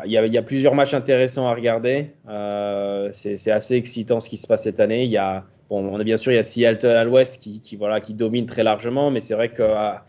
il 0.05 0.11
y 0.11 0.37
a, 0.37 0.41
plusieurs 0.43 0.75
matchs 0.75 0.93
intéressants 0.93 1.47
à 1.47 1.55
regarder. 1.55 2.11
Euh, 2.29 3.09
c'est 3.11 3.49
assez 3.49 3.75
excitant 3.75 4.19
ce 4.19 4.29
qui 4.29 4.37
se 4.37 4.45
passe 4.45 4.65
cette 4.65 4.79
année. 4.79 5.05
Il 5.05 5.09
y 5.09 5.17
a 5.17 5.43
bon, 5.67 5.83
on 5.83 5.99
a 5.99 6.03
bien 6.03 6.17
sûr 6.17 6.31
il 6.31 6.35
y 6.35 6.37
a 6.37 6.43
Seattle 6.43 6.85
à 6.85 7.03
l'ouest 7.03 7.41
qui, 7.41 7.75
voilà 7.75 8.01
qui 8.01 8.13
domine 8.13 8.45
très 8.45 8.63
largement, 8.63 9.09
mais 9.09 9.19
c'est 9.19 9.33
vrai 9.33 9.49
que 9.49 9.63
à, 9.63 10.05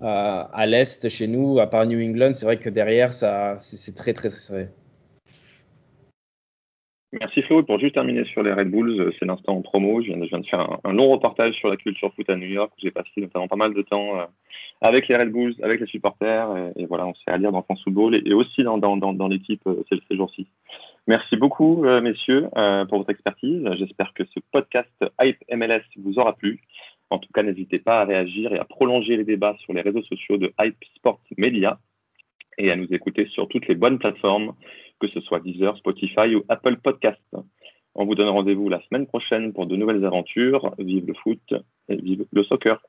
à, 0.00 0.66
l'est 0.66 1.08
chez 1.08 1.26
nous, 1.26 1.58
à 1.58 1.66
part 1.66 1.86
New 1.86 2.00
England, 2.00 2.34
c'est 2.34 2.46
vrai 2.46 2.58
que 2.58 2.70
derrière 2.70 3.12
ça 3.12 3.56
c'est 3.58 3.96
très 3.96 4.12
très 4.12 4.28
très 4.28 4.38
serré. 4.38 4.68
Merci 7.18 7.42
Flo. 7.42 7.64
pour 7.64 7.80
juste 7.80 7.94
terminer 7.94 8.24
sur 8.26 8.44
les 8.44 8.52
Red 8.52 8.70
Bulls, 8.70 9.12
c'est 9.18 9.24
l'instant 9.24 9.56
en 9.56 9.62
promo. 9.62 10.02
Je 10.02 10.12
viens, 10.12 10.38
de, 10.38 10.46
faire 10.46 10.60
un, 10.60 10.78
un, 10.84 10.92
long 10.92 11.10
reportage 11.10 11.54
sur 11.54 11.68
la 11.68 11.76
culture 11.76 12.12
foot 12.14 12.30
à 12.30 12.36
New 12.36 12.46
York. 12.46 12.72
J'ai 12.78 12.92
passé 12.92 13.10
notamment 13.16 13.48
pas 13.48 13.56
mal 13.56 13.74
de 13.74 13.82
temps 13.82 14.20
avec 14.80 15.08
les 15.08 15.16
Red 15.16 15.32
Bulls, 15.32 15.54
avec 15.62 15.80
les 15.80 15.86
supporters. 15.86 16.72
Et, 16.76 16.86
voilà, 16.86 17.06
on 17.06 17.14
s'est 17.14 17.30
à 17.30 17.36
lire 17.36 17.52
dans 17.52 17.62
France 17.62 17.82
Football 17.84 18.20
et, 18.24 18.34
aussi 18.34 18.62
dans, 18.62 18.78
dans, 18.78 18.96
dans, 18.96 19.12
dans 19.12 19.28
l'équipe 19.28 19.66
euh, 19.66 19.82
ces, 19.90 19.98
ces 20.08 20.16
jours-ci. 20.16 20.46
Merci 21.06 21.36
beaucoup, 21.36 21.84
euh, 21.84 22.00
messieurs, 22.00 22.48
euh, 22.56 22.84
pour 22.86 22.98
votre 22.98 23.10
expertise. 23.10 23.62
J'espère 23.78 24.14
que 24.14 24.24
ce 24.24 24.40
podcast 24.52 24.90
Hype 25.20 25.42
MLS 25.52 25.82
vous 25.98 26.18
aura 26.18 26.34
plu. 26.34 26.60
En 27.10 27.18
tout 27.18 27.28
cas, 27.32 27.42
n'hésitez 27.42 27.78
pas 27.78 28.00
à 28.00 28.04
réagir 28.04 28.52
et 28.54 28.58
à 28.58 28.64
prolonger 28.64 29.16
les 29.16 29.24
débats 29.24 29.56
sur 29.60 29.74
les 29.74 29.82
réseaux 29.82 30.02
sociaux 30.02 30.38
de 30.38 30.52
Hype 30.60 30.82
Sport 30.96 31.20
Media 31.36 31.78
et 32.56 32.70
à 32.70 32.76
nous 32.76 32.86
écouter 32.90 33.26
sur 33.26 33.48
toutes 33.48 33.68
les 33.68 33.74
bonnes 33.74 33.98
plateformes, 33.98 34.54
que 35.00 35.08
ce 35.08 35.20
soit 35.20 35.40
Deezer, 35.40 35.76
Spotify 35.76 36.34
ou 36.34 36.44
Apple 36.48 36.76
Podcast. 36.76 37.20
On 37.94 38.06
vous 38.06 38.14
donne 38.14 38.28
rendez-vous 38.28 38.68
la 38.68 38.80
semaine 38.82 39.06
prochaine 39.06 39.52
pour 39.52 39.66
de 39.66 39.76
nouvelles 39.76 40.04
aventures. 40.04 40.74
Vive 40.78 41.06
le 41.06 41.14
foot 41.14 41.54
et 41.88 41.96
vive 41.96 42.24
le 42.32 42.44
soccer. 42.44 42.80